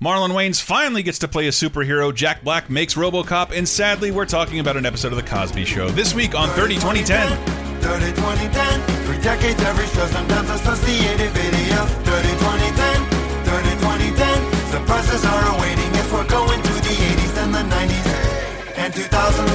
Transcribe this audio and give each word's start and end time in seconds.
Marlon 0.00 0.30
Wayans 0.30 0.62
finally 0.62 1.02
gets 1.02 1.18
to 1.18 1.28
play 1.28 1.46
a 1.46 1.50
superhero. 1.50 2.14
Jack 2.14 2.42
Black 2.42 2.70
makes 2.70 2.94
RoboCop, 2.94 3.54
and 3.54 3.68
sadly, 3.68 4.10
we're 4.10 4.24
talking 4.24 4.58
about 4.58 4.78
an 4.78 4.86
episode 4.86 5.12
of 5.12 5.16
The 5.16 5.28
Cosby 5.28 5.66
Show 5.66 5.90
this 5.90 6.14
week 6.14 6.34
on 6.34 6.48
30 6.50 6.76
2010. 6.76 7.60
30 7.82 8.06
2010 8.12 9.04
Three 9.04 9.20
decades 9.22 9.60
every 9.62 9.86
show 9.86 10.06
Sometimes 10.06 10.50
associated 10.50 11.32
videos 11.32 11.88
30 12.04 12.28
2010 12.28 13.04
30 13.44 13.68
2010 13.80 14.70
Surprises 14.70 15.24
are 15.24 15.56
awaiting 15.56 15.90
If 15.96 16.12
we're 16.12 16.28
going 16.28 16.60
to 16.60 16.72
the 16.74 16.92
80s 16.92 17.42
and 17.42 17.54
the 17.54 17.64
90s 17.74 18.76
And 18.76 18.92
2000s 18.92 19.48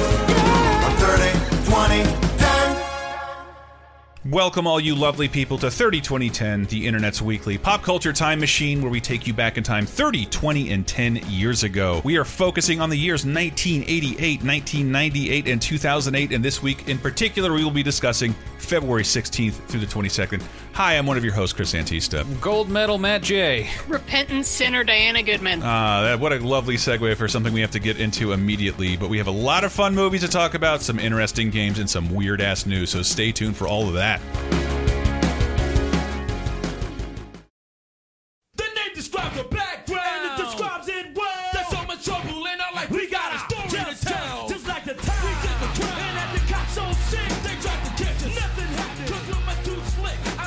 Of 0.86 0.92
30 0.98 1.66
2010 1.66 2.25
Welcome, 4.30 4.66
all 4.66 4.80
you 4.80 4.96
lovely 4.96 5.28
people, 5.28 5.56
to 5.58 5.70
30 5.70 6.00
2010, 6.00 6.64
the 6.64 6.84
internet's 6.88 7.22
weekly 7.22 7.58
pop 7.58 7.84
culture 7.84 8.12
time 8.12 8.40
machine 8.40 8.82
where 8.82 8.90
we 8.90 9.00
take 9.00 9.24
you 9.24 9.32
back 9.32 9.56
in 9.56 9.62
time 9.62 9.86
30, 9.86 10.26
20, 10.26 10.72
and 10.72 10.84
10 10.84 11.16
years 11.28 11.62
ago. 11.62 12.00
We 12.02 12.16
are 12.16 12.24
focusing 12.24 12.80
on 12.80 12.90
the 12.90 12.96
years 12.96 13.24
1988, 13.24 14.42
1998, 14.42 15.46
and 15.46 15.62
2008, 15.62 16.32
and 16.32 16.44
this 16.44 16.60
week 16.60 16.88
in 16.88 16.98
particular, 16.98 17.52
we 17.52 17.62
will 17.62 17.70
be 17.70 17.84
discussing 17.84 18.34
February 18.58 19.02
16th 19.02 19.54
through 19.66 19.80
the 19.80 19.86
22nd. 19.86 20.42
Hi, 20.72 20.98
I'm 20.98 21.06
one 21.06 21.16
of 21.16 21.24
your 21.24 21.32
hosts, 21.32 21.54
Chris 21.54 21.72
Antista. 21.72 22.24
Gold 22.40 22.68
medal 22.68 22.98
Matt 22.98 23.22
J. 23.22 23.68
Repentant 23.88 24.44
sinner 24.46 24.84
Diana 24.84 25.22
Goodman. 25.22 25.62
Ah, 25.62 26.02
that, 26.02 26.20
what 26.20 26.32
a 26.32 26.38
lovely 26.38 26.76
segue 26.76 27.16
for 27.16 27.28
something 27.28 27.52
we 27.52 27.60
have 27.60 27.70
to 27.72 27.78
get 27.78 27.98
into 27.98 28.32
immediately. 28.32 28.96
But 28.96 29.08
we 29.08 29.18
have 29.18 29.26
a 29.26 29.32
lot 29.32 29.64
of 29.64 29.72
fun 29.72 29.94
movies 29.94 30.22
to 30.22 30.28
talk 30.28 30.54
about, 30.54 30.82
some 30.82 30.98
interesting 30.98 31.50
games, 31.50 31.78
and 31.78 31.88
some 31.88 32.14
weird 32.14 32.40
ass 32.40 32.66
news. 32.66 32.90
So 32.90 33.02
stay 33.02 33.32
tuned 33.32 33.56
for 33.56 33.66
all 33.66 33.88
of 33.88 33.94
that. 33.94 34.20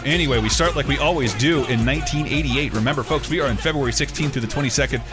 Anyway, 0.09 0.39
we 0.39 0.49
start 0.49 0.75
like 0.75 0.87
we 0.87 0.97
always 0.97 1.35
do 1.35 1.57
in 1.65 1.85
1988. 1.85 2.73
Remember, 2.73 3.03
folks, 3.03 3.29
we 3.29 3.39
are 3.41 3.47
on 3.47 3.55
February 3.55 3.91
16th 3.91 4.31
through 4.31 4.41
the 4.41 4.47
22nd. 4.47 5.03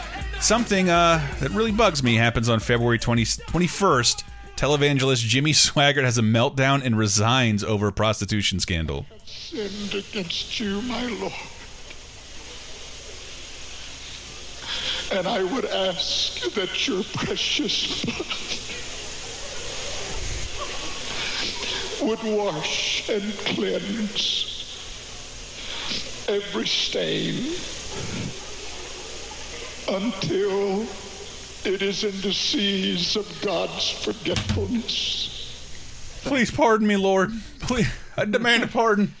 Something 0.41 0.89
uh, 0.89 1.21
that 1.39 1.51
really 1.51 1.71
bugs 1.71 2.01
me 2.01 2.15
happens 2.15 2.49
on 2.49 2.59
February 2.59 2.97
20, 2.97 3.23
21st. 3.23 4.23
Televangelist 4.55 5.19
Jimmy 5.19 5.51
Swaggart 5.51 6.03
has 6.03 6.17
a 6.17 6.23
meltdown 6.23 6.83
and 6.83 6.97
resigns 6.97 7.63
over 7.63 7.89
a 7.89 7.91
prostitution 7.91 8.59
scandal. 8.59 9.05
sinned 9.23 9.93
against 9.93 10.59
you, 10.59 10.81
my 10.81 11.05
Lord. 11.05 11.31
And 15.13 15.27
I 15.27 15.43
would 15.43 15.65
ask 15.65 16.41
that 16.55 16.87
your 16.87 17.03
precious 17.13 18.03
blood 21.99 22.09
would 22.09 22.35
wash 22.35 23.07
and 23.09 23.31
cleanse 23.37 24.56
every 26.27 26.67
stain 26.67 27.35
until 29.89 30.81
it 31.65 31.81
is 31.81 32.03
in 32.03 32.19
the 32.21 32.33
seas 32.33 33.15
of 33.15 33.41
God's 33.41 33.89
forgetfulness. 33.89 35.33
Please 36.23 36.51
pardon 36.51 36.87
me, 36.87 36.97
Lord. 36.97 37.31
Please, 37.61 37.87
I 38.17 38.25
demand 38.25 38.63
a 38.63 38.67
pardon. 38.67 39.13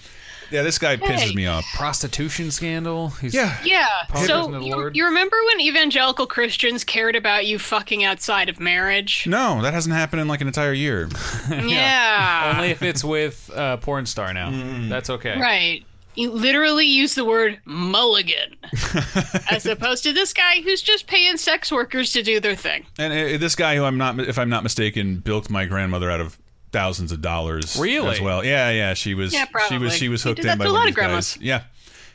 Yeah, 0.49 0.63
this 0.63 0.77
guy 0.79 0.95
pisses 0.95 1.19
Hey. 1.29 1.33
me 1.35 1.45
off. 1.45 1.65
Prostitution 1.75 2.51
scandal. 2.51 3.09
He's, 3.09 3.33
Yeah. 3.33 3.57
yeah. 3.65 3.87
So 4.25 4.57
you, 4.59 4.89
you 4.93 5.03
remember 5.05 5.35
when 5.47 5.59
evangelical 5.59 6.25
Christians 6.25 6.85
cared 6.85 7.17
about 7.17 7.45
you 7.45 7.59
fucking 7.59 8.05
outside 8.05 8.47
of 8.47 8.57
marriage? 8.57 9.25
No, 9.27 9.61
that 9.61 9.73
hasn't 9.73 9.93
happened 9.93 10.21
in 10.21 10.29
like 10.29 10.39
an 10.39 10.47
entire 10.47 10.71
year. 10.73 11.09
Yeah. 11.49 12.53
Only 12.55 12.69
if 12.71 12.81
it's 12.81 13.03
with 13.03 13.49
a 13.53 13.77
porn 13.81 14.05
star 14.05 14.33
now. 14.33 14.49
Mm. 14.51 14.87
That's 14.89 15.09
okay. 15.09 15.37
right. 15.39 15.83
You 16.17 16.31
literally 16.31 16.85
use 16.85 17.13
the 17.15 17.23
word 17.23 17.59
mulligan 17.65 18.55
as 19.51 19.65
opposed 19.67 20.03
to 20.03 20.13
this 20.13 20.33
guy 20.33 20.61
who's 20.61 20.81
just 20.81 21.05
paying 21.07 21.37
sex 21.37 21.71
workers 21.71 22.11
to 22.13 22.23
do 22.23 22.39
their 22.39 22.55
thing. 22.55 22.85
And 22.97 23.13
uh, 23.13 23.37
this 23.37 23.55
guy, 23.55 23.75
who 23.75 23.83
I'm 23.83 23.97
not, 23.99 24.19
if 24.19 24.39
I'm 24.39 24.49
not 24.49 24.63
mistaken, 24.63 25.19
bilked 25.19 25.49
my 25.51 25.65
grandmother 25.65 26.09
out 26.09 26.19
of 26.19 26.37
thousands 26.71 27.11
of 27.11 27.21
dollars. 27.21 27.77
Really? 27.79 28.09
As 28.15 28.19
well. 28.21 28.43
Yeah, 28.43 28.71
yeah. 28.71 28.93
She 28.95 29.13
was. 29.13 29.31
Yeah, 29.33 29.45
She 29.45 29.51
probably. 29.51 29.77
was. 29.77 29.93
She 29.95 30.09
was 30.09 30.23
hooked 30.23 30.41
did 30.41 30.51
in 30.51 30.57
by 30.57 30.65
to 30.65 30.71
a 30.71 30.73
lot 30.73 30.83
of 30.85 30.89
of 30.89 30.95
grandmas. 30.95 31.35
guys. 31.35 31.43
Yeah. 31.43 31.63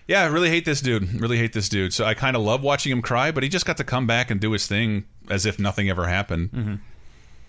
Yeah, 0.08 0.22
I 0.22 0.26
really 0.26 0.48
hate 0.50 0.64
this 0.64 0.80
dude. 0.80 1.20
Really 1.20 1.38
hate 1.38 1.52
this 1.52 1.68
dude. 1.68 1.94
So 1.94 2.04
I 2.04 2.14
kind 2.14 2.36
of 2.36 2.42
love 2.42 2.60
watching 2.60 2.90
him 2.90 3.02
cry, 3.02 3.30
but 3.30 3.44
he 3.44 3.48
just 3.48 3.64
got 3.64 3.76
to 3.76 3.84
come 3.84 4.06
back 4.08 4.32
and 4.32 4.40
do 4.40 4.50
his 4.50 4.66
thing 4.66 5.04
as 5.30 5.46
if 5.46 5.60
nothing 5.60 5.88
ever 5.88 6.08
happened. 6.08 6.50
Mm-hmm. 6.50 6.74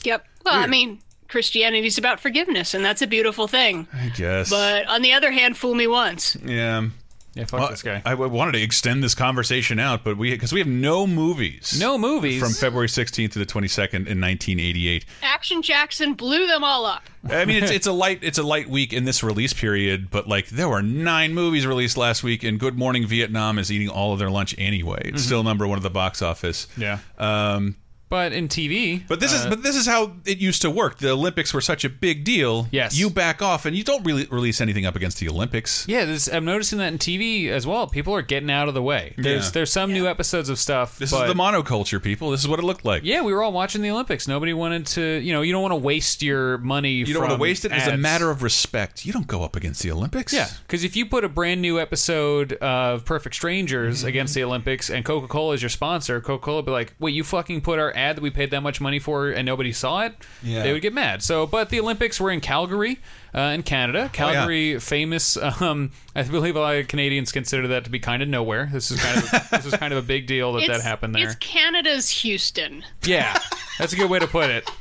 Yep. 0.03 0.25
Well, 0.45 0.53
I 0.53 0.67
mean, 0.67 0.99
Christianity's 1.33 1.97
about 1.97 2.19
forgiveness, 2.21 2.73
and 2.73 2.85
that's 2.85 3.01
a 3.01 3.07
beautiful 3.07 3.47
thing. 3.47 3.87
I 3.91 4.09
guess. 4.15 4.49
But 4.49 4.87
on 4.87 5.01
the 5.01 5.13
other 5.13 5.31
hand, 5.31 5.57
fool 5.57 5.75
me 5.75 5.87
once. 5.87 6.37
yeah. 6.45 6.87
Yeah, 7.35 7.45
fuck 7.45 7.61
Well, 7.61 7.69
this 7.71 7.81
guy. 7.81 7.99
I 8.05 8.11
w- 8.11 8.31
wanted 8.31 8.51
to 8.51 8.61
extend 8.61 9.03
this 9.03 9.15
conversation 9.15 9.79
out, 9.79 10.03
but 10.03 10.17
we 10.17 10.29
because 10.29 10.53
we 10.53 10.59
have 10.59 10.67
no 10.67 11.07
movies. 11.07 11.75
no 11.79 11.97
movies. 11.97 12.39
From 12.39 12.51
February 12.53 12.87
16th 12.87 13.31
to 13.31 13.39
the 13.39 13.45
22nd 13.47 14.05
in 14.05 14.21
1988. 14.21 15.03
Action 15.23 15.63
Jackson 15.63 16.13
blew 16.13 16.45
them 16.45 16.63
all 16.63 16.85
up. 16.85 17.01
I 17.27 17.45
mean, 17.45 17.63
it's 17.63 17.71
it's 17.71 17.87
a 17.87 17.91
light 17.91 18.19
it's 18.21 18.37
a 18.37 18.43
light 18.43 18.69
week 18.69 18.93
in 18.93 19.05
this 19.05 19.23
release 19.23 19.51
period, 19.51 20.11
but 20.11 20.27
like 20.27 20.49
there 20.49 20.69
were 20.69 20.83
nine 20.83 21.33
movies 21.33 21.65
released 21.65 21.97
last 21.97 22.21
week, 22.23 22.43
and 22.43 22.59
Good 22.59 22.77
Morning 22.77 23.07
Vietnam 23.07 23.57
is 23.57 23.71
eating 23.71 23.89
all 23.89 24.13
of 24.13 24.19
their 24.19 24.29
lunch 24.29 24.53
anyway. 24.59 25.01
It's 25.05 25.23
still 25.23 25.41
number 25.41 25.67
one 25.67 25.77
at 25.79 25.83
the 25.83 25.89
box 25.89 26.21
office. 26.21 26.67
Yeah. 26.77 26.99
Um, 27.17 27.77
But 28.13 28.31
in 28.31 28.47
TV. 28.47 29.01
but 29.07 29.19
this 29.19 29.33
is 29.33 29.43
but 29.47 29.63
this 29.63 29.75
is 29.75 29.87
how 29.87 30.11
it 30.25 30.37
used 30.37 30.61
to 30.61 30.69
work. 30.69 30.99
The 30.99 31.09
Olympics 31.09 31.51
were 31.51 31.61
such 31.61 31.83
a 31.83 31.89
big 31.89 32.23
deal. 32.23 32.67
Yes. 32.71 32.95
You 32.95 33.09
back 33.09 33.41
off, 33.41 33.65
and 33.65 33.75
you 33.75 33.83
don't 33.83 34.03
really 34.05 34.27
release 34.29 34.61
anything 34.61 34.85
up 34.85 34.95
against 34.95 35.17
the 35.19 35.27
Olympics. 35.29 35.87
Yeah, 35.87 36.05
this, 36.05 36.27
I'm 36.27 36.45
noticing 36.45 36.77
that 36.77 36.93
in 36.93 36.99
TV 36.99 37.47
as 37.49 37.65
well. 37.65 37.87
People 37.87 38.13
are 38.13 38.21
getting 38.21 38.51
out 38.51 38.67
of 38.67 38.75
the 38.75 38.83
way. 38.83 39.15
There's 39.17 39.45
Yeah. 39.45 39.51
there's 39.53 39.71
some 39.71 39.91
new 39.93 40.07
episodes 40.07 40.49
of 40.49 40.59
stuff. 40.59 40.99
This 40.99 41.09
but 41.09 41.27
is 41.27 41.33
the 41.33 41.39
monoculture, 41.39 42.01
people. 42.01 42.29
This 42.29 42.41
is 42.41 42.47
what 42.47 42.59
it 42.59 42.63
looked 42.65 42.85
like. 42.85 43.01
Yeah, 43.03 43.21
we 43.21 43.33
were 43.33 43.41
all 43.41 43.51
watching 43.51 43.81
the 43.81 43.89
Olympics. 43.89 44.27
Nobody 44.27 44.53
wanted 44.53 44.85
to, 44.87 45.19
you 45.19 45.33
know, 45.33 45.41
you 45.41 45.51
don't 45.51 45.63
want 45.63 45.71
to 45.71 45.77
waste 45.77 46.21
your 46.21 46.59
money. 46.59 46.91
You 46.91 47.05
don't 47.15 47.23
want 47.23 47.33
to 47.33 47.39
waste 47.41 47.65
it 47.65 47.71
as 47.71 47.87
a 47.87 47.97
matter 47.97 48.29
of 48.29 48.43
respect. 48.43 49.07
You 49.07 49.13
don't 49.13 49.25
go 49.27 49.43
up 49.43 49.55
against 49.55 49.81
the 49.81 49.89
Olympics. 49.89 50.31
Yeah, 50.33 50.49
because 50.67 50.83
if 50.83 50.95
you 50.95 51.07
put 51.07 51.23
a 51.23 51.29
brand 51.29 51.63
new 51.63 51.79
episode 51.79 52.53
of 52.53 53.05
Perfect 53.05 53.33
Strangers 53.33 53.99
Mm-hmm. 53.99 54.07
against 54.07 54.35
the 54.35 54.43
Olympics 54.43 54.89
and 54.91 55.03
Coca 55.03 55.27
Cola 55.27 55.53
is 55.55 55.61
your 55.63 55.69
sponsor, 55.69 56.21
Coca 56.21 56.43
Cola 56.43 56.57
would 56.57 56.65
be 56.65 56.71
like, 56.71 56.93
"Wait, 56.99 57.13
you 57.13 57.23
fucking 57.23 57.61
put 57.61 57.79
our 57.79 57.91
ad 58.03 58.17
that 58.17 58.21
we 58.21 58.29
paid 58.29 58.51
that 58.51 58.61
much 58.61 58.79
money 58.81 58.99
for 58.99 59.29
and 59.29 59.45
nobody 59.45 59.71
saw 59.71 60.01
it?" 60.01 60.13
Yeah. 60.41 60.63
They 60.63 60.73
would 60.73 60.81
get 60.81 60.93
mad. 60.93 61.23
So, 61.23 61.47
but 61.47 61.69
the 61.69 61.79
Olympics 61.79 62.19
were 62.19 62.29
in 62.31 62.41
Calgary, 62.41 62.99
uh, 63.33 63.51
in 63.55 63.63
Canada. 63.63 64.09
Calgary, 64.13 64.79
famous. 64.79 65.37
Um, 65.61 65.91
I 66.15 66.23
believe 66.23 66.55
a 66.55 66.59
lot 66.59 66.75
of 66.75 66.87
Canadians 66.87 67.31
consider 67.31 67.67
that 67.69 67.83
to 67.85 67.89
be 67.89 67.99
kind 67.99 68.21
of 68.23 68.27
nowhere. 68.29 68.69
This 68.71 68.91
is 68.91 68.99
kind 69.01 69.17
of 69.17 69.49
this 69.51 69.65
is 69.65 69.73
kind 69.75 69.93
of 69.93 69.99
a 70.03 70.05
big 70.05 70.27
deal 70.27 70.53
that 70.53 70.67
that 70.67 70.81
happened 70.81 71.15
there. 71.15 71.25
It's 71.27 71.35
Canada's 71.35 72.09
Houston. 72.09 72.83
Yeah, 73.05 73.37
that's 73.79 73.93
a 73.93 73.95
good 73.95 74.09
way 74.09 74.19
to 74.19 74.27
put 74.27 74.49
it. 74.49 74.69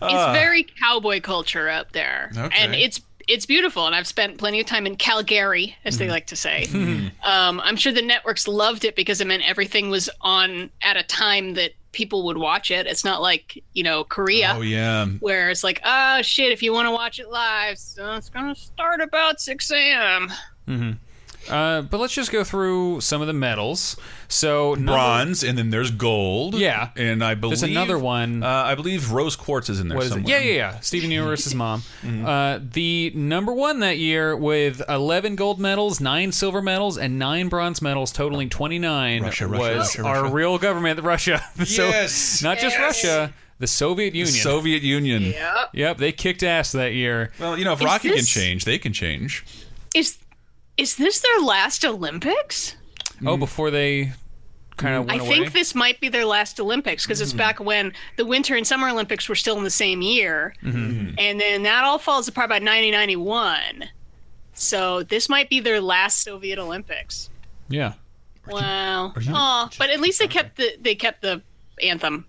It's 0.00 0.32
very 0.38 0.62
cowboy 0.80 1.20
culture 1.20 1.68
up 1.68 1.92
there, 1.92 2.30
Okay. 2.36 2.56
and 2.58 2.74
it's 2.74 3.00
it's 3.28 3.44
beautiful. 3.44 3.84
And 3.86 3.94
I've 3.94 4.06
spent 4.06 4.38
plenty 4.38 4.60
of 4.60 4.66
time 4.66 4.86
in 4.86 4.96
Calgary, 4.96 5.76
as 5.84 5.98
they 5.98 6.08
like 6.08 6.28
to 6.28 6.36
say. 6.36 6.64
um, 7.22 7.60
I'm 7.60 7.76
sure 7.76 7.92
the 7.92 8.00
networks 8.00 8.48
loved 8.48 8.84
it 8.86 8.96
because 8.96 9.20
it 9.20 9.26
meant 9.26 9.46
everything 9.46 9.90
was 9.90 10.08
on 10.22 10.70
at 10.82 10.96
a 10.96 11.02
time 11.02 11.52
that 11.54 11.72
people 11.92 12.24
would 12.24 12.38
watch 12.38 12.70
it. 12.70 12.86
It's 12.86 13.04
not 13.04 13.22
like 13.22 13.62
you 13.74 13.82
know 13.82 14.04
Korea. 14.04 14.54
Oh 14.56 14.62
yeah. 14.62 15.06
Where 15.20 15.50
it's 15.50 15.64
like, 15.64 15.80
oh 15.84 16.22
shit, 16.22 16.52
if 16.52 16.62
you 16.62 16.72
want 16.72 16.86
to 16.86 16.92
watch 16.92 17.18
it 17.20 17.30
live, 17.30 17.78
so 17.78 18.14
it's 18.14 18.28
gonna 18.30 18.54
start 18.54 19.00
about 19.00 19.40
6 19.40 19.70
a.m. 19.72 20.32
Mm-hmm. 20.66 20.92
Uh, 21.48 21.82
but 21.82 21.98
let's 21.98 22.12
just 22.12 22.30
go 22.30 22.44
through 22.44 23.00
some 23.00 23.20
of 23.20 23.26
the 23.26 23.32
medals. 23.32 23.96
So 24.28 24.74
number- 24.74 24.92
Bronze, 24.92 25.42
and 25.42 25.56
then 25.56 25.70
there's 25.70 25.90
gold. 25.90 26.54
Yeah. 26.54 26.90
and 26.96 27.24
I 27.24 27.34
believe 27.34 27.60
There's 27.60 27.70
another 27.70 27.98
one. 27.98 28.42
Uh, 28.42 28.46
I 28.48 28.74
believe 28.74 29.12
rose 29.12 29.34
quartz 29.36 29.70
is 29.70 29.80
in 29.80 29.88
there 29.88 29.96
What 29.96 30.04
is 30.06 30.12
it? 30.12 30.14
somewhere. 30.16 30.38
Yeah, 30.40 30.44
yeah, 30.46 30.54
yeah. 30.72 30.80
Steven 30.80 31.10
Universe's 31.10 31.54
mom. 31.54 31.82
Mm-hmm. 32.02 32.26
Uh, 32.26 32.58
the 32.72 33.12
number 33.14 33.52
one 33.52 33.80
that 33.80 33.98
year 33.98 34.36
with 34.36 34.82
11 34.88 35.36
gold 35.36 35.58
medals, 35.58 36.00
9 36.00 36.32
silver 36.32 36.60
medals, 36.60 36.98
and 36.98 37.18
9 37.18 37.48
bronze 37.48 37.80
medals, 37.80 38.12
totaling 38.12 38.50
29, 38.50 39.22
Russia, 39.22 39.46
Russia, 39.46 39.60
was 39.62 39.76
Russia, 39.78 40.02
our 40.04 40.22
Russia. 40.24 40.34
real 40.34 40.58
government, 40.58 41.00
Russia. 41.02 41.42
So- 41.64 41.88
Yes. 41.88 42.42
not 42.42 42.58
just 42.58 42.76
Yes. 42.78 43.04
Russia, 43.04 43.32
the 43.58 43.66
Soviet 43.66 44.14
Union. 44.14 44.26
The 44.26 44.38
Soviet 44.40 44.82
Union. 44.82 45.22
Yep. 45.22 45.70
Yep, 45.72 45.98
they 45.98 46.12
kicked 46.12 46.42
ass 46.42 46.72
that 46.72 46.92
year. 46.92 47.32
Well, 47.40 47.58
you 47.58 47.64
know, 47.64 47.72
if 47.72 47.80
Is 47.80 47.86
Rocky 47.86 48.10
can 48.10 48.24
change, 48.24 48.64
they 48.66 48.78
can 48.78 48.92
change. 48.92 49.44
Is 49.94 50.18
is 50.78 50.96
this 50.96 51.20
their 51.20 51.40
last 51.40 51.84
Olympics? 51.84 52.76
Oh, 53.26 53.36
before 53.36 53.70
they 53.70 54.12
kind 54.76 54.94
of 54.94 55.02
I 55.08 55.16
went 55.16 55.20
away. 55.22 55.28
think 55.30 55.52
this 55.52 55.74
might 55.74 56.00
be 56.00 56.08
their 56.08 56.24
last 56.24 56.58
Olympics 56.60 57.04
because 57.04 57.20
it's 57.20 57.32
back 57.32 57.58
when 57.58 57.92
the 58.16 58.24
Winter 58.24 58.54
and 58.54 58.64
Summer 58.66 58.88
Olympics 58.88 59.28
were 59.28 59.34
still 59.34 59.58
in 59.58 59.64
the 59.64 59.70
same 59.70 60.00
year. 60.02 60.54
And 60.62 61.16
then 61.40 61.64
that 61.64 61.82
all 61.84 61.98
falls 61.98 62.28
apart 62.28 62.48
by 62.48 62.60
1991. 62.60 63.88
So 64.54 65.02
this 65.02 65.28
might 65.28 65.48
be 65.50 65.60
their 65.60 65.80
last 65.80 66.22
Soviet 66.22 66.58
Olympics. 66.58 67.28
yeah. 67.68 67.94
Wow. 68.46 69.12
you- 69.20 69.32
Oh, 69.34 69.68
but 69.78 69.90
at 69.90 70.00
least 70.00 70.18
they 70.20 70.26
kept 70.28 70.56
the 70.56 70.74
they 70.80 70.94
kept 70.94 71.20
the 71.22 71.42
anthem. 71.82 72.24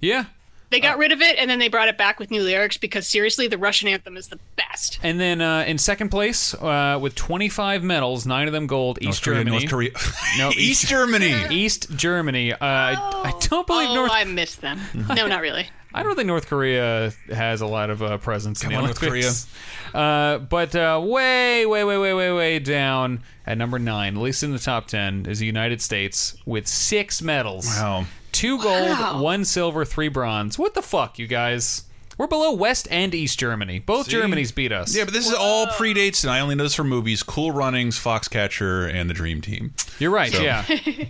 Yeah. 0.00 0.24
They 0.70 0.80
got 0.80 0.98
rid 0.98 1.12
of 1.12 1.22
it 1.22 1.38
and 1.38 1.48
then 1.48 1.58
they 1.58 1.68
brought 1.68 1.88
it 1.88 1.96
back 1.96 2.18
with 2.18 2.30
new 2.30 2.42
lyrics 2.42 2.76
because 2.76 3.06
seriously, 3.06 3.46
the 3.46 3.56
Russian 3.56 3.88
anthem 3.88 4.16
is 4.16 4.28
the 4.28 4.38
best. 4.56 4.98
And 5.02 5.18
then 5.18 5.40
uh, 5.40 5.64
in 5.66 5.78
second 5.78 6.10
place, 6.10 6.52
uh, 6.54 6.98
with 7.00 7.14
25 7.14 7.82
medals, 7.82 8.26
nine 8.26 8.46
of 8.46 8.52
them 8.52 8.66
gold, 8.66 8.98
North 9.00 9.14
East 9.14 9.22
Korea, 9.22 9.38
Germany. 9.44 9.58
North 9.58 9.70
Korea. 9.70 9.90
No, 10.38 10.48
East 10.50 10.58
East- 10.58 10.88
Germany. 10.88 11.46
East 11.50 11.90
Germany. 11.96 12.52
Uh, 12.52 12.56
I, 12.60 12.94
I 13.24 13.38
don't 13.40 13.66
believe 13.66 13.88
oh, 13.90 13.94
North. 13.94 14.10
I 14.12 14.24
miss 14.24 14.56
them. 14.56 14.80
no, 14.94 15.26
not 15.26 15.40
really. 15.40 15.68
I 15.94 16.02
don't 16.02 16.16
think 16.16 16.26
North 16.26 16.46
Korea 16.46 17.12
has 17.28 17.62
a 17.62 17.66
lot 17.66 17.88
of 17.88 18.02
uh, 18.02 18.18
presence 18.18 18.62
in 18.62 18.68
the 18.68 18.76
on, 18.76 18.84
North 18.84 19.02
Olympics. 19.02 19.46
Uh, 19.94 20.38
but 20.38 20.76
uh, 20.76 21.00
way, 21.02 21.64
way, 21.64 21.82
way, 21.82 21.96
way, 21.96 22.12
way, 22.12 22.30
way 22.30 22.58
down 22.58 23.22
at 23.46 23.56
number 23.56 23.78
nine, 23.78 24.16
at 24.16 24.22
least 24.22 24.42
in 24.42 24.52
the 24.52 24.58
top 24.58 24.86
ten, 24.86 25.24
is 25.26 25.38
the 25.38 25.46
United 25.46 25.80
States 25.80 26.36
with 26.44 26.66
six 26.66 27.22
medals. 27.22 27.66
Wow. 27.66 28.04
Two 28.38 28.60
gold, 28.62 28.88
Wow. 28.90 29.20
one 29.20 29.44
silver, 29.44 29.84
three 29.84 30.08
bronze. 30.08 30.58
What 30.58 30.74
the 30.74 30.82
fuck, 30.82 31.18
you 31.18 31.26
guys? 31.26 31.82
We're 32.16 32.26
below 32.28 32.52
West 32.52 32.86
and 32.90 33.14
East 33.14 33.38
Germany. 33.38 33.78
Both 33.80 34.06
See? 34.10 34.16
Germanys 34.16 34.54
beat 34.54 34.72
us. 34.72 34.94
Yeah, 34.96 35.04
but 35.04 35.12
this 35.14 35.26
is 35.26 35.34
all 35.34 35.66
predates, 35.66 36.22
and 36.24 36.30
I 36.30 36.40
only 36.40 36.54
know 36.54 36.62
this 36.64 36.74
from 36.74 36.88
movies: 36.88 37.22
Cool 37.22 37.50
Runnings, 37.52 37.98
Foxcatcher, 37.98 38.92
and 38.92 39.08
the 39.10 39.14
Dream 39.14 39.40
Team. 39.40 39.74
You're 39.98 40.10
right. 40.12 40.32
So- 40.32 40.42
Yeah. 40.42 40.64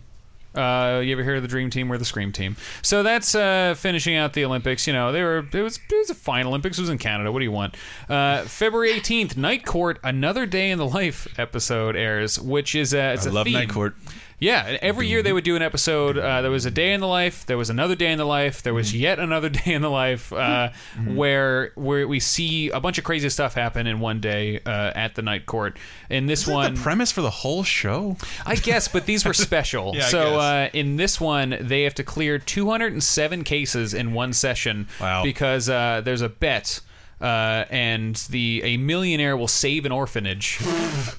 Uh, 0.55 1.01
you 1.05 1.13
ever 1.13 1.23
hear 1.23 1.37
of 1.37 1.43
the 1.43 1.47
Dream 1.47 1.71
Team 1.71 1.93
or 1.93 1.99
the 1.99 2.05
Scream 2.07 2.33
Team? 2.33 2.57
So 2.83 3.05
that's 3.05 3.35
uh, 3.35 3.75
finishing 3.77 4.17
out 4.17 4.33
the 4.33 4.45
Olympics. 4.45 4.87
You 4.89 4.93
know, 4.93 5.13
they 5.13 5.23
were 5.23 5.47
it 5.53 5.61
was 5.63 5.77
it 5.77 5.95
was 5.97 6.11
a 6.11 6.15
fine 6.17 6.47
Olympics. 6.47 6.79
It 6.79 6.81
was 6.81 6.91
in 6.91 6.99
Canada. 6.99 7.31
What 7.31 7.39
do 7.41 7.45
you 7.45 7.53
want? 7.53 7.77
Uh, 8.09 8.43
February 8.43 8.91
eighteenth, 8.91 9.37
Night 9.37 9.65
Court, 9.65 10.01
another 10.03 10.47
day 10.47 10.71
in 10.71 10.79
the 10.79 10.87
life 10.87 11.29
episode 11.39 11.95
airs, 11.95 12.41
which 12.41 12.75
is 12.75 12.93
uh, 12.93 13.13
it's 13.15 13.27
I 13.27 13.31
a 13.31 13.33
love 13.33 13.45
theme. 13.45 13.53
Night 13.55 13.69
Court. 13.69 13.95
Yeah, 14.41 14.79
every 14.81 15.09
year 15.09 15.23
they 15.23 15.33
would 15.33 15.45
do 15.45 15.57
an 15.57 15.63
episode. 15.63 16.17
Uh, 16.17 16.43
there 16.43 16.51
was 16.51 16.65
a 16.65 16.71
day 16.71 16.93
in 16.93 17.01
the 17.01 17.07
life. 17.07 17.45
There 17.47 17.59
was 17.59 17.71
another 17.71 17.97
day 17.97 18.13
in 18.13 18.19
the 18.19 18.25
life. 18.25 18.63
There 18.63 18.75
was 18.75 18.95
yet 18.95 19.19
another 19.19 19.49
day 19.65 19.73
in 19.73 19.83
the 19.83 19.91
life, 19.91 20.33
uh, 20.33 20.71
where 21.07 21.73
where 21.75 22.07
we 22.07 22.21
see 22.21 22.71
a 22.71 22.79
bunch 22.81 22.99
of 22.99 23.05
crazy 23.05 23.29
stuff 23.31 23.55
happen 23.55 23.87
in 23.87 23.99
one 23.99 24.21
day 24.21 24.61
uh, 24.65 24.93
at 24.95 25.17
the 25.17 25.23
night 25.23 25.47
court. 25.47 25.77
In 26.09 26.27
this 26.27 26.43
Isn't 26.43 26.55
one, 26.55 26.75
the 26.75 26.81
premise 26.81 27.11
for 27.11 27.23
the 27.23 27.31
whole 27.31 27.65
show? 27.65 28.17
I 28.47 28.55
guess, 28.55 28.87
but 28.87 29.07
these 29.07 29.25
were 29.25 29.35
special. 29.35 29.93
Yeah, 29.99 30.07
so 30.09 30.39
uh, 30.39 30.69
in 30.73 30.97
this 30.97 31.21
one, 31.21 31.57
they 31.61 31.83
have 31.83 31.95
to 31.95 32.05
clear 32.05 32.39
207 32.39 33.43
cases 33.43 33.95
in 33.95 34.13
one 34.13 34.33
session. 34.33 34.87
Wow. 35.01 35.25
Because 35.25 35.69
uh, 35.69 36.03
there's 36.05 36.23
a 36.23 36.29
bet. 36.29 36.81
Uh, 37.21 37.65
and 37.71 38.15
the 38.31 38.61
a 38.65 38.77
millionaire 38.77 39.37
will 39.37 39.49
save 39.49 39.85
an 39.87 39.93
orphanage. 39.93 40.59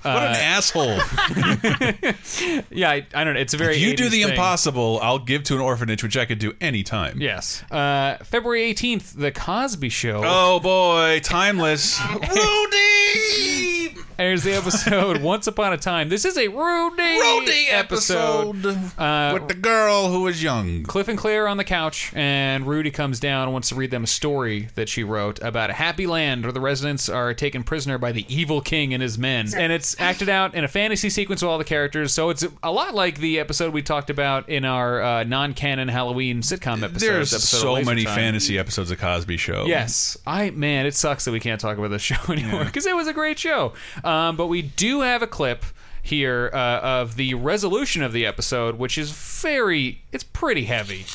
What 0.02 0.06
Uh, 0.16 0.28
an 0.30 0.36
asshole! 0.36 0.98
yeah, 2.72 2.90
I, 2.90 3.06
I 3.14 3.24
don't 3.26 3.34
know. 3.34 3.40
It's 3.40 3.54
a 3.54 3.58
very 3.58 3.76
if 3.76 3.82
you 3.82 3.96
do 3.96 4.08
the 4.10 4.22
thing. 4.22 4.30
impossible, 4.32 5.00
I'll 5.02 5.20
give 5.20 5.44
to 5.44 5.56
an 5.56 5.60
orphanage, 5.62 6.04
which 6.04 6.16
I 6.16 6.24
could 6.26 6.40
do 6.40 6.54
anytime. 6.62 7.20
Yes. 7.22 7.64
Uh, 7.70 8.18
February 8.24 8.74
18th, 8.74 9.14
The 9.18 9.32
Cosby 9.32 9.90
Show. 9.90 10.22
Oh 10.26 10.60
boy, 10.62 11.20
timeless. 11.22 12.00
Rudy. 12.12 13.76
There's 14.20 14.44
the 14.44 14.52
episode 14.52 15.22
Once 15.22 15.48
Upon 15.48 15.72
a 15.72 15.78
Time. 15.78 16.10
This 16.10 16.26
is 16.26 16.38
a 16.38 16.50
Rudy, 16.50 17.02
Rudy 17.02 17.68
episode 17.70 18.66
Uh, 18.98 19.32
with 19.34 19.48
the 19.48 19.54
girl 19.54 20.10
who 20.12 20.24
was 20.24 20.44
young. 20.44 20.84
Cliff 20.84 21.08
and 21.08 21.18
Claire 21.18 21.48
on 21.48 21.56
the 21.56 21.64
couch, 21.64 22.12
and 22.14 22.68
Rudy 22.68 22.92
comes 22.92 23.22
down 23.22 23.44
and 23.44 23.54
wants 23.54 23.70
to 23.70 23.76
read 23.76 23.92
them 23.92 24.04
a 24.04 24.08
story 24.08 24.68
that 24.76 24.90
she 24.90 25.06
wrote 25.06 25.42
about 25.42 25.70
a 25.70 25.74
happy 25.74 26.06
land 26.06 26.44
where 26.44 26.52
the 26.52 26.60
residents 26.60 27.08
are 27.08 27.34
taken 27.34 27.64
prisoner 27.64 27.98
by 27.98 28.12
the 28.12 28.26
evil 28.28 28.60
king 28.60 28.94
and 28.94 29.02
his 29.02 29.18
men. 29.18 29.48
And 29.56 29.72
it's 29.72 29.98
acted 30.02 30.28
out 30.28 30.54
in 30.54 30.66
a 30.66 30.68
fantasy 30.68 31.10
sequence 31.10 31.42
with 31.42 31.50
all 31.50 31.58
the 31.58 31.64
characters, 31.64 32.12
so 32.14 32.30
it's 32.30 32.46
a 32.62 32.72
lot 32.74 32.94
like 32.94 33.20
the 33.20 33.40
episode 33.40 33.72
we 33.72 33.82
talked 33.82 34.10
about 34.10 34.50
in 34.50 34.66
our 34.66 35.02
uh, 35.02 35.24
non 35.24 35.54
canon 35.54 35.88
Halloween 35.88 36.42
sitcom 36.42 36.84
episode. 36.84 37.00
There's 37.00 37.34
episode 37.34 37.58
so 37.58 37.82
many 37.86 38.04
Time. 38.04 38.16
fantasy 38.16 38.60
episodes 38.60 38.92
of 38.92 39.00
Cosby 39.00 39.38
Show. 39.38 39.64
Yes, 39.66 40.18
I 40.28 40.50
man, 40.50 40.86
it 40.86 40.94
sucks 40.94 41.24
that 41.24 41.32
we 41.32 41.40
can't 41.40 41.62
talk 41.62 41.78
about 41.78 41.90
this 41.92 42.02
show 42.10 42.18
anymore 42.30 42.66
because 42.66 42.86
it 42.86 42.94
was 42.98 43.08
a 43.08 43.14
great 43.14 43.40
show. 43.40 43.72
Um, 44.10 44.36
but 44.36 44.48
we 44.48 44.64
do 44.64 45.02
have 45.02 45.22
a 45.22 45.28
clip 45.28 45.64
here 46.02 46.50
uh, 46.52 46.58
of 46.82 47.16
the 47.16 47.36
resolution 47.36 48.02
of 48.02 48.12
the 48.12 48.26
episode, 48.26 48.80
which 48.80 48.98
is 48.98 49.12
very, 49.12 50.02
it's 50.12 50.24
pretty 50.24 50.66
heavy. 50.66 51.06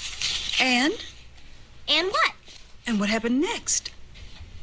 And? 0.60 0.92
And 1.88 2.08
what? 2.08 2.32
And 2.86 3.00
what 3.00 3.08
happened 3.08 3.40
next? 3.40 3.90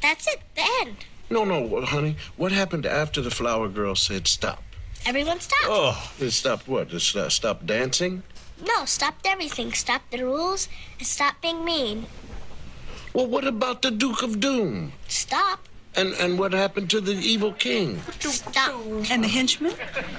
That's 0.00 0.26
it, 0.26 0.40
the 0.54 0.62
end. 0.80 0.96
No, 1.28 1.44
no, 1.44 1.84
honey. 1.84 2.16
What 2.36 2.52
happened 2.52 2.86
after 2.86 3.20
the 3.20 3.30
flower 3.30 3.68
girl 3.68 3.94
said 3.94 4.26
stop? 4.26 4.62
Everyone 5.04 5.40
stopped. 5.40 5.64
Oh, 5.66 6.10
It 6.18 6.30
stopped 6.30 6.66
what? 6.66 6.92
It 6.92 7.00
st- 7.00 7.32
stopped 7.32 7.66
dancing? 7.66 8.22
No, 8.66 8.84
stopped 8.86 9.26
everything. 9.26 9.72
Stopped 9.72 10.10
the 10.10 10.24
rules 10.24 10.68
and 10.98 11.06
stopped 11.06 11.42
being 11.42 11.64
mean. 11.64 12.06
Well, 13.12 13.26
what 13.26 13.46
about 13.46 13.82
the 13.82 13.90
Duke 13.90 14.22
of 14.22 14.40
Doom? 14.40 14.92
Stop. 15.08 15.68
And 15.94 16.14
and 16.14 16.38
what 16.38 16.52
happened 16.52 16.90
to 16.90 17.00
the 17.00 17.12
evil 17.12 17.52
king? 17.52 18.00
Stop. 18.20 18.82
And 19.10 19.24
the 19.24 19.28
henchmen? 19.28 19.74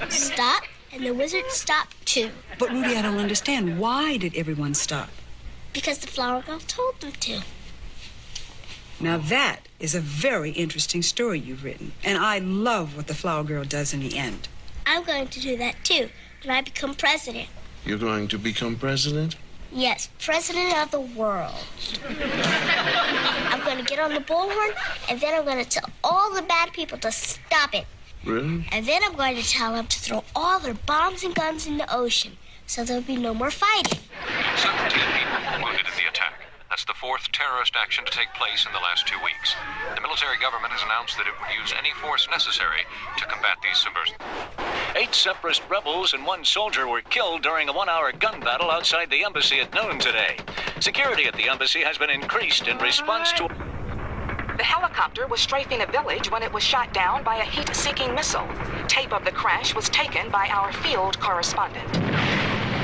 Stop. 0.10 0.64
And 0.92 1.04
the 1.04 1.12
wizard 1.12 1.50
stopped 1.50 2.06
too. 2.06 2.30
But 2.60 2.70
Rudy, 2.70 2.96
I 2.96 3.02
don't 3.02 3.18
understand. 3.18 3.80
Why 3.80 4.18
did 4.18 4.36
everyone 4.36 4.76
stop? 4.76 5.10
Because 5.74 5.98
the 5.98 6.08
flower 6.08 6.44
girl 6.44 6.60
told 6.60 7.02
them 7.02 7.14
to. 7.14 7.42
Now 9.00 9.18
that 9.18 9.62
is 9.80 9.96
a 9.96 10.00
very 10.00 10.52
interesting 10.52 11.02
story 11.02 11.40
you've 11.40 11.64
written. 11.64 11.94
And 12.04 12.20
I 12.20 12.38
love 12.38 12.96
what 12.96 13.08
the 13.08 13.16
flower 13.16 13.44
girl 13.44 13.64
does 13.64 13.94
in 13.94 14.02
the 14.02 14.18
end. 14.18 14.48
I'm 14.86 15.04
going 15.04 15.28
to 15.30 15.40
do 15.40 15.58
that 15.58 15.84
too 15.84 16.10
when 16.44 16.56
I 16.56 16.62
become 16.62 16.94
president. 16.94 17.50
You're 17.86 17.98
going 17.98 18.28
to 18.30 18.38
become 18.38 18.76
president? 18.76 19.36
Yes, 19.74 20.08
president 20.20 20.78
of 20.78 20.92
the 20.92 21.00
world. 21.00 21.56
I'm 22.08 23.60
going 23.66 23.78
to 23.78 23.84
get 23.84 23.98
on 23.98 24.14
the 24.14 24.20
bullhorn 24.20 24.74
and 25.10 25.20
then 25.20 25.34
I'm 25.34 25.46
going 25.46 25.64
to 25.64 25.70
tell 25.70 25.90
all 26.04 26.32
the 26.34 26.44
bad 26.44 26.74
people 26.74 27.00
to 27.00 27.12
stop 27.12 27.74
it. 27.74 27.86
Really? 28.24 28.68
And 28.72 28.86
then 28.86 29.02
I'm 29.04 29.16
going 29.16 29.36
to 29.36 29.44
tell 29.44 29.74
them 29.74 29.88
to 29.88 30.00
throw 30.00 30.24
all 30.36 30.60
their 30.60 30.76
bombs 30.76 31.24
and 31.24 31.34
guns 31.34 31.66
in 31.66 31.78
the 31.78 31.92
ocean 31.94 32.38
so 32.68 32.84
there'll 32.84 33.02
be 33.02 33.16
no 33.16 33.34
more 33.34 33.50
fighting. 33.50 34.00
17 34.58 34.90
people 34.90 35.64
wounded 35.64 35.86
in 35.88 36.04
the 36.04 36.10
attack. 36.10 36.43
That's 36.74 36.86
the 36.86 36.96
fourth 36.96 37.32
terrorist 37.32 37.76
action 37.76 38.04
to 38.04 38.12
take 38.12 38.34
place 38.34 38.66
in 38.66 38.74
the 38.74 38.80
last 38.80 39.06
two 39.06 39.20
weeks. 39.24 39.54
The 39.94 40.02
military 40.02 40.40
government 40.40 40.74
has 40.74 40.82
announced 40.82 41.16
that 41.18 41.28
it 41.28 41.34
would 41.40 41.54
use 41.54 41.72
any 41.78 41.92
force 42.02 42.28
necessary 42.32 42.82
to 43.20 43.26
combat 43.28 43.58
these 43.62 43.78
subversives. 43.78 44.18
Eight 44.96 45.14
separatist 45.14 45.62
rebels 45.70 46.14
and 46.14 46.26
one 46.26 46.44
soldier 46.44 46.88
were 46.88 47.02
killed 47.02 47.44
during 47.44 47.70
a 47.70 47.74
one 47.74 47.90
hour 47.90 48.12
gun 48.12 48.40
battle 48.40 48.72
outside 48.72 49.12
the 49.12 49.24
embassy 49.24 49.60
at 49.60 49.72
noon 49.72 50.00
today. 50.00 50.38
Security 50.80 51.26
at 51.26 51.36
the 51.36 51.48
embassy 51.48 51.84
has 51.84 52.00
been 52.00 52.10
increased 52.10 52.68
in 52.68 52.80
response 52.80 53.32
to. 53.34 53.48
The 54.58 54.66
helicopter 54.66 55.28
was 55.28 55.42
strafing 55.42 55.84
a 55.84 55.86
village 55.86 56.32
when 56.32 56.42
it 56.42 56.52
was 56.52 56.64
shot 56.64 56.92
down 56.92 57.24
by 57.24 57.36
a 57.36 57.46
heat 57.46 57.70
seeking 57.76 58.16
missile. 58.16 58.50
Tape 58.88 59.14
of 59.14 59.24
the 59.26 59.32
crash 59.32 59.76
was 59.76 59.90
taken 59.90 60.32
by 60.32 60.50
our 60.50 60.74
field 60.74 61.20
correspondent. 61.20 61.86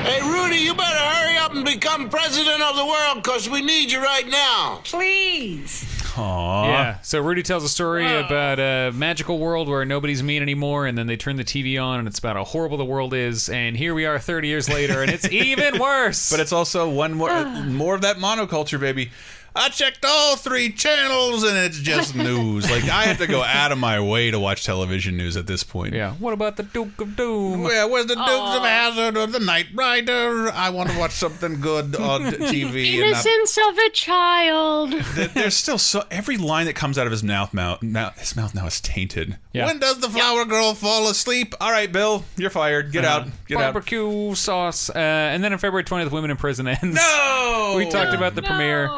Hey, 0.02 0.20
Rudy, 0.22 0.56
you 0.56 0.74
better 0.74 0.96
hurry 0.96 1.36
up 1.36 1.54
and 1.54 1.64
become 1.64 2.08
president 2.08 2.62
of 2.62 2.76
the 2.76 2.86
world 2.86 3.22
because 3.22 3.48
we 3.48 3.60
need 3.60 3.92
you 3.92 4.02
right 4.02 4.26
now. 4.26 4.80
Please. 4.84 5.84
Aw. 6.16 6.64
Yeah. 6.66 7.00
So 7.02 7.20
Rudy 7.20 7.42
tells 7.42 7.64
a 7.64 7.68
story 7.68 8.04
about 8.04 8.58
a 8.58 8.92
magical 8.94 9.38
world 9.38 9.68
where 9.68 9.84
nobody's 9.84 10.22
mean 10.22 10.42
anymore, 10.42 10.86
and 10.86 10.96
then 10.96 11.06
they 11.06 11.16
turn 11.16 11.36
the 11.36 11.44
TV 11.44 11.82
on, 11.82 11.98
and 11.98 12.08
it's 12.08 12.18
about 12.18 12.36
how 12.36 12.44
horrible 12.44 12.78
the 12.78 12.84
world 12.84 13.14
is. 13.14 13.48
And 13.48 13.76
here 13.76 13.94
we 13.94 14.06
are, 14.06 14.18
30 14.18 14.48
years 14.48 14.68
later, 14.68 15.02
and 15.02 15.10
it's 15.10 15.28
even 15.30 15.78
worse. 15.78 16.30
But 16.30 16.40
it's 16.40 16.52
also 16.52 16.88
one 16.90 17.14
more 17.14 17.30
ah. 17.30 17.62
more 17.64 17.94
of 17.94 18.02
that 18.02 18.16
monoculture, 18.16 18.80
baby. 18.80 19.10
I 19.54 19.68
checked 19.68 20.04
all 20.04 20.36
three 20.36 20.70
channels 20.70 21.42
and 21.42 21.56
it's 21.56 21.78
just 21.78 22.14
news. 22.14 22.70
Like 22.70 22.84
I 22.84 23.04
have 23.04 23.18
to 23.18 23.26
go 23.26 23.42
out 23.42 23.72
of 23.72 23.78
my 23.78 24.00
way 24.00 24.30
to 24.30 24.38
watch 24.38 24.64
television 24.64 25.16
news 25.16 25.36
at 25.36 25.46
this 25.46 25.64
point. 25.64 25.94
yeah. 25.94 26.12
What 26.14 26.32
about 26.32 26.56
the 26.56 26.62
Duke 26.62 27.00
of 27.00 27.16
Doom? 27.16 27.62
Where 27.62 27.86
was 27.88 28.06
the 28.06 28.14
Dukes 28.14 28.28
of 28.28 28.62
Hazard 28.62 29.16
or 29.16 29.26
the 29.26 29.40
Knight 29.40 29.66
Rider? 29.74 30.50
I 30.50 30.70
want 30.70 30.90
to 30.90 30.98
watch 30.98 31.12
something 31.12 31.60
good 31.60 31.96
on 31.96 32.20
TV. 32.32 33.00
and 33.02 33.10
not- 33.12 33.26
Innocence 33.26 33.58
of 33.68 33.78
a 33.78 33.90
child. 33.90 34.92
There's 35.34 35.56
still 35.56 35.78
so 35.78 36.04
every 36.10 36.36
line 36.36 36.66
that 36.66 36.74
comes 36.76 36.96
out 36.98 37.06
of 37.06 37.10
his 37.12 37.22
mouth 37.24 37.52
mouth 37.52 37.82
now 37.82 38.10
his 38.16 38.36
mouth 38.36 38.54
now 38.54 38.66
is 38.66 38.80
tainted. 38.80 39.36
Yeah. 39.52 39.66
When 39.66 39.78
does 39.80 39.98
the 39.98 40.08
flower 40.08 40.44
girl 40.44 40.74
fall 40.74 41.08
asleep? 41.08 41.54
All 41.60 41.72
right, 41.72 41.90
Bill, 41.90 42.24
you're 42.36 42.50
fired. 42.50 42.92
Get 42.92 43.04
out. 43.04 43.26
Get 43.48 43.58
out. 43.58 43.72
Barbecue 43.74 44.34
sauce. 44.36 44.90
Uh, 44.90 44.98
and 44.98 45.42
then 45.42 45.52
on 45.52 45.58
February 45.58 45.82
20th, 45.84 46.12
Women 46.12 46.30
in 46.30 46.36
Prison 46.36 46.68
ends. 46.68 46.94
No. 46.94 47.74
We 47.76 47.88
talked 47.90 48.14
about 48.14 48.34
the 48.36 48.42
premiere. 48.42 48.88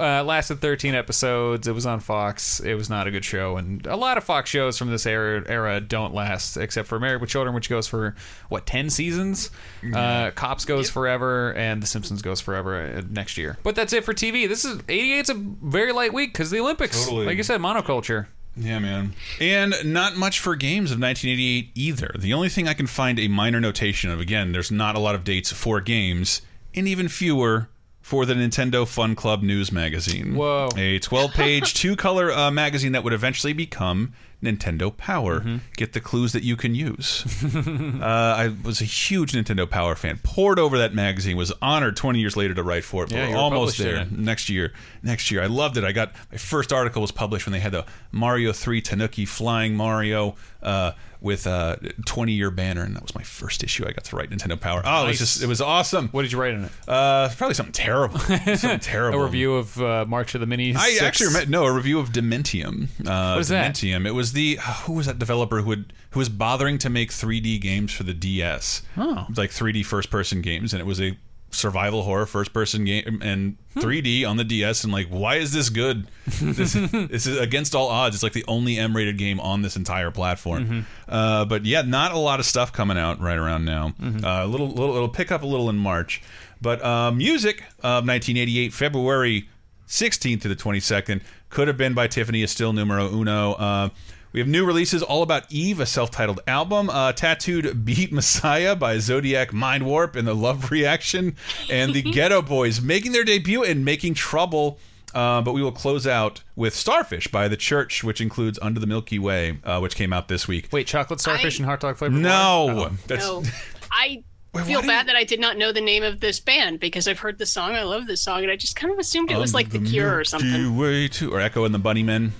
Uh, 0.00 0.24
lasted 0.24 0.60
13 0.60 0.94
episodes. 0.94 1.68
It 1.68 1.74
was 1.74 1.84
on 1.84 2.00
Fox. 2.00 2.60
It 2.60 2.74
was 2.74 2.88
not 2.88 3.06
a 3.06 3.10
good 3.10 3.24
show, 3.24 3.58
and 3.58 3.86
a 3.86 3.96
lot 3.96 4.16
of 4.16 4.24
Fox 4.24 4.48
shows 4.48 4.78
from 4.78 4.90
this 4.90 5.04
era 5.04 5.44
era 5.46 5.78
don't 5.80 6.14
last, 6.14 6.56
except 6.56 6.88
for 6.88 6.98
Married 6.98 7.20
with 7.20 7.28
Children, 7.28 7.54
which 7.54 7.68
goes 7.68 7.86
for 7.86 8.14
what 8.48 8.64
10 8.66 8.88
seasons. 8.88 9.50
Uh, 9.94 10.30
Cops 10.30 10.64
goes 10.64 10.88
forever, 10.88 11.52
and 11.54 11.82
The 11.82 11.86
Simpsons 11.86 12.22
goes 12.22 12.40
forever 12.40 12.80
uh, 12.96 13.02
next 13.10 13.36
year. 13.36 13.58
But 13.62 13.74
that's 13.74 13.92
it 13.92 14.04
for 14.04 14.14
TV. 14.14 14.48
This 14.48 14.64
is 14.64 14.78
88's 14.78 15.30
a 15.30 15.34
very 15.34 15.92
light 15.92 16.14
week 16.14 16.32
because 16.32 16.50
the 16.50 16.60
Olympics. 16.60 17.04
Totally. 17.04 17.26
Like 17.26 17.36
you 17.36 17.42
said, 17.42 17.60
monoculture. 17.60 18.26
Yeah, 18.56 18.78
man. 18.78 19.14
And 19.40 19.74
not 19.84 20.16
much 20.16 20.38
for 20.40 20.56
games 20.56 20.90
of 20.90 21.00
1988 21.00 21.70
either. 21.74 22.14
The 22.18 22.32
only 22.34 22.48
thing 22.48 22.68
I 22.68 22.74
can 22.74 22.86
find 22.86 23.18
a 23.18 23.28
minor 23.28 23.60
notation 23.60 24.10
of, 24.10 24.20
again, 24.20 24.52
there's 24.52 24.70
not 24.70 24.96
a 24.96 24.98
lot 24.98 25.14
of 25.14 25.24
dates 25.24 25.52
for 25.52 25.80
games, 25.80 26.42
and 26.74 26.86
even 26.86 27.08
fewer 27.08 27.68
for 28.10 28.26
the 28.26 28.34
Nintendo 28.34 28.88
Fun 28.88 29.14
Club 29.14 29.40
News 29.40 29.70
Magazine. 29.70 30.34
Whoa. 30.34 30.68
A 30.76 30.98
12 30.98 31.32
page, 31.32 31.74
two 31.80 31.94
color 31.94 32.32
uh, 32.32 32.50
magazine 32.50 32.90
that 32.90 33.04
would 33.04 33.12
eventually 33.12 33.52
become 33.52 34.14
Nintendo 34.42 34.94
Power. 34.96 35.38
Mm-hmm. 35.38 35.58
Get 35.76 35.92
the 35.92 36.00
clues 36.00 36.32
that 36.32 36.42
you 36.42 36.56
can 36.56 36.74
use. 36.74 37.24
uh, 37.54 38.02
I 38.02 38.52
was 38.64 38.80
a 38.80 38.84
huge 38.84 39.30
Nintendo 39.30 39.70
Power 39.70 39.94
fan. 39.94 40.18
Poured 40.24 40.58
over 40.58 40.78
that 40.78 40.92
magazine. 40.92 41.36
Was 41.36 41.52
honored 41.62 41.96
20 41.96 42.18
years 42.18 42.36
later 42.36 42.52
to 42.52 42.64
write 42.64 42.82
for 42.82 43.04
it. 43.04 43.12
Yeah, 43.12 43.26
we're 43.26 43.28
you 43.28 43.34
were 43.34 43.40
almost 43.40 43.78
there. 43.78 44.04
Next 44.10 44.48
year. 44.48 44.72
Next 45.04 45.30
year. 45.30 45.40
I 45.40 45.46
loved 45.46 45.76
it. 45.76 45.84
I 45.84 45.92
got 45.92 46.12
my 46.32 46.38
first 46.38 46.72
article 46.72 47.02
was 47.02 47.12
published 47.12 47.46
when 47.46 47.52
they 47.52 47.60
had 47.60 47.70
the 47.70 47.86
Mario 48.10 48.52
3 48.52 48.80
Tanuki 48.80 49.24
flying 49.24 49.76
Mario 49.76 50.34
uh, 50.64 50.92
with 51.20 51.46
a 51.46 51.78
20 52.06 52.32
year 52.32 52.50
banner, 52.50 52.82
and 52.82 52.96
that 52.96 53.02
was 53.02 53.14
my 53.14 53.22
first 53.22 53.62
issue. 53.62 53.86
I 53.86 53.92
got 53.92 54.04
to 54.04 54.16
write 54.16 54.30
Nintendo 54.30 54.58
Power. 54.58 54.82
Oh, 54.84 55.04
it 55.04 55.08
was 55.08 55.20
Nice. 55.20 55.34
just 55.34 55.42
it 55.42 55.46
was 55.46 55.60
awesome. 55.60 56.08
What 56.08 56.22
did 56.22 56.32
you 56.32 56.40
write 56.40 56.54
in 56.54 56.64
it? 56.64 56.72
Uh, 56.88 57.28
probably 57.36 57.54
something 57.54 57.72
terrible. 57.72 58.18
something 58.18 58.78
terrible. 58.80 59.20
A 59.20 59.24
review 59.24 59.54
of 59.56 59.80
uh, 59.82 60.04
March 60.08 60.34
of 60.34 60.40
the 60.40 60.46
Minis. 60.46 60.76
I 60.76 60.90
6? 60.90 61.02
actually 61.02 61.26
remember, 61.28 61.50
no 61.50 61.64
a 61.64 61.72
review 61.72 61.98
of 61.98 62.10
Dementium. 62.10 62.84
Uh, 63.06 63.32
What 63.34 63.40
is 63.40 63.48
that? 63.48 63.74
Dementium. 63.74 64.06
It 64.06 64.12
was 64.12 64.32
the 64.32 64.58
who 64.84 64.94
was 64.94 65.06
that 65.06 65.18
developer 65.18 65.60
who 65.60 65.68
would 65.68 65.92
who 66.10 66.18
was 66.20 66.28
bothering 66.28 66.78
to 66.78 66.90
make 66.90 67.10
3D 67.10 67.60
games 67.60 67.92
for 67.92 68.02
the 68.04 68.14
DS. 68.14 68.82
Oh. 68.96 69.26
like 69.36 69.50
3D 69.50 69.84
first 69.84 70.10
person 70.10 70.40
games, 70.40 70.72
and 70.72 70.80
it 70.80 70.86
was 70.86 71.00
a 71.00 71.16
survival 71.50 72.02
horror 72.02 72.26
first 72.26 72.52
person 72.52 72.84
game 72.84 73.20
and 73.22 73.56
Hmm. 73.74 73.80
3D 73.80 74.28
on 74.28 74.36
the 74.36 74.42
DS. 74.42 74.82
And 74.82 74.92
like, 74.92 75.06
why 75.08 75.36
is 75.36 75.52
this 75.52 75.68
good? 75.68 76.08
This, 76.40 76.72
this 76.92 77.26
is 77.26 77.38
against 77.38 77.74
all 77.74 77.86
odds. 77.88 78.16
It's 78.16 78.22
like 78.22 78.32
the 78.32 78.44
only 78.48 78.76
M 78.78 78.96
rated 78.96 79.16
game 79.16 79.38
on 79.38 79.62
this 79.62 79.76
entire 79.76 80.10
platform. 80.10 80.64
Mm-hmm. 80.64 80.80
Uh, 81.08 81.44
but 81.44 81.64
yeah, 81.64 81.82
not 81.82 82.12
a 82.12 82.18
lot 82.18 82.40
of 82.40 82.46
stuff 82.46 82.72
coming 82.72 82.98
out 82.98 83.20
right 83.20 83.38
around 83.38 83.64
now. 83.64 83.94
Mm-hmm. 84.00 84.24
Uh, 84.24 84.44
a 84.44 84.46
little, 84.46 84.68
little, 84.68 84.96
it'll 84.96 85.08
pick 85.08 85.30
up 85.30 85.42
a 85.42 85.46
little 85.46 85.70
in 85.70 85.76
March. 85.76 86.20
But 86.60 86.84
uh, 86.84 87.12
music 87.12 87.60
of 87.78 88.04
1988, 88.06 88.72
February 88.72 89.48
16th 89.86 90.40
to 90.42 90.48
the 90.48 90.56
22nd, 90.56 91.20
could 91.48 91.68
have 91.68 91.76
been 91.76 91.94
by 91.94 92.08
Tiffany 92.08 92.42
is 92.42 92.50
still 92.50 92.72
numero 92.72 93.08
uno. 93.08 93.90
We 94.32 94.38
have 94.38 94.48
new 94.48 94.64
releases 94.64 95.02
all 95.02 95.22
about 95.24 95.50
Eve, 95.50 95.80
a 95.80 95.86
self-titled 95.86 96.40
album, 96.46 96.88
uh, 96.88 97.12
Tattooed 97.12 97.84
Beat 97.84 98.12
Messiah 98.12 98.76
by 98.76 98.98
Zodiac 98.98 99.50
Mindwarp 99.50 100.14
and 100.14 100.26
the 100.26 100.34
Love 100.34 100.70
Reaction, 100.70 101.34
and 101.68 101.92
the 101.92 102.02
Geto 102.04 102.46
Boys 102.46 102.80
making 102.80 103.10
their 103.10 103.24
debut 103.24 103.64
and 103.64 103.84
making 103.84 104.14
trouble. 104.14 104.78
Uh, 105.12 105.42
but 105.42 105.52
we 105.52 105.60
will 105.60 105.72
close 105.72 106.06
out 106.06 106.44
with 106.54 106.72
Starfish 106.76 107.26
by 107.26 107.48
The 107.48 107.56
Church, 107.56 108.04
which 108.04 108.20
includes 108.20 108.56
Under 108.62 108.78
the 108.78 108.86
Milky 108.86 109.18
Way, 109.18 109.58
uh, 109.64 109.80
which 109.80 109.96
came 109.96 110.12
out 110.12 110.28
this 110.28 110.46
week. 110.46 110.68
Wait, 110.70 110.86
chocolate 110.86 111.18
starfish 111.18 111.58
and 111.58 111.66
hot 111.66 111.80
dog 111.80 111.96
flavor? 111.96 112.16
No, 112.16 112.90
that's 113.08 113.26
No, 113.26 113.42
I 113.90 114.22
Wait, 114.54 114.66
feel 114.66 114.78
why 114.78 114.82
do 114.82 114.86
bad 114.86 115.08
that 115.08 115.16
I 115.16 115.24
did 115.24 115.40
not 115.40 115.56
know 115.58 115.72
the 115.72 115.80
name 115.80 116.04
of 116.04 116.20
this 116.20 116.38
band 116.38 116.78
because 116.78 117.08
I've 117.08 117.18
heard 117.18 117.38
the 117.38 117.46
song. 117.46 117.72
I 117.72 117.82
love 117.82 118.06
this 118.06 118.20
song, 118.20 118.42
and 118.42 118.52
I 118.52 118.56
just 118.56 118.76
kind 118.76 118.92
of 118.92 119.00
assumed 119.00 119.32
it 119.32 119.38
was 119.38 119.54
like 119.54 119.70
The 119.70 119.80
Cure 119.80 120.16
or 120.16 120.22
something. 120.24 120.52
Milky 120.52 120.76
Way 120.78 121.08
too, 121.08 121.34
or 121.34 121.40
Echo 121.40 121.64
and 121.64 121.74
the 121.74 121.80
Bunnymen. 121.80 122.30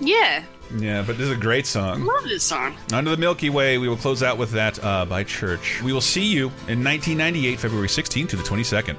Yeah, 0.00 0.44
Yeah, 0.76 1.02
but 1.06 1.18
this 1.18 1.26
is 1.26 1.32
a 1.32 1.40
great 1.40 1.66
song. 1.66 2.04
love 2.04 2.24
this 2.24 2.42
song. 2.42 2.76
Under 2.92 3.10
the 3.10 3.16
Milky 3.16 3.50
Way, 3.50 3.78
we 3.78 3.88
will 3.88 3.96
close 3.96 4.22
out 4.22 4.38
with 4.38 4.52
that 4.52 4.82
uh, 4.82 5.04
by 5.04 5.22
Church. 5.24 5.82
We 5.82 5.92
will 5.92 6.00
see 6.00 6.24
you 6.24 6.46
in 6.68 6.82
1998, 6.82 7.60
February 7.60 7.88
16th 7.88 8.28
to 8.30 8.36
the 8.36 8.42
22nd. 8.42 8.96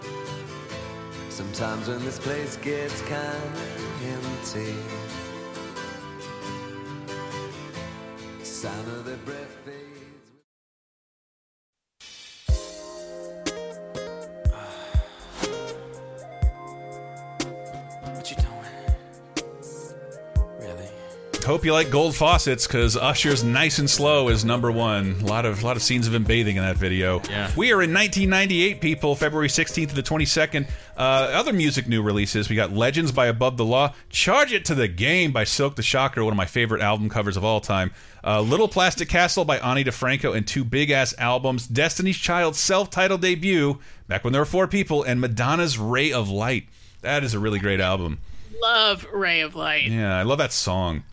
Sometimes 1.29 1.87
when 1.87 2.03
this 2.05 2.19
place 2.19 2.57
gets 2.57 3.01
kind 3.01 3.55
of 3.55 4.03
empty, 4.03 4.75
Hope 21.43 21.65
you 21.65 21.73
like 21.73 21.89
gold 21.89 22.15
faucets 22.15 22.65
because 22.65 22.95
Usher's 22.95 23.43
"Nice 23.43 23.77
and 23.77 23.89
Slow" 23.89 24.29
is 24.29 24.45
number 24.45 24.71
one. 24.71 25.17
A 25.21 25.25
lot 25.25 25.45
of 25.45 25.61
a 25.61 25.65
lot 25.65 25.75
of 25.75 25.83
scenes 25.83 26.07
of 26.07 26.13
him 26.13 26.23
bathing 26.23 26.55
in 26.55 26.63
that 26.63 26.77
video. 26.77 27.21
Yeah. 27.29 27.51
We 27.57 27.73
are 27.73 27.81
in 27.81 27.93
1998, 27.93 28.79
people. 28.79 29.13
February 29.15 29.49
16th 29.49 29.89
to 29.89 29.95
the 29.95 30.03
22nd. 30.03 30.69
Uh, 30.95 31.01
other 31.01 31.51
music 31.51 31.85
new 31.85 32.01
releases. 32.01 32.47
We 32.47 32.55
got 32.55 32.71
"Legends" 32.71 33.11
by 33.11 33.25
Above 33.25 33.57
the 33.57 33.65
Law, 33.65 33.93
"Charge 34.09 34.53
It 34.53 34.63
to 34.65 34.75
the 34.75 34.87
Game" 34.87 35.33
by 35.33 35.43
Silk 35.43 35.75
the 35.75 35.83
Shocker, 35.83 36.23
one 36.23 36.31
of 36.31 36.37
my 36.37 36.45
favorite 36.45 36.81
album 36.81 37.09
covers 37.09 37.35
of 37.35 37.43
all 37.43 37.59
time. 37.59 37.91
Uh, 38.23 38.39
"Little 38.39 38.69
Plastic 38.69 39.09
Castle" 39.09 39.43
by 39.43 39.57
Ani 39.57 39.83
DiFranco, 39.83 40.35
and 40.35 40.47
two 40.47 40.63
big 40.63 40.91
ass 40.91 41.13
albums. 41.17 41.67
Destiny's 41.67 42.17
Child's 42.17 42.59
self-titled 42.59 43.21
debut, 43.21 43.79
back 44.07 44.23
when 44.23 44.31
there 44.31 44.41
were 44.41 44.45
four 44.45 44.67
people, 44.67 45.03
and 45.03 45.19
Madonna's 45.19 45.77
"Ray 45.77 46.13
of 46.13 46.29
Light." 46.29 46.67
That 47.01 47.25
is 47.25 47.33
a 47.33 47.39
really 47.39 47.59
great 47.59 47.81
album. 47.81 48.19
Love 48.61 49.05
Ray 49.11 49.41
of 49.41 49.55
Light. 49.55 49.87
Yeah, 49.89 50.17
I 50.17 50.23
love 50.23 50.37
that 50.37 50.53
song. 50.53 51.03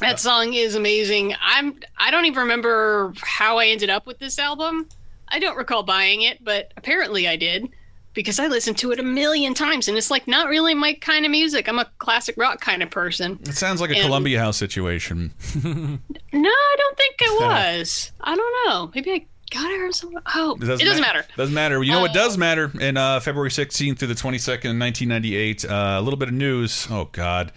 That 0.00 0.18
song 0.18 0.54
is 0.54 0.74
amazing. 0.74 1.34
I'm 1.42 1.78
I 1.98 2.10
don't 2.10 2.24
even 2.24 2.40
remember 2.40 3.12
how 3.20 3.58
I 3.58 3.66
ended 3.66 3.90
up 3.90 4.06
with 4.06 4.18
this 4.18 4.38
album. 4.38 4.88
I 5.28 5.38
don't 5.38 5.56
recall 5.56 5.82
buying 5.82 6.22
it, 6.22 6.42
but 6.42 6.72
apparently 6.76 7.28
I 7.28 7.36
did 7.36 7.68
because 8.14 8.40
I 8.40 8.46
listened 8.48 8.78
to 8.78 8.90
it 8.92 8.98
a 8.98 9.02
million 9.04 9.54
times 9.54 9.86
and 9.88 9.96
it's 9.98 10.10
like 10.10 10.26
not 10.26 10.48
really 10.48 10.74
my 10.74 10.94
kind 10.94 11.24
of 11.24 11.30
music. 11.30 11.68
I'm 11.68 11.78
a 11.78 11.84
classic 11.98 12.34
rock 12.38 12.60
kind 12.60 12.82
of 12.82 12.90
person. 12.90 13.38
It 13.42 13.54
sounds 13.54 13.80
like 13.80 13.90
a 13.90 13.94
And- 13.94 14.02
Columbia 14.04 14.38
House 14.40 14.56
situation. 14.56 15.32
No, 16.32 16.48
I 16.48 16.76
don't 16.78 16.96
think 16.96 17.16
it 17.20 17.40
was. 17.42 18.12
I 18.20 18.36
don't 18.36 18.54
know. 18.68 18.90
Maybe 18.94 19.10
I 19.10 19.26
got 19.50 19.68
it 19.68 19.80
from 19.80 19.92
somewhere. 19.92 20.22
Oh, 20.36 20.54
it 20.54 20.64
doesn't, 20.64 20.86
ma- 20.88 21.00
matter. 21.00 21.24
Doesn't 21.36 21.54
matter. 21.54 21.82
You 21.82 21.90
know 21.90 22.00
what 22.02 22.12
Uh, 22.12 22.14
does 22.14 22.38
matter? 22.38 22.70
In 22.80 22.96
uh, 22.96 23.18
February 23.18 23.50
16th 23.50 23.98
through 23.98 24.06
the 24.08 24.14
22nd, 24.14 24.78
1998, 24.78 25.64
uh, 25.64 25.96
a 25.98 26.00
little 26.00 26.16
bit 26.16 26.28
of 26.28 26.34
news. 26.34 26.86
Oh, 26.88 27.06
God. 27.10 27.50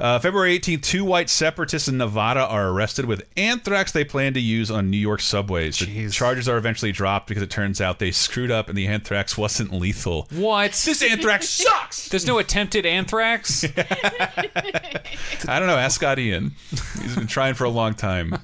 Uh, 0.00 0.18
February 0.18 0.58
18th, 0.58 0.82
two 0.82 1.04
white 1.04 1.28
separatists 1.28 1.86
in 1.86 1.98
Nevada 1.98 2.40
are 2.40 2.70
arrested 2.70 3.04
with 3.04 3.22
anthrax 3.36 3.92
they 3.92 4.02
plan 4.02 4.32
to 4.32 4.40
use 4.40 4.70
on 4.70 4.90
New 4.90 4.96
York 4.96 5.20
subways. 5.20 5.78
The 5.78 6.08
charges 6.08 6.48
are 6.48 6.56
eventually 6.56 6.90
dropped 6.90 7.26
because 7.28 7.42
it 7.42 7.50
turns 7.50 7.82
out 7.82 7.98
they 7.98 8.10
screwed 8.10 8.50
up 8.50 8.68
and 8.70 8.78
the 8.78 8.86
anthrax 8.86 9.36
wasn't 9.38 9.72
lethal. 9.74 10.26
What? 10.32 10.72
This 10.72 11.02
anthrax 11.02 11.48
sucks! 11.50 12.08
There's 12.08 12.26
no 12.26 12.38
attempted 12.38 12.86
anthrax? 12.86 13.64
I 13.64 15.58
don't 15.58 15.66
know. 15.66 15.76
Ask 15.76 15.96
Scott 15.96 16.18
Ian. 16.18 16.52
He's 17.02 17.14
been 17.14 17.26
trying 17.26 17.54
for 17.54 17.64
a 17.64 17.70
long 17.70 17.92
time. 17.94 18.38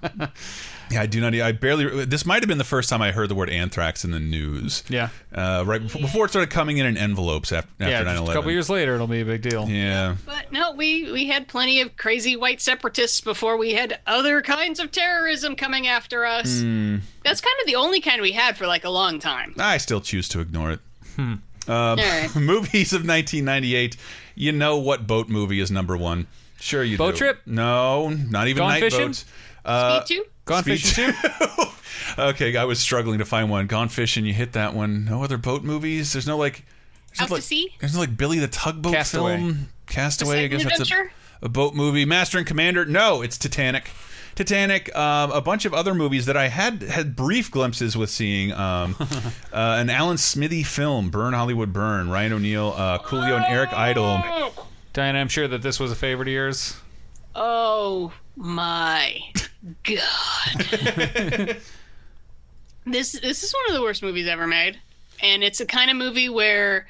Yeah, 0.90 1.02
I 1.02 1.06
do 1.06 1.20
not. 1.20 1.34
I 1.34 1.52
barely. 1.52 2.04
This 2.04 2.24
might 2.24 2.42
have 2.42 2.48
been 2.48 2.58
the 2.58 2.64
first 2.64 2.88
time 2.88 3.02
I 3.02 3.12
heard 3.12 3.28
the 3.28 3.34
word 3.34 3.50
anthrax 3.50 4.04
in 4.04 4.12
the 4.12 4.20
news. 4.20 4.84
Yeah. 4.88 5.08
Uh, 5.32 5.64
right 5.66 5.82
before, 5.82 6.00
before 6.00 6.24
it 6.26 6.28
started 6.28 6.50
coming 6.50 6.78
in 6.78 6.86
in 6.86 6.96
envelopes 6.96 7.50
after, 7.52 7.70
after 7.80 7.90
yeah, 7.90 8.02
9 8.02 8.06
just 8.06 8.16
11. 8.18 8.30
a 8.30 8.34
couple 8.34 8.50
years 8.52 8.70
later, 8.70 8.94
it'll 8.94 9.06
be 9.06 9.20
a 9.20 9.24
big 9.24 9.42
deal. 9.42 9.68
Yeah. 9.68 10.16
But 10.24 10.52
no, 10.52 10.72
we 10.72 11.10
we 11.10 11.26
had 11.26 11.48
plenty 11.48 11.80
of 11.80 11.96
crazy 11.96 12.36
white 12.36 12.60
separatists 12.60 13.20
before 13.20 13.56
we 13.56 13.72
had 13.74 13.98
other 14.06 14.42
kinds 14.42 14.78
of 14.78 14.92
terrorism 14.92 15.56
coming 15.56 15.86
after 15.86 16.24
us. 16.24 16.60
Hmm. 16.60 16.98
That's 17.24 17.40
kind 17.40 17.56
of 17.60 17.66
the 17.66 17.74
only 17.76 18.00
kind 18.00 18.22
we 18.22 18.32
had 18.32 18.56
for 18.56 18.66
like 18.66 18.84
a 18.84 18.90
long 18.90 19.18
time. 19.18 19.54
I 19.58 19.78
still 19.78 20.00
choose 20.00 20.28
to 20.30 20.40
ignore 20.40 20.70
it. 20.70 20.80
Hmm. 21.16 21.34
Uh, 21.68 21.96
right. 21.98 22.30
movies 22.36 22.92
of 22.92 23.00
1998. 23.00 23.96
You 24.36 24.52
know 24.52 24.76
what 24.78 25.06
boat 25.06 25.28
movie 25.28 25.58
is 25.60 25.70
number 25.70 25.96
one? 25.96 26.28
Sure, 26.60 26.84
you 26.84 26.96
do. 26.96 26.98
Boat 26.98 27.12
do. 27.12 27.18
Trip? 27.18 27.40
No, 27.46 28.08
not 28.08 28.48
even 28.48 28.60
Gone 28.60 28.68
night 28.70 28.80
Fishing? 28.80 29.06
boats. 29.06 29.24
Uh, 29.64 30.00
Speed 30.04 30.16
two? 30.16 30.24
Gone 30.46 30.62
Speed 30.62 30.80
Fishing 30.80 31.12
too? 31.12 31.64
okay, 32.18 32.56
I 32.56 32.64
was 32.64 32.78
struggling 32.78 33.18
to 33.18 33.24
find 33.24 33.50
one. 33.50 33.66
Gone 33.66 33.88
fishing, 33.88 34.24
you 34.24 34.32
hit 34.32 34.52
that 34.52 34.74
one. 34.74 35.04
No 35.04 35.22
other 35.22 35.36
boat 35.36 35.62
movies. 35.62 36.12
There's 36.12 36.26
no 36.26 36.38
like. 36.38 36.64
there's 37.08 37.20
Out 37.20 37.24
no, 37.24 37.26
to 37.26 37.32
like, 37.34 37.42
sea? 37.42 37.74
There's 37.80 37.94
no 37.94 38.00
like 38.00 38.16
Billy 38.16 38.38
the 38.38 38.48
Tugboat 38.48 38.94
Castaway. 38.94 39.36
film. 39.36 39.68
Castaway. 39.86 40.44
I 40.44 40.46
guess 40.46 40.64
that's 40.64 40.90
a, 40.90 41.10
a 41.42 41.48
boat 41.48 41.74
movie. 41.74 42.04
Master 42.04 42.38
and 42.38 42.46
Commander. 42.46 42.84
No, 42.84 43.22
it's 43.22 43.36
Titanic. 43.36 43.90
Titanic. 44.36 44.94
Um, 44.94 45.32
a 45.32 45.40
bunch 45.40 45.64
of 45.64 45.74
other 45.74 45.94
movies 45.94 46.26
that 46.26 46.36
I 46.36 46.46
had 46.46 46.80
had 46.82 47.16
brief 47.16 47.50
glimpses 47.50 47.96
with 47.96 48.10
seeing. 48.10 48.52
Um, 48.52 48.94
uh, 49.00 49.76
an 49.80 49.90
Alan 49.90 50.16
Smithee 50.16 50.62
film, 50.62 51.10
Burn 51.10 51.34
Hollywood 51.34 51.72
Burn. 51.72 52.08
Ryan 52.08 52.34
O'Neal, 52.34 52.72
uh, 52.76 52.98
Coolio, 52.98 53.36
and 53.36 53.44
Eric 53.46 53.72
Idle. 53.72 54.54
Diana, 54.92 55.18
I'm 55.18 55.28
sure 55.28 55.48
that 55.48 55.62
this 55.62 55.80
was 55.80 55.90
a 55.90 55.96
favorite 55.96 56.28
of 56.28 56.34
yours. 56.34 56.76
Oh 57.34 58.12
my 58.36 59.22
god. 59.84 61.56
this 62.86 63.12
this 63.12 63.42
is 63.42 63.52
one 63.54 63.68
of 63.68 63.74
the 63.74 63.82
worst 63.82 64.02
movies 64.02 64.28
ever 64.28 64.46
made. 64.46 64.78
And 65.22 65.42
it's 65.42 65.60
a 65.60 65.66
kind 65.66 65.90
of 65.90 65.96
movie 65.96 66.28
where 66.28 66.86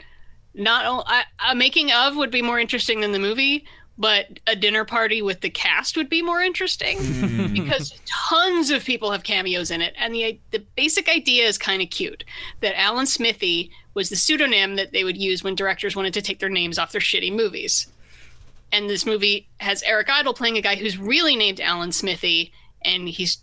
not 0.54 0.87
o- 0.87 1.04
I- 1.06 1.25
a 1.50 1.54
making 1.54 1.92
of 1.92 2.16
would 2.16 2.30
be 2.30 2.42
more 2.42 2.59
interesting 2.59 3.00
than 3.00 3.12
the 3.12 3.18
movie, 3.18 3.64
but 3.99 4.40
a 4.47 4.56
dinner 4.56 4.85
party 4.85 5.23
with 5.23 5.40
the 5.40 5.50
cast 5.50 5.97
would 5.97 6.09
be 6.09 6.23
more 6.23 6.40
interesting 6.40 6.99
hmm. 6.99 7.52
because 7.54 7.99
tons 8.06 8.71
of 8.71 8.85
people 8.85 9.11
have 9.11 9.23
cameos 9.23 9.71
in 9.71 9.80
it 9.80 9.95
and 9.97 10.14
the 10.14 10.38
the 10.50 10.62
basic 10.76 11.09
idea 11.09 11.47
is 11.47 11.56
kind 11.56 11.80
of 11.83 11.90
cute 11.90 12.25
that 12.61 12.78
Alan 12.78 13.06
Smithee 13.06 13.71
was 13.95 14.11
the 14.11 14.16
pseudonym 14.16 14.76
that 14.76 14.92
they 14.92 15.04
would 15.04 15.16
use 15.16 15.42
when 15.42 15.54
directors 15.54 15.97
wanted 15.97 16.12
to 16.14 16.21
take 16.23 16.38
their 16.40 16.50
names 16.50 16.78
off 16.78 16.92
their 16.92 17.00
shitty 17.00 17.33
movies. 17.35 17.87
and 18.73 18.90
this 18.90 19.06
movie 19.06 19.47
has 19.61 19.83
Eric 19.83 20.11
Idle 20.11 20.35
playing 20.35 20.59
a 20.59 20.62
guy 20.62 20.75
who's 20.76 20.99
really 20.99 21.37
named 21.37 21.61
Alan 21.61 21.92
Smithee, 21.92 22.52
and 22.87 23.09
he's 23.09 23.38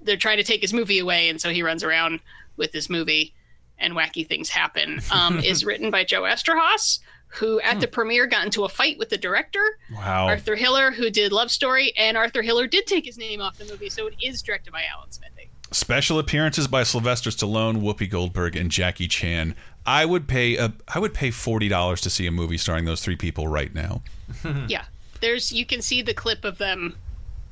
they're 0.00 0.16
trying 0.16 0.36
to 0.36 0.44
take 0.44 0.60
his 0.60 0.72
movie 0.72 0.98
away, 0.98 1.28
and 1.28 1.40
so 1.40 1.50
he 1.50 1.62
runs 1.62 1.82
around 1.82 2.20
with 2.56 2.72
his 2.72 2.90
movie, 2.90 3.34
and 3.78 3.94
wacky 3.94 4.26
things 4.26 4.48
happen. 4.48 5.00
Um, 5.10 5.38
is 5.44 5.64
written 5.64 5.90
by 5.90 6.04
Joe 6.04 6.22
Eszterhas, 6.22 7.00
who 7.28 7.60
at 7.60 7.80
the 7.80 7.88
premiere 7.88 8.26
got 8.26 8.44
into 8.44 8.64
a 8.64 8.68
fight 8.68 8.98
with 8.98 9.10
the 9.10 9.18
director. 9.18 9.78
Wow. 9.92 10.26
Arthur 10.26 10.54
Hiller, 10.54 10.90
who 10.90 11.10
did 11.10 11.32
Love 11.32 11.50
Story, 11.50 11.92
and 11.96 12.16
Arthur 12.16 12.42
Hiller 12.42 12.66
did 12.66 12.86
take 12.86 13.04
his 13.04 13.18
name 13.18 13.40
off 13.40 13.58
the 13.58 13.64
movie, 13.66 13.90
so 13.90 14.06
it 14.06 14.14
is 14.22 14.42
directed 14.42 14.72
by 14.72 14.82
Alan 14.84 15.10
Smithee. 15.10 15.50
Special 15.70 16.18
appearances 16.18 16.66
by 16.66 16.82
Sylvester 16.82 17.30
Stallone, 17.30 17.82
Whoopi 17.82 18.08
Goldberg, 18.08 18.56
and 18.56 18.70
Jackie 18.70 19.08
Chan. 19.08 19.54
I 19.84 20.06
would 20.06 20.26
pay 20.26 20.56
a 20.56 20.72
I 20.86 20.98
would 20.98 21.12
pay 21.12 21.30
forty 21.30 21.68
dollars 21.68 22.00
to 22.02 22.10
see 22.10 22.26
a 22.26 22.30
movie 22.30 22.56
starring 22.56 22.86
those 22.86 23.02
three 23.02 23.16
people 23.16 23.48
right 23.48 23.74
now. 23.74 24.02
yeah, 24.68 24.84
there's 25.20 25.52
you 25.52 25.66
can 25.66 25.82
see 25.82 26.00
the 26.00 26.14
clip 26.14 26.44
of 26.44 26.56
them 26.56 26.96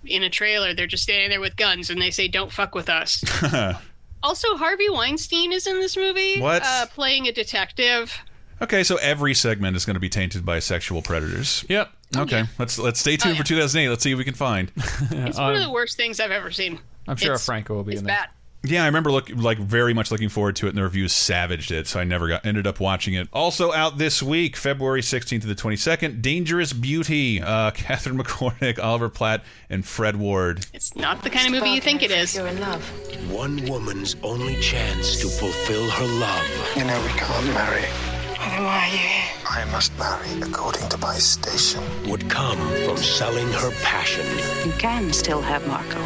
in 0.09 0.23
a 0.23 0.31
trailer. 0.31 0.75
They're 0.75 0.87
just 0.87 1.03
standing 1.03 1.31
there 1.31 1.41
with 1.41 1.57
guns, 1.57 1.91
and 1.91 2.01
they 2.01 2.11
say, 2.11 2.29
"Don't 2.29 2.53
fuck 2.53 2.75
with 2.75 2.89
us." 2.89 3.23
also, 4.23 4.57
Harvey 4.57 4.89
Weinstein 4.89 5.53
is 5.53 5.67
in 5.67 5.81
this 5.81 5.97
movie. 5.97 6.41
What? 6.41 6.63
Uh, 6.65 6.87
playing 6.87 7.27
a 7.27 7.33
detective. 7.33 8.17
okay, 8.63 8.83
so 8.85 8.97
every 8.97 9.35
segment 9.35 9.77
is 9.77 9.85
going 9.85 9.95
to 9.95 10.01
be 10.01 10.09
tainted 10.09 10.45
by 10.45 10.59
sexual 10.59 11.03
predators. 11.03 11.65
Yep. 11.69 11.91
Okay, 12.17 12.45
let's 12.59 12.79
let's 12.79 13.01
stay 13.01 13.17
tuned 13.17 13.37
for 13.37 13.43
2008. 13.45 13.89
Let's 13.89 14.03
see 14.03 14.13
if 14.13 14.19
we 14.19 14.25
can 14.25 14.35
find. 14.35 14.71
It's 14.77 15.39
one 15.39 15.55
of 15.57 15.63
the 15.63 15.71
worst 15.71 15.97
things 15.97 16.21
I've 16.21 16.31
ever 16.31 16.51
seen. 16.51 16.79
I'm 17.09 17.17
sure 17.17 17.33
It's- 17.33 17.45
Franco 17.45 17.75
will 17.75 17.83
be 17.85 17.93
it's 17.93 18.01
in 18.01 18.07
there. 18.07 18.17
bad. 18.17 18.29
Yeah, 18.67 18.83
I 18.83 18.87
remember 18.87 19.13
look 19.13 19.31
like 19.31 19.59
very 19.59 19.95
much 19.95 20.11
looking 20.11 20.29
forward 20.29 20.57
to 20.57 20.67
it, 20.67 20.71
and 20.71 20.79
the 20.79 20.83
reviews 20.83 21.13
savaged 21.13 21.71
it, 21.71 21.87
so 21.87 22.01
I 22.01 22.05
never 22.05 22.29
got 22.29 22.45
ended 22.45 22.67
up 22.67 22.81
watching 22.81 23.15
it. 23.15 23.29
Also 23.33 23.73
out 23.73 23.99
this 23.99 24.23
week, 24.23 24.57
February 24.57 25.01
16th 25.03 25.43
to 25.43 25.47
the 25.47 25.55
22nd, 25.55 26.21
Dangerous 26.21 26.73
Beauty, 26.73 27.41
uh, 27.41 27.71
Catherine 27.75 28.19
McCormack, 28.19 28.83
Oliver 28.83 29.09
Platt, 29.09 29.45
and 29.71 29.85
Fred 29.85 30.17
Ward. 30.17 30.67
It's 30.73 30.95
not 30.97 31.23
the 31.23 31.31
kind 31.31 31.47
of 31.47 31.53
movie 31.53 31.71
you 31.71 31.81
think 31.81 32.03
it 32.03 32.11
is. 32.11 32.35
You're 32.35 32.49
in 32.49 32.61
love. 32.61 32.83
One 33.31 33.65
woman's 33.67 34.17
only 34.23 34.57
chance 34.61 35.21
to 35.21 35.29
fulfill 35.29 35.89
her 35.89 36.07
love. 36.21 36.73
You 36.77 36.85
know 36.85 37.01
we 37.03 37.09
can't 37.19 37.47
marry. 37.55 37.85
Then 38.39 38.65
why 38.65 38.87
are 38.87 38.91
you 38.91 38.99
here? 38.99 39.23
I 39.49 39.65
must 39.73 39.97
marry 39.99 40.41
according 40.41 40.89
to 40.89 40.99
my 40.99 41.17
station. 41.17 41.83
Would 42.09 42.29
come 42.31 42.59
from 42.85 42.97
selling 42.97 43.49
her 43.53 43.71
passion. 43.83 44.25
You 44.69 44.77
can 44.79 45.13
still 45.13 45.41
have 45.41 45.67
Marco. 45.67 46.01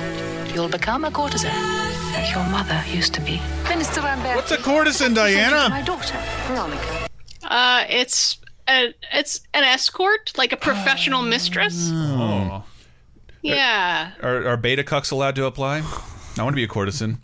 You'll 0.54 0.68
become 0.68 1.04
a 1.04 1.10
courtesan, 1.10 1.89
like 2.20 2.34
your 2.34 2.44
mother 2.50 2.82
used 2.88 3.14
to 3.14 3.20
be. 3.22 3.40
Minister 3.68 4.00
Rambert. 4.02 4.36
What's 4.36 4.50
a 4.50 4.58
courtesan, 4.58 5.14
Diana? 5.14 5.68
My 5.70 5.80
daughter, 5.80 6.18
Veronica. 6.46 7.08
Uh, 7.42 7.84
it's 7.88 8.38
a, 8.68 8.92
it's 9.12 9.40
an 9.54 9.64
escort, 9.64 10.32
like 10.36 10.52
a 10.52 10.56
professional 10.56 11.22
mistress. 11.22 11.88
Oh. 11.92 12.62
Yeah. 13.42 14.12
Are, 14.22 14.48
are 14.48 14.56
beta 14.58 14.82
cucks 14.84 15.10
allowed 15.12 15.34
to 15.36 15.46
apply? 15.46 15.78
I 16.38 16.42
want 16.42 16.52
to 16.52 16.56
be 16.56 16.64
a 16.64 16.68
courtesan. 16.68 17.18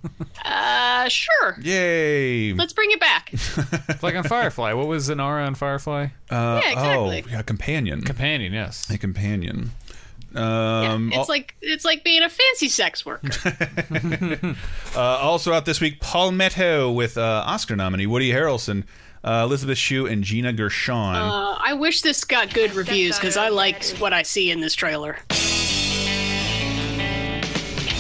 Uh, 0.44 1.08
sure. 1.08 1.56
Yay! 1.60 2.52
Let's 2.54 2.72
bring 2.72 2.90
it 2.90 3.00
back. 3.00 3.32
like 4.02 4.14
on 4.16 4.24
Firefly. 4.24 4.72
What 4.72 4.86
was 4.88 5.08
Inara 5.10 5.46
on 5.46 5.54
Firefly? 5.54 6.06
Uh, 6.30 6.60
Yeah, 6.64 6.72
exactly. 6.72 7.24
Oh, 7.26 7.30
yeah, 7.30 7.42
companion. 7.42 8.00
Companion, 8.02 8.52
yes. 8.52 8.88
A 8.90 8.96
companion. 8.96 9.72
Um, 10.36 11.08
It's 11.08 11.16
al- 11.18 11.24
like 11.28 11.54
it's 11.62 11.84
like 11.84 12.04
being 12.04 12.22
a 12.22 12.28
fancy 12.28 12.68
sex 12.68 13.04
worker. 13.06 13.28
uh, 14.96 14.98
also 15.00 15.52
out 15.52 15.64
this 15.64 15.80
week, 15.80 16.00
Palmetto 16.00 16.90
with 16.92 17.16
uh, 17.18 17.44
Oscar 17.46 17.76
nominee 17.76 18.06
Woody 18.06 18.30
Harrelson, 18.30 18.84
uh, 19.24 19.42
Elizabeth 19.44 19.78
Shue, 19.78 20.06
and 20.06 20.22
Gina 20.22 20.52
Gershon. 20.52 21.16
Uh, 21.16 21.56
I 21.60 21.72
wish 21.74 22.02
this 22.02 22.24
got 22.24 22.52
good 22.52 22.74
reviews 22.74 23.16
because 23.18 23.36
I 23.36 23.48
like 23.48 23.84
what 23.98 24.12
I 24.12 24.22
see 24.22 24.50
in 24.50 24.60
this 24.60 24.74
trailer. 24.74 25.18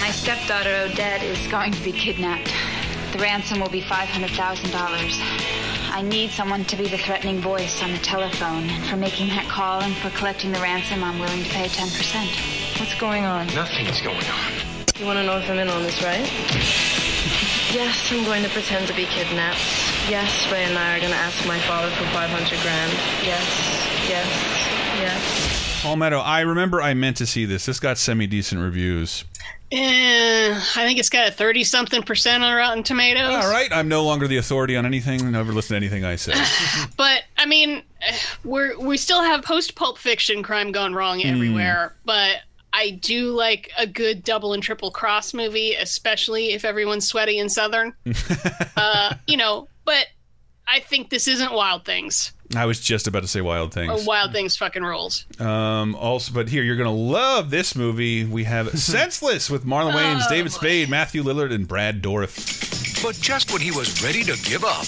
My 0.00 0.12
stepdaughter 0.12 0.88
Odette 0.92 1.22
is 1.22 1.38
going 1.48 1.72
to 1.72 1.82
be 1.82 1.92
kidnapped. 1.92 2.52
The 3.12 3.18
ransom 3.18 3.60
will 3.60 3.70
be 3.70 3.80
$500,000. 3.80 5.75
I 5.96 6.02
need 6.02 6.28
someone 6.28 6.62
to 6.66 6.76
be 6.76 6.88
the 6.88 6.98
threatening 6.98 7.40
voice 7.40 7.82
on 7.82 7.90
the 7.90 7.98
telephone. 7.98 8.68
And 8.68 8.84
for 8.84 8.98
making 8.98 9.28
that 9.28 9.48
call 9.48 9.80
and 9.80 9.96
for 9.96 10.10
collecting 10.10 10.52
the 10.52 10.60
ransom, 10.60 11.02
I'm 11.02 11.18
willing 11.18 11.42
to 11.42 11.48
pay 11.48 11.68
10%. 11.68 12.78
What's 12.78 12.94
going 13.00 13.24
on? 13.24 13.46
Nothing's 13.54 14.02
going 14.02 14.28
on. 14.28 14.52
You 15.00 15.06
want 15.06 15.18
to 15.20 15.24
know 15.24 15.38
if 15.38 15.48
I'm 15.48 15.56
in 15.56 15.70
on 15.70 15.82
this, 15.82 16.02
right? 16.02 16.20
yes, 17.72 18.12
I'm 18.12 18.26
going 18.26 18.42
to 18.42 18.50
pretend 18.50 18.88
to 18.88 18.94
be 18.94 19.06
kidnapped. 19.06 19.64
Yes, 20.12 20.28
Ray 20.52 20.64
and 20.64 20.76
I 20.76 20.98
are 20.98 21.00
going 21.00 21.12
to 21.12 21.16
ask 21.16 21.48
my 21.48 21.58
father 21.60 21.88
for 21.88 22.04
500 22.12 22.28
grand. 22.60 22.92
Yes, 23.24 23.48
yes, 24.06 24.28
yes. 25.00 25.45
Palmetto, 25.86 26.18
I 26.18 26.40
remember 26.40 26.82
I 26.82 26.94
meant 26.94 27.16
to 27.18 27.26
see 27.26 27.44
this. 27.44 27.66
This 27.66 27.78
got 27.80 27.96
semi 27.98 28.26
decent 28.26 28.60
reviews. 28.60 29.24
Eh, 29.72 30.52
I 30.54 30.84
think 30.86 30.98
it's 30.98 31.08
got 31.08 31.28
a 31.28 31.30
thirty 31.32 31.64
something 31.64 32.02
percent 32.02 32.44
on 32.44 32.54
Rotten 32.54 32.82
Tomatoes. 32.82 33.34
All 33.44 33.50
right, 33.50 33.68
I'm 33.72 33.88
no 33.88 34.04
longer 34.04 34.28
the 34.28 34.36
authority 34.36 34.76
on 34.76 34.86
anything. 34.86 35.30
Never 35.32 35.52
listen 35.52 35.70
to 35.74 35.76
anything 35.76 36.04
I 36.04 36.16
say. 36.16 36.34
But 36.96 37.22
I 37.36 37.46
mean, 37.46 37.82
we're 38.44 38.78
we 38.78 38.96
still 38.96 39.22
have 39.22 39.42
post 39.42 39.74
Pulp 39.74 39.98
Fiction 39.98 40.42
crime 40.42 40.72
gone 40.72 40.94
wrong 40.94 41.20
Hmm. 41.20 41.28
everywhere. 41.28 41.94
But 42.04 42.36
I 42.72 42.90
do 42.90 43.30
like 43.32 43.70
a 43.78 43.86
good 43.86 44.22
double 44.22 44.52
and 44.52 44.62
triple 44.62 44.90
cross 44.90 45.34
movie, 45.34 45.74
especially 45.74 46.50
if 46.52 46.64
everyone's 46.64 47.06
sweaty 47.08 47.38
and 47.38 47.50
southern. 47.50 47.92
uh, 48.76 49.14
you 49.26 49.36
know, 49.36 49.66
but 49.84 50.06
I 50.68 50.80
think 50.80 51.10
this 51.10 51.28
isn't 51.28 51.52
Wild 51.52 51.84
Things. 51.84 52.32
I 52.56 52.64
was 52.66 52.80
just 52.80 53.06
about 53.06 53.20
to 53.22 53.28
say 53.28 53.40
Wild 53.40 53.70
Or 53.70 53.72
Things. 53.72 54.06
Wild 54.06 54.32
Things 54.32 54.56
fucking 54.56 54.82
rules. 54.82 55.24
Um, 55.40 55.94
also, 55.94 56.32
but 56.32 56.48
here 56.48 56.62
you're 56.62 56.76
gonna 56.76 56.92
love 56.92 57.50
this 57.50 57.74
movie. 57.76 58.24
We 58.24 58.44
have 58.44 58.70
Senseless 58.78 59.48
with 59.50 59.64
Marlon 59.64 59.92
Wayans, 59.94 60.28
David 60.28 60.52
Spade, 60.52 60.88
Matthew 60.90 61.22
Lillard, 61.22 61.52
and 61.52 61.66
Brad 61.68 62.02
Dourif. 62.02 63.02
But 63.02 63.14
just 63.16 63.52
when 63.52 63.60
he 63.62 63.70
was 63.70 64.02
ready 64.02 64.22
to 64.24 64.36
give 64.44 64.64
up, 64.64 64.86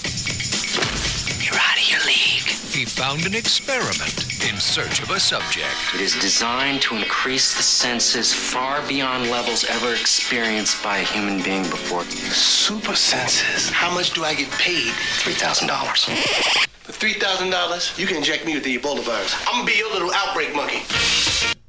You're 1.45 1.55
out 1.61 1.77
of 1.79 1.89
your 1.91 2.01
league. 2.07 2.47
he 2.73 2.85
found 2.85 3.27
an 3.27 3.35
experiment 3.35 4.25
in 4.51 4.57
search 4.59 5.01
of 5.03 5.11
a 5.11 5.21
subject. 5.21 5.67
It 5.95 6.01
is 6.01 6.15
designed 6.17 6.81
to 6.83 6.97
increase 7.19 7.57
the 7.57 7.63
senses 7.65 8.33
far 8.33 8.81
beyond 8.87 9.29
levels 9.29 9.65
ever 9.65 9.93
experienced 9.93 10.81
by 10.85 10.99
a 10.99 11.03
human 11.03 11.43
being 11.43 11.65
before. 11.65 12.05
Super 12.05 12.95
senses. 12.95 13.69
How 13.71 13.93
much 13.93 14.13
do 14.13 14.23
I 14.25 14.35
get 14.35 14.49
paid? 14.53 14.93
$3,000. 14.93 16.65
For 16.85 16.93
three 16.93 17.15
thousand 17.15 17.51
dollars, 17.51 17.93
you 17.99 18.07
can 18.07 18.17
inject 18.17 18.47
me 18.47 18.55
with 18.55 18.63
the 18.63 18.79
Ebola 18.79 19.03
virus. 19.03 19.35
I'm 19.49 19.57
gonna 19.57 19.67
be 19.67 19.77
your 19.77 19.91
little 19.93 20.13
outbreak 20.15 20.55
monkey. 20.55 20.83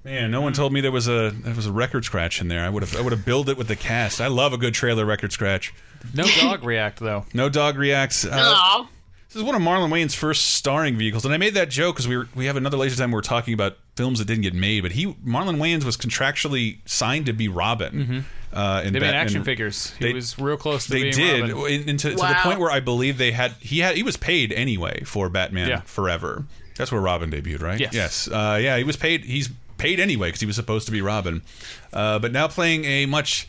Man, 0.06 0.30
no 0.30 0.40
one 0.40 0.54
told 0.54 0.72
me 0.72 0.82
there 0.82 0.92
was 0.92 1.08
a 1.08 1.32
there 1.32 1.56
was 1.56 1.66
a 1.66 1.74
record 1.74 2.06
scratch 2.06 2.40
in 2.42 2.48
there. 2.48 2.64
I 2.64 2.70
would 2.70 2.84
have 2.84 2.96
I 2.96 3.02
would 3.02 3.12
have 3.12 3.26
billed 3.26 3.50
it 3.50 3.58
with 3.58 3.68
the 3.68 3.76
cast. 3.76 4.22
I 4.22 4.28
love 4.28 4.54
a 4.54 4.58
good 4.58 4.76
trailer 4.76 5.04
record 5.04 5.32
scratch. 5.34 5.74
No 6.14 6.26
dog 6.40 6.64
react 6.64 7.00
though. 7.00 7.26
No 7.34 7.50
dog 7.50 7.76
reacts. 7.76 8.24
Uh, 8.24 8.30
Aw. 8.34 8.88
This 9.30 9.36
is 9.36 9.44
one 9.44 9.56
of 9.56 9.62
Marlon 9.62 9.92
Wayne's 9.92 10.16
first 10.16 10.56
starring 10.56 10.96
vehicles, 10.96 11.26
and 11.26 11.34
I 11.34 11.38
made 11.38 11.54
that 11.56 11.70
joke 11.70 11.96
because 11.96 12.08
we 12.08 12.18
were, 12.18 12.28
we 12.34 12.46
have 12.46 12.56
another 12.56 12.78
later 12.78 12.96
time 12.96 13.12
where 13.12 13.18
we're 13.18 13.22
talking 13.22 13.54
about 13.54 13.78
films 14.00 14.20
that 14.20 14.26
didn't 14.26 14.44
get 14.44 14.54
made. 14.54 14.82
But 14.82 14.94
he 14.94 15.08
Marlon 15.34 15.58
Wayans 15.58 15.84
was 15.84 15.98
contractually 15.98 16.78
signed 16.86 17.26
to 17.28 17.34
be 17.34 17.48
Robin. 17.48 17.94
Uh, 17.94 18.00
in 18.00 18.06
Mm-hmm. 18.10 18.94
They 18.94 19.00
made 19.00 19.00
Bat- 19.02 19.14
action 19.16 19.44
figures. 19.44 19.92
He 20.00 20.06
they- 20.06 20.14
was 20.14 20.40
real 20.40 20.58
close 20.58 20.86
to 20.86 20.92
They 20.92 21.02
being 21.04 21.14
did, 21.14 21.42
Robin. 21.54 21.72
in- 21.74 21.90
into- 21.90 22.10
to 22.12 22.16
the 22.16 22.36
point 22.42 22.60
where 22.60 22.72
I 22.72 22.80
believe 22.80 23.18
they 23.18 23.32
had 23.32 23.52
he 23.60 23.80
had 23.80 23.96
he 23.96 24.04
was 24.04 24.18
paid 24.18 24.52
anyway 24.54 25.04
for 25.06 25.30
Batman 25.30 25.68
Yeah. 25.70 25.82
Forever. 25.82 26.46
That's 26.78 26.92
where 26.94 27.02
Robin 27.02 27.30
debuted, 27.30 27.62
right? 27.62 27.80
Yes. 27.80 27.94
Yes. 27.94 28.28
Uh, 28.30 28.58
yeah, 28.62 28.78
he 28.78 28.84
was 28.86 28.96
paid. 28.96 29.26
He's 29.26 29.50
paid 29.78 30.00
anyway 30.00 30.30
because 30.30 30.40
he 30.40 30.48
was 30.48 30.56
supposed 30.56 30.86
to 30.88 30.92
be 30.94 31.02
Robin, 31.02 31.42
uh, 31.94 32.20
but 32.20 32.32
now 32.32 32.48
playing 32.48 32.86
a 32.86 33.06
much. 33.06 33.48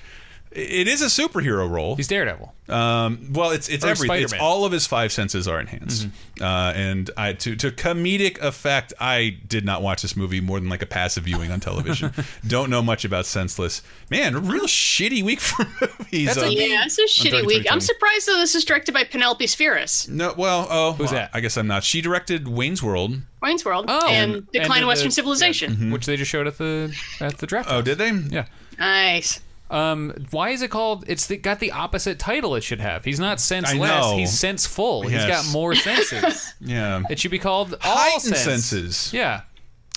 It 0.52 0.88
is 0.88 1.00
a 1.00 1.06
superhero 1.06 1.70
role. 1.70 1.94
He's 1.94 2.08
Daredevil. 2.08 2.52
Um, 2.68 3.32
well, 3.32 3.50
it's 3.50 3.68
it's 3.68 3.84
Or 3.84 3.88
everything. 3.88 4.22
It's 4.22 4.30
Spider-Man. 4.32 4.40
all 4.48 4.64
of 4.64 4.72
his 4.72 4.84
five 4.84 5.12
senses 5.12 5.46
are 5.46 5.60
enhanced, 5.60 6.08
uh, 6.40 6.72
and 6.74 7.08
I 7.16 7.34
to 7.34 7.54
to 7.54 7.70
comedic 7.70 8.40
effect. 8.40 8.92
I 8.98 9.36
did 9.46 9.64
not 9.64 9.80
watch 9.82 10.02
this 10.02 10.16
movie 10.16 10.40
more 10.40 10.58
than 10.58 10.68
like 10.68 10.82
a 10.82 10.86
passive 10.86 11.24
viewing 11.24 11.52
on 11.52 11.60
television. 11.60 12.12
Don't 12.48 12.68
know 12.68 12.82
much 12.82 13.04
about 13.04 13.26
Senseless. 13.26 13.82
Man, 14.10 14.34
a 14.34 14.40
real 14.40 14.66
shitty 14.66 15.22
week 15.22 15.38
for 15.38 15.64
movies. 15.80 16.26
That's 16.26 16.38
on- 16.38 16.44
a- 16.46 16.50
Yeah, 16.50 16.82
it's 16.84 16.98
a 16.98 17.02
on 17.02 17.08
shitty 17.08 17.46
week. 17.46 17.58
30, 17.58 17.70
I'm 17.70 17.80
surprised 17.80 18.26
that 18.26 18.36
this 18.38 18.56
is 18.56 18.64
directed 18.64 18.92
by 18.92 19.04
Penelope 19.04 19.44
Spheeris. 19.46 20.08
No, 20.08 20.34
well, 20.36 20.66
oh, 20.68 20.92
Who's 20.94 21.06
well, 21.12 21.20
that? 21.20 21.30
I 21.32 21.38
guess 21.40 21.56
I'm 21.56 21.68
not. 21.68 21.84
She 21.84 22.00
directed 22.00 22.48
Wayne's 22.48 22.82
World. 22.82 23.14
Wayne's 23.40 23.64
World 23.64 23.84
Oh, 23.88 24.08
and 24.08 24.50
Decline 24.50 24.78
and 24.78 24.82
of 24.84 24.88
Western 24.88 25.08
the- 25.10 25.14
Civilization. 25.14 25.72
Mm-hmm. 25.74 25.90
which 25.92 26.06
they 26.06 26.16
just 26.16 26.30
showed 26.30 26.48
at 26.48 26.58
the 26.58 26.92
at 27.20 27.38
the 27.38 27.46
draft. 27.46 27.68
Oh, 27.70 27.82
did 27.82 27.98
they? 27.98 28.10
Yeah. 28.10 28.46
Nice. 28.80 29.40
Um, 29.70 30.12
why 30.33 30.50
is 30.50 30.62
it 30.62 30.70
called? 30.70 31.04
It's 31.06 31.26
the, 31.26 31.37
got 31.37 31.61
the 31.61 31.70
opposite 31.72 32.18
title 32.18 32.56
it 32.56 32.62
should 32.64 32.80
have. 32.80 33.04
He's 33.04 33.20
not 33.20 33.38
senseless. 33.40 33.78
know. 33.78 34.16
He's 34.16 34.37
senseful. 34.37 35.02
He's 35.02 35.12
Yes. 35.12 35.46
got 35.46 35.52
more 35.52 35.74
senses. 35.76 36.54
Yeah. 36.61 37.02
it 37.09 37.18
should 37.20 37.30
be 37.30 37.38
called 37.38 37.74
all 37.85 37.96
Heightened 37.96 38.37
sense. 38.37 38.64
senses. 38.64 39.12
Yeah. 39.12 39.42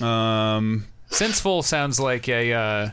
Um, 0.02 0.86
Senseful 1.10 1.62
sounds 1.64 2.00
like 2.00 2.28
a 2.30 2.54
uh, 2.54 2.90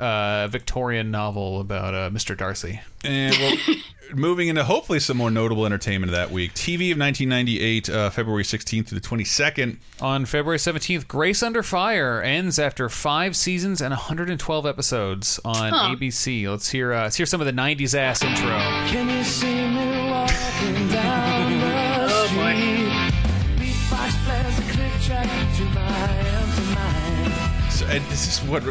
uh, 0.00 0.48
Victorian 0.48 1.10
novel 1.10 1.60
about 1.60 1.94
uh, 1.94 2.10
Mr. 2.10 2.36
Darcy. 2.36 2.80
And 3.04 3.34
well, 3.38 3.56
moving 4.14 4.48
into 4.48 4.64
hopefully 4.64 4.98
some 5.00 5.16
more 5.16 5.30
notable 5.30 5.66
entertainment 5.66 6.10
of 6.10 6.16
that 6.16 6.30
week. 6.30 6.52
TV 6.54 6.90
of 6.92 6.98
1998, 6.98 7.88
uh, 7.90 8.10
February 8.10 8.42
16th 8.42 8.88
to 8.88 8.94
the 8.94 9.00
22nd. 9.00 9.76
On 10.00 10.24
February 10.24 10.58
17th, 10.58 11.06
Grace 11.06 11.42
Under 11.42 11.62
Fire 11.62 12.20
ends 12.22 12.58
after 12.58 12.88
five 12.88 13.36
seasons 13.36 13.80
and 13.80 13.90
112 13.92 14.66
episodes 14.66 15.38
on 15.44 15.72
Huh. 15.72 15.94
ABC. 15.94 16.50
Let's 16.50 16.70
hear 16.70 16.92
uh, 16.92 17.02
let's 17.04 17.16
hear 17.16 17.26
some 17.26 17.40
of 17.40 17.46
the 17.46 17.52
90s 17.52 17.94
ass 17.94 18.22
intro. 18.24 18.58
This 27.98 28.28
is 28.28 28.48
what 28.48 28.62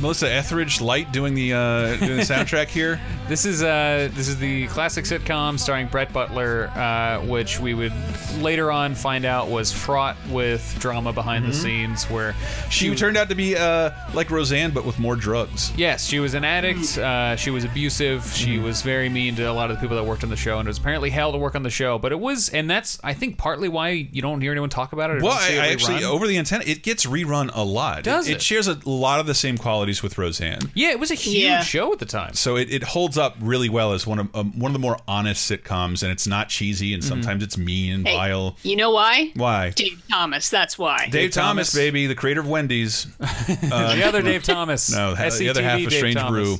Melissa 0.00 0.30
Etheridge 0.32 0.80
Light 0.80 1.12
doing 1.12 1.34
the 1.34 1.52
uh, 1.52 1.96
doing 1.96 2.16
the 2.16 2.22
soundtrack 2.22 2.68
here. 2.68 3.00
This 3.24 3.46
is 3.46 3.62
uh, 3.62 4.10
this 4.12 4.28
is 4.28 4.38
the 4.38 4.66
classic 4.66 5.06
sitcom 5.06 5.58
starring 5.58 5.86
Brett 5.86 6.12
Butler, 6.12 6.68
uh, 6.76 7.24
which 7.24 7.58
we 7.58 7.72
would 7.72 7.92
later 8.40 8.70
on 8.70 8.94
find 8.94 9.24
out 9.24 9.48
was 9.48 9.72
fraught 9.72 10.18
with 10.28 10.76
drama 10.78 11.10
behind 11.10 11.46
the 11.46 11.48
Mhm. 11.52 11.54
scenes, 11.54 12.04
where 12.10 12.34
She 12.68 12.94
turned 12.94 13.16
out 13.16 13.30
to 13.30 13.34
be 13.34 13.56
uh, 13.56 13.92
like 14.12 14.30
Roseanne, 14.30 14.72
but 14.72 14.84
with 14.84 14.98
more 14.98 15.16
drugs. 15.16 15.72
Yes, 15.74 16.04
she 16.06 16.18
was 16.20 16.34
an 16.34 16.44
addict. 16.44 16.98
Uh, 16.98 17.34
she 17.36 17.48
was 17.48 17.64
abusive. 17.64 18.30
She 18.34 18.56
Mm-hmm. 18.56 18.64
was 18.64 18.82
very 18.82 19.08
mean 19.08 19.36
to 19.36 19.44
a 19.44 19.52
lot 19.54 19.70
of 19.70 19.78
the 19.78 19.80
people 19.80 19.96
that 19.96 20.04
worked 20.04 20.22
on 20.22 20.28
the 20.28 20.36
show, 20.36 20.58
and 20.58 20.66
it 20.66 20.68
was 20.68 20.76
apparently 20.76 21.08
hell 21.08 21.32
to 21.32 21.38
work 21.38 21.54
on 21.54 21.62
the 21.62 21.70
show. 21.70 21.98
But 21.98 22.12
it 22.12 22.20
was, 22.20 22.50
and 22.50 22.68
that's 22.68 22.98
I 23.02 23.14
think 23.14 23.38
partly 23.38 23.70
why 23.70 23.88
you 24.12 24.20
don't 24.20 24.42
hear 24.42 24.52
anyone 24.52 24.68
talk 24.68 24.92
about 24.92 25.08
it. 25.08 25.16
or 25.16 25.20
Well, 25.22 25.32
don't 25.38 25.48
see 25.48 25.58
I, 25.58 25.64
it 25.64 25.68
I 25.70 25.72
actually 25.72 26.00
rerun. 26.00 26.10
over 26.10 26.26
the 26.26 26.36
antenna, 26.36 26.64
it 26.66 26.82
gets 26.82 27.06
rerun 27.06 27.50
a 27.54 27.64
lot. 27.64 28.02
Does 28.02 28.28
it, 28.28 28.32
it? 28.36 28.42
Shares 28.64 28.84
a 28.84 28.88
lot 28.88 29.20
of 29.20 29.26
the 29.26 29.34
same 29.34 29.58
qualities 29.58 30.02
with 30.02 30.18
Roseanne. 30.18 30.60
yeah, 30.74 30.90
it 30.90 30.98
was 31.00 31.10
a 31.10 31.14
huge 31.14 31.42
Yeah. 31.44 31.62
show 31.62 31.92
at 31.92 31.98
the 31.98 32.04
time. 32.06 32.34
So 32.34 32.56
it, 32.56 32.72
it 32.72 32.82
holds 32.82 33.16
up 33.18 33.36
really 33.40 33.68
well 33.68 33.92
as 33.92 34.06
one 34.06 34.18
of 34.18 34.34
um, 34.34 34.58
one 34.58 34.70
of 34.70 34.72
the 34.72 34.78
more 34.78 34.98
honest 35.06 35.50
sitcoms, 35.50 36.02
and 36.02 36.10
it's 36.10 36.26
not 36.26 36.48
cheesy, 36.48 36.94
and 36.94 37.02
sometimes 37.04 37.42
it's 37.42 37.56
mean 37.58 37.92
and 37.94 38.08
Hey, 38.08 38.16
vile. 38.16 38.56
You 38.62 38.76
know 38.76 38.90
why? 38.90 39.30
Why? 39.34 39.70
Dave 39.70 40.02
Thomas. 40.10 40.50
That's 40.50 40.78
why. 40.78 41.08
Dave, 41.10 41.32
Thomas, 41.32 41.74
baby, 41.74 42.06
the 42.06 42.14
creator 42.14 42.40
of 42.40 42.48
Wendy's. 42.48 43.06
Uh, 43.20 43.94
the 43.94 44.04
other 44.06 44.22
Dave 44.22 44.42
Thomas. 44.42 44.90
No, 44.94 45.14
the 45.14 45.30
the 45.38 45.48
other 45.48 45.62
half 45.62 45.78
SCTV 45.80 45.84
of 45.84 45.90
Dave 45.90 45.98
Strange 45.98 46.16
Thomas. 46.16 46.30
Brew. 46.30 46.58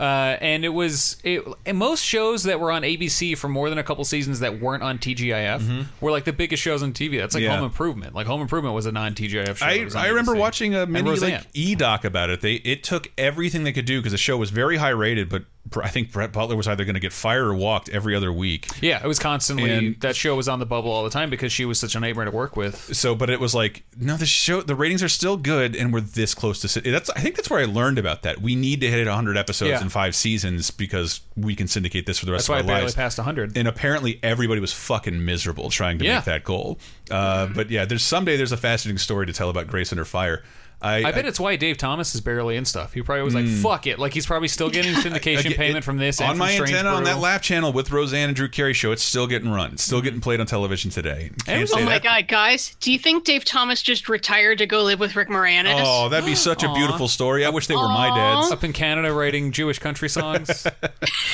Uh, 0.00 0.36
and 0.40 0.64
it 0.64 0.70
was 0.70 1.16
it, 1.22 1.44
and 1.66 1.76
most 1.76 2.02
shows 2.02 2.44
that 2.44 2.58
were 2.58 2.72
on 2.72 2.82
ABC 2.82 3.36
for 3.36 3.48
more 3.48 3.68
than 3.68 3.78
a 3.78 3.82
couple 3.82 4.04
seasons 4.04 4.40
that 4.40 4.60
weren't 4.60 4.82
on 4.82 4.98
TGIF 4.98 5.86
were 6.00 6.10
like 6.10 6.24
the 6.24 6.32
biggest 6.32 6.62
shows 6.62 6.82
on 6.82 6.92
TV. 6.92 7.18
That's 7.18 7.34
like 7.34 7.42
Mm-hmm. 7.42 7.50
Yeah. 7.50 7.56
Home 7.56 7.64
Improvement. 7.66 8.14
Like 8.14 8.26
Home 8.26 8.40
Improvement 8.40 8.74
was 8.74 8.86
a 8.86 8.92
non-TGIF 8.92 9.56
show. 9.56 9.66
I, 9.66 9.72
It 9.72 9.84
was 9.84 9.96
on 9.96 10.04
I 10.04 10.08
remember 10.08 10.34
watching 10.34 10.74
a 10.74 10.82
And 10.82 10.92
mini 10.92 11.16
like 11.16 11.46
e 11.54 11.74
doc 11.74 12.04
about 12.04 12.30
it. 12.30 12.40
They 12.40 12.54
it 12.54 12.82
took 12.82 13.10
everything 13.18 13.64
they 13.64 13.72
could 13.72 13.84
do 13.84 13.98
because 14.00 14.12
the 14.12 14.18
show 14.18 14.36
was 14.36 14.50
very 14.50 14.76
high 14.76 14.90
rated, 14.90 15.28
but 15.28 15.44
I 15.80 15.88
think 15.88 16.12
Brett 16.12 16.32
Butler 16.32 16.56
was 16.56 16.66
either 16.68 16.84
going 16.84 16.94
to 16.94 17.00
get 17.00 17.12
fired 17.12 17.46
or 17.46 17.54
walked 17.54 17.88
every 17.88 18.14
other 18.14 18.32
week. 18.32 18.66
Yeah, 18.82 19.02
it 19.02 19.06
was 19.06 19.18
constantly 19.18 19.70
And- 19.70 20.00
that 20.00 20.16
show 20.16 20.34
was 20.36 20.48
on 20.48 20.58
the 20.58 20.66
bubble 20.66 20.90
all 20.90 21.04
the 21.04 21.08
time 21.10 21.30
because 21.30 21.52
she 21.52 21.64
was 21.64 21.78
such 21.80 21.94
a 21.94 22.00
nightmare 22.00 22.24
to 22.26 22.30
work 22.30 22.56
with. 22.56 22.94
So, 22.94 23.14
but 23.14 23.30
it 23.30 23.40
was 23.40 23.54
like, 23.54 23.84
no, 23.98 24.16
the 24.16 24.26
show, 24.26 24.60
the 24.60 24.74
ratings 24.74 25.02
are 25.02 25.08
still 25.08 25.36
good, 25.36 25.74
and 25.76 25.92
we're 25.92 26.00
this 26.00 26.34
close 26.34 26.60
to. 26.60 26.80
That's 26.80 27.08
I 27.10 27.20
think 27.20 27.36
that's 27.36 27.48
where 27.48 27.60
I 27.60 27.64
learned 27.64 27.98
about 27.98 28.22
that. 28.22 28.42
We 28.42 28.54
need 28.54 28.80
to 28.82 28.90
hit 28.90 29.06
100 29.06 29.36
episodes 29.36 29.70
Yeah. 29.70 29.80
in 29.80 29.88
five 29.88 30.14
seasons 30.14 30.70
because 30.70 31.20
we 31.36 31.54
can 31.54 31.68
syndicate 31.68 32.06
this 32.06 32.18
for 32.18 32.26
the 32.26 32.32
rest 32.32 32.48
That's 32.48 32.60
of 32.60 32.66
it 32.66 32.68
our 32.68 32.74
barely 32.74 32.82
lives. 32.82 32.94
passed 32.94 33.18
100. 33.18 33.56
And 33.56 33.66
apparently, 33.68 34.18
everybody 34.22 34.60
was 34.60 34.72
fucking 34.72 35.24
miserable 35.24 35.70
trying 35.70 35.98
to 36.00 36.04
Yeah. 36.04 36.16
make 36.16 36.24
that 36.24 36.44
goal. 36.44 36.78
Uh, 37.10 37.46
but 37.46 37.70
yeah, 37.70 37.84
there's 37.84 38.02
someday 38.02 38.36
there's 38.36 38.52
a 38.52 38.56
fascinating 38.56 38.98
story 38.98 39.26
to 39.26 39.32
tell 39.32 39.48
about 39.48 39.68
Grace 39.68 39.92
Under 39.92 40.04
Fire. 40.04 40.42
I, 40.82 41.04
I 41.04 41.12
bet 41.12 41.24
it's 41.26 41.38
why 41.38 41.54
Dave 41.56 41.78
Thomas 41.78 42.14
is 42.14 42.20
barely 42.20 42.56
in 42.56 42.64
stuff. 42.64 42.92
He 42.92 43.02
probably 43.02 43.22
was 43.22 43.34
like, 43.34 43.44
Hmm. 43.46 43.62
"Fuck 43.62 43.86
it!" 43.86 43.98
Like 43.98 44.12
he's 44.12 44.26
probably 44.26 44.48
still 44.48 44.68
getting 44.68 44.92
syndication 44.94 45.40
Again, 45.40 45.52
payment 45.52 45.78
it- 45.78 45.84
from 45.84 45.96
this 45.98 46.20
and 46.20 46.28
on 46.30 46.34
from 46.34 46.38
my 46.40 46.52
Strange 46.54 46.72
antenna 46.72 46.90
on 46.96 47.04
that 47.04 47.18
laugh 47.18 47.40
channel 47.40 47.72
with 47.72 47.90
Roseanne 47.92 48.28
and 48.30 48.36
Drew 48.36 48.48
Carey 48.48 48.72
show. 48.74 48.90
It's 48.92 49.02
still 49.02 49.26
getting 49.26 49.50
run. 49.50 49.74
It's 49.74 49.82
still 49.84 50.00
getting 50.02 50.20
played 50.20 50.40
on 50.40 50.46
television 50.46 50.90
today. 50.90 51.30
Can't 51.46 51.62
oh 51.72 51.76
say 51.76 51.84
my 51.84 51.92
that. 51.98 52.02
god, 52.02 52.28
guys! 52.28 52.74
Do 52.80 52.90
you 52.92 52.98
think 52.98 53.24
Dave 53.24 53.44
Thomas 53.44 53.80
just 53.80 54.08
retired 54.08 54.58
to 54.58 54.66
go 54.66 54.82
live 54.82 54.98
with 55.00 55.14
Rick 55.14 55.28
Moranis? 55.28 55.80
Oh, 55.84 56.08
that'd 56.08 56.26
be 56.26 56.34
such 56.34 56.62
a 56.64 56.72
beautiful 56.74 57.06
story. 57.08 57.44
I 57.46 57.50
wish 57.50 57.68
they 57.68 57.76
were 57.76 57.88
my 57.88 58.08
dads. 58.14 58.50
Up 58.50 58.64
in 58.64 58.72
Canada, 58.72 59.12
writing 59.12 59.52
Jewish 59.52 59.78
country 59.78 60.08
songs. 60.08 60.66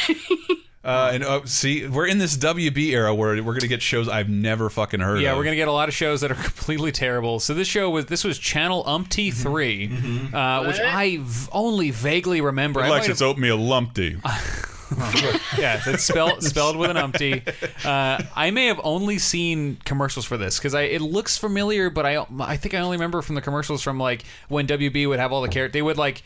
Uh, 0.84 1.10
and 1.12 1.24
uh, 1.24 1.44
see, 1.44 1.86
we're 1.86 2.06
in 2.06 2.18
this 2.18 2.36
WB 2.36 2.90
era 2.92 3.14
where 3.14 3.42
we're 3.42 3.54
gonna 3.54 3.66
get 3.66 3.82
shows 3.82 4.08
I've 4.08 4.28
never 4.28 4.70
fucking 4.70 5.00
heard 5.00 5.20
yeah, 5.20 5.32
of. 5.32 5.38
we're 5.38 5.44
gonna 5.44 5.56
get 5.56 5.68
a 5.68 5.72
lot 5.72 5.88
of 5.88 5.94
shows 5.94 6.20
that 6.20 6.30
are 6.30 6.34
completely 6.42 6.92
terrible. 6.92 7.40
So 7.40 7.52
this 7.52 7.66
show 7.68 7.90
was 7.90 8.06
this 8.06 8.22
was 8.24 8.38
Channel 8.38 8.84
Umptee 8.84 9.32
3 9.34 10.30
uh, 10.32 10.64
which 10.66 10.78
I 10.80 11.18
v- 11.20 11.48
only 11.52 11.90
vaguely 11.90 12.40
remember. 12.40 12.80
I 12.80 12.84
might 12.88 12.96
Alexis 12.98 13.18
have- 13.20 13.28
oatmeal 13.28 13.58
lumpty. 13.58 14.20
yeah, 15.58 15.80
it's 15.86 16.04
spelled 16.04 16.42
spelled 16.42 16.76
with 16.76 16.90
an 16.90 16.96
umpty. 16.96 17.42
Uh, 17.84 18.22
I 18.34 18.50
may 18.50 18.66
have 18.66 18.80
only 18.82 19.18
seen 19.18 19.76
commercials 19.84 20.24
for 20.24 20.36
this 20.36 20.58
because 20.58 20.74
I 20.74 20.82
it 20.82 21.00
looks 21.00 21.36
familiar, 21.36 21.90
but 21.90 22.06
I 22.06 22.24
I 22.40 22.56
think 22.56 22.74
I 22.74 22.78
only 22.78 22.96
remember 22.96 23.22
from 23.22 23.34
the 23.34 23.40
commercials 23.40 23.82
from 23.82 23.98
like 23.98 24.24
when 24.48 24.66
WB 24.66 25.08
would 25.08 25.18
have 25.18 25.32
all 25.32 25.42
the 25.42 25.48
characters. 25.48 25.72
They 25.74 25.82
would 25.82 25.98
like 25.98 26.22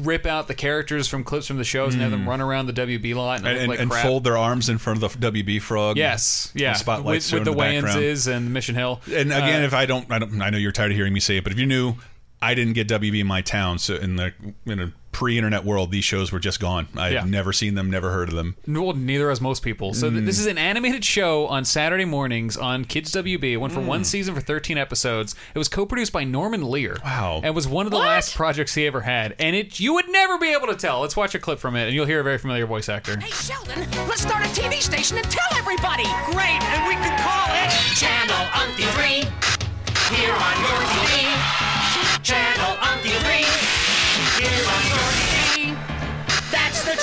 rip 0.00 0.26
out 0.26 0.46
the 0.48 0.54
characters 0.54 1.08
from 1.08 1.24
clips 1.24 1.46
from 1.46 1.56
the 1.56 1.64
shows 1.64 1.94
and 1.94 2.02
have 2.02 2.10
them 2.10 2.28
run 2.28 2.40
around 2.40 2.66
the 2.66 2.72
WB 2.72 3.14
lot 3.14 3.38
and, 3.38 3.48
and, 3.48 3.58
and, 3.58 3.68
like 3.68 3.80
and 3.80 3.92
fold 3.92 4.24
their 4.24 4.36
arms 4.36 4.68
in 4.68 4.78
front 4.78 5.02
of 5.02 5.20
the 5.20 5.30
WB 5.30 5.62
frog. 5.62 5.96
Yes, 5.96 6.52
yeah, 6.54 6.74
spotlights 6.74 7.30
with, 7.32 7.40
with 7.40 7.44
the 7.46 7.52
the. 7.52 7.56
Wayanses 7.56 8.26
and 8.26 8.52
Mission 8.52 8.74
Hill. 8.74 9.00
And 9.06 9.32
again, 9.32 9.62
Uh, 9.62 9.66
if 9.66 9.72
I 9.74 9.86
don't, 9.86 10.10
I 10.10 10.18
don't, 10.18 10.40
I 10.42 10.50
know 10.50 10.58
you're 10.58 10.72
tired 10.72 10.90
of 10.90 10.96
hearing 10.96 11.12
me 11.12 11.20
say 11.20 11.38
it, 11.38 11.44
but 11.44 11.52
if 11.52 11.58
you 11.58 11.66
knew, 11.66 11.94
I 12.42 12.54
didn't 12.54 12.72
get 12.74 12.88
WB 12.88 13.20
in 13.20 13.26
my 13.26 13.40
town. 13.42 13.78
So 13.78 13.94
in 13.94 14.16
the 14.16 14.32
in 14.66 14.80
a 14.80 14.92
pre-internet 15.12 15.64
world, 15.64 15.90
these 15.90 16.04
shows 16.04 16.30
were 16.32 16.38
just 16.38 16.60
gone. 16.60 16.86
I've 16.96 17.12
Yeah. 17.12 17.24
never 17.24 17.52
seen 17.52 17.74
them, 17.74 17.90
never 17.90 18.10
heard 18.10 18.28
of 18.28 18.34
them. 18.34 18.56
Well, 18.66 18.92
neither 18.94 19.28
has 19.28 19.40
most 19.40 19.62
people. 19.62 19.92
So 19.92 20.08
th- 20.08 20.22
Mm. 20.22 20.26
this 20.26 20.38
is 20.38 20.46
an 20.46 20.56
animated 20.58 21.04
show 21.04 21.46
on 21.48 21.64
Saturday 21.64 22.04
mornings 22.04 22.56
on 22.56 22.84
Kids 22.84 23.10
WB. 23.12 23.52
It 23.54 23.56
went 23.56 23.72
for 23.74 23.80
Mm. 23.80 23.86
one 23.86 24.04
season 24.04 24.34
for 24.34 24.40
13 24.40 24.78
episodes. 24.78 25.34
It 25.54 25.58
was 25.58 25.68
co-produced 25.68 26.12
by 26.12 26.24
Norman 26.24 26.62
Lear. 26.70 26.96
Wow. 27.04 27.40
And 27.42 27.54
was 27.54 27.66
one 27.66 27.86
of 27.86 27.92
the 27.92 27.98
last 27.98 28.34
projects 28.36 28.74
he 28.74 28.86
ever 28.86 29.00
had. 29.02 29.34
And 29.38 29.56
it 29.56 29.80
you 29.80 29.94
would 29.94 30.08
never 30.08 30.38
be 30.38 30.52
able 30.52 30.68
to 30.68 30.74
tell. 30.76 31.00
Let's 31.00 31.16
watch 31.16 31.34
a 31.34 31.38
clip 31.38 31.58
from 31.58 31.74
it, 31.76 31.86
and 31.86 31.94
you'll 31.94 32.06
hear 32.06 32.20
a 32.20 32.24
very 32.24 32.38
familiar 32.38 32.66
voice 32.66 32.88
actor. 32.88 33.18
Hey, 33.18 33.30
Sheldon, 33.30 33.86
let's 34.08 34.22
start 34.22 34.44
a 34.44 34.48
TV 34.60 34.80
station 34.80 35.16
and 35.18 35.28
tell 35.30 35.58
everybody. 35.58 36.04
Great, 36.32 36.62
and 36.62 36.86
we 36.88 36.94
can 36.94 37.18
call 37.18 37.46
it 37.54 37.70
Channel 37.96 38.46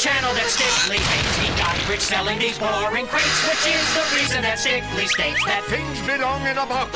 channel 0.01 0.33
that 0.33 0.45
Stickley 0.47 0.97
hates. 0.97 1.38
He 1.38 1.47
got 1.57 1.89
rich 1.89 2.01
selling 2.01 2.39
these 2.39 2.57
boring 2.60 3.07
crates, 3.07 3.47
which 3.47 3.73
is 3.73 3.93
the 3.95 4.15
reason 4.15 4.41
that 4.43 4.57
Stickley 4.60 5.07
states 5.07 5.43
that 5.45 5.63
things 5.65 5.99
belong 6.05 6.41
in 6.45 6.57
a 6.57 6.65
box. 6.65 6.95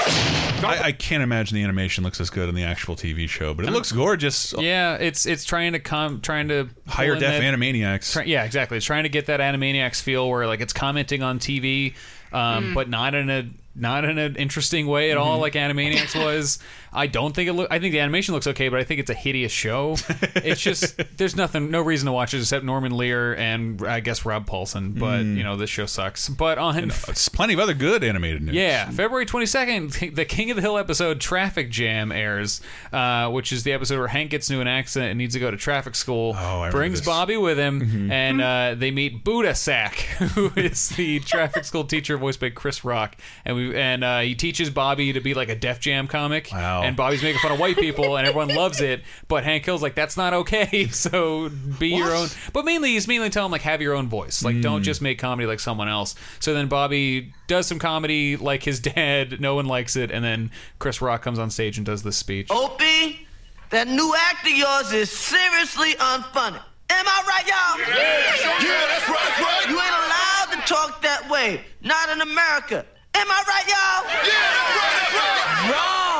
I, 0.63 0.79
I 0.87 0.91
can't 0.91 1.23
imagine 1.23 1.55
the 1.55 1.63
animation 1.63 2.03
looks 2.03 2.21
as 2.21 2.29
good 2.29 2.47
in 2.49 2.53
the 2.55 2.63
actual 2.63 2.95
TV 2.95 3.27
show, 3.27 3.53
but 3.53 3.65
it 3.65 3.71
looks 3.71 3.91
gorgeous. 3.91 4.53
Yeah, 4.57 4.95
it's 4.97 5.25
it's 5.25 5.43
trying 5.43 5.73
to 5.73 5.79
come 5.79 6.21
trying 6.21 6.49
to 6.49 6.65
pull 6.85 6.93
Higher 6.93 7.13
in 7.13 7.19
def 7.19 7.41
that- 7.41 7.41
Animaniacs. 7.41 8.13
Try- 8.13 8.23
yeah, 8.25 8.43
exactly. 8.43 8.77
It's 8.77 8.85
trying 8.85 9.03
to 9.03 9.09
get 9.09 9.25
that 9.25 9.39
Animaniacs 9.39 10.01
feel 10.01 10.29
where 10.29 10.45
like 10.45 10.61
it's 10.61 10.73
commenting 10.73 11.23
on 11.23 11.39
TV, 11.39 11.95
um, 12.31 12.71
Mm. 12.71 12.73
but 12.75 12.89
not 12.89 13.15
in 13.15 13.29
a 13.29 13.49
not 13.75 14.03
in 14.05 14.17
an 14.17 14.35
interesting 14.35 14.87
way 14.87 15.11
at 15.11 15.17
all, 15.17 15.37
Mhm. 15.37 15.41
like 15.41 15.53
Animaniacs 15.53 16.15
was. 16.15 16.59
I 16.93 17.07
don't 17.07 17.33
think 17.33 17.47
it 17.47 17.53
look. 17.53 17.69
I 17.71 17.79
think 17.79 17.93
the 17.93 18.01
animation 18.01 18.33
looks 18.33 18.47
okay, 18.47 18.67
but 18.67 18.77
I 18.79 18.83
think 18.83 18.99
it's 18.99 19.09
a 19.09 19.13
hideous 19.13 19.51
show. 19.53 19.95
it's 20.35 20.59
just 20.59 20.99
there's 21.17 21.37
nothing, 21.37 21.71
no 21.71 21.79
reason 21.81 22.05
to 22.07 22.11
watch 22.11 22.33
it 22.33 22.39
except 22.39 22.65
Norman 22.65 22.91
Lear 22.97 23.33
and 23.37 23.81
I 23.87 24.01
guess 24.01 24.25
Rob 24.25 24.45
Paulsen. 24.45 24.99
But 24.99 25.21
Mm. 25.21 25.37
you 25.37 25.43
know 25.43 25.55
this 25.55 25.69
show 25.69 25.85
sucks. 25.85 26.27
But 26.27 26.57
on 26.57 26.91
It's 27.07 27.29
plenty 27.29 27.53
of 27.53 27.59
other 27.61 27.73
good 27.73 28.03
animated 28.03 28.41
news. 28.41 28.55
yeah, 28.55 28.89
February 28.89 29.25
22nd, 29.25 30.15
the 30.15 30.25
King 30.25 30.49
of 30.51 30.57
the 30.57 30.61
Hill 30.61 30.77
episode 30.77 31.21
Traffic 31.21 31.69
Jam 31.71 32.11
airs, 32.11 32.59
uh, 32.91 33.29
which 33.29 33.53
is 33.53 33.63
the 33.63 33.71
episode 33.71 33.97
where 33.97 34.09
Hank 34.09 34.31
gets 34.31 34.49
into 34.49 34.61
an 34.61 34.67
accident 34.67 35.11
and 35.11 35.17
needs 35.17 35.33
to 35.35 35.39
go 35.39 35.49
to 35.49 35.55
traffic 35.55 35.95
school. 35.95 36.35
Oh, 36.37 36.57
remember 36.57 36.77
brings 36.77 36.99
this. 36.99 37.01
Mm-hmm. 37.01 37.09
Bobby 37.09 37.37
with 37.37 37.57
him, 37.57 38.11
and 38.11 38.41
uh, 38.41 38.75
they 38.77 38.91
meet 38.91 39.23
Booda 39.23 39.55
Sack, 39.55 39.95
who 40.35 40.51
is 40.57 40.89
the 40.89 41.19
traffic 41.21 41.63
school 41.63 41.85
teacher 41.85 42.17
voiced 42.17 42.41
by 42.41 42.49
Chris 42.49 42.83
Rock, 42.83 43.15
and 43.45 43.55
we 43.55 43.60
and 43.75 44.03
uh, 44.03 44.19
he 44.19 44.35
teaches 44.35 44.69
Bobby 44.69 45.13
to 45.13 45.19
be 45.21 45.33
like 45.33 45.49
a 45.49 45.55
Def 45.55 45.79
Jam 45.79 46.07
comic. 46.07 46.49
Wow. 46.51 46.81
And 46.83 46.95
Bobby's 46.95 47.21
making 47.21 47.39
fun 47.39 47.51
of 47.51 47.59
white 47.59 47.77
people, 47.77 48.17
and 48.17 48.27
everyone 48.27 48.49
loves 48.55 48.81
it, 48.81 49.01
but 49.27 49.43
Hank 49.43 49.65
Hill's 49.65 49.81
like, 49.81 49.95
that's 49.95 50.17
not 50.17 50.33
okay. 50.33 50.87
So 50.91 51.49
be 51.79 51.89
your 51.89 52.13
own. 52.15 52.27
But 52.53 52.65
mainly, 52.65 52.91
he's 52.93 53.07
mainly 53.07 53.29
telling 53.29 53.47
him 53.47 53.51
like, 53.51 53.61
have 53.61 53.81
your 53.81 53.93
own 53.95 54.07
voice. 54.07 54.43
Like, 54.43 54.61
don't 54.61 54.81
Mm. 54.81 54.85
just 54.85 55.01
make 55.01 55.19
comedy 55.19 55.47
like 55.47 55.59
someone 55.59 55.87
else. 55.89 56.15
So 56.39 56.53
then 56.53 56.67
Bobby 56.67 57.33
does 57.47 57.67
some 57.67 57.79
comedy 57.79 58.37
like 58.37 58.63
his 58.63 58.79
dad. 58.91 59.39
No 59.41 59.55
one 59.55 59.65
likes 59.65 59.95
it, 59.95 60.11
and 60.11 60.23
then 60.23 60.51
Chris 60.79 61.01
Rock 61.01 61.21
comes 61.21 61.39
on 61.39 61.49
stage 61.49 61.77
and 61.77 61.85
does 61.85 62.03
this 62.03 62.17
speech. 62.17 62.47
Opie, 62.49 63.27
that 63.69 63.87
new 63.87 64.13
act 64.29 64.45
of 64.45 64.53
yours 64.53 64.91
is 64.93 65.09
seriously 65.09 65.93
unfunny. 65.93 66.59
Am 66.93 67.05
I 67.07 67.23
right, 67.25 67.47
y'all? 67.47 67.79
Yeah, 67.79 67.95
yeah, 67.95 68.87
that's 68.89 69.07
right, 69.07 69.17
that's 69.17 69.39
right. 69.39 69.69
You 69.69 69.79
ain't 69.79 69.95
allowed 69.95 70.61
to 70.61 70.73
talk 70.73 71.01
that 71.03 71.29
way. 71.29 71.61
Not 71.81 72.09
in 72.09 72.19
America. 72.21 72.85
Am 73.13 73.27
I 73.29 73.43
right, 73.47 73.67
y'all? 73.67 74.03
Yeah, 74.25 74.31
that's 74.55 74.75
right, 74.77 74.93
that's 74.95 75.15
right. 75.15 75.71
Wrong. 75.71 76.11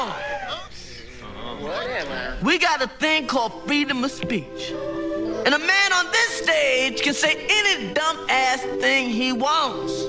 We 2.44 2.58
got 2.58 2.82
a 2.82 2.88
thing 2.88 3.28
called 3.28 3.66
freedom 3.66 4.04
of 4.04 4.12
speech. 4.12 4.74
And 5.46 5.54
a 5.54 5.60
man 5.60 5.94
on 5.94 6.12
this 6.12 6.44
stage 6.44 7.02
can 7.02 7.14
say 7.14 7.46
any 7.50 7.94
dumb 7.94 8.26
ass 8.30 8.62
thing 8.80 9.10
he 9.10 9.32
wants. 9.32 10.06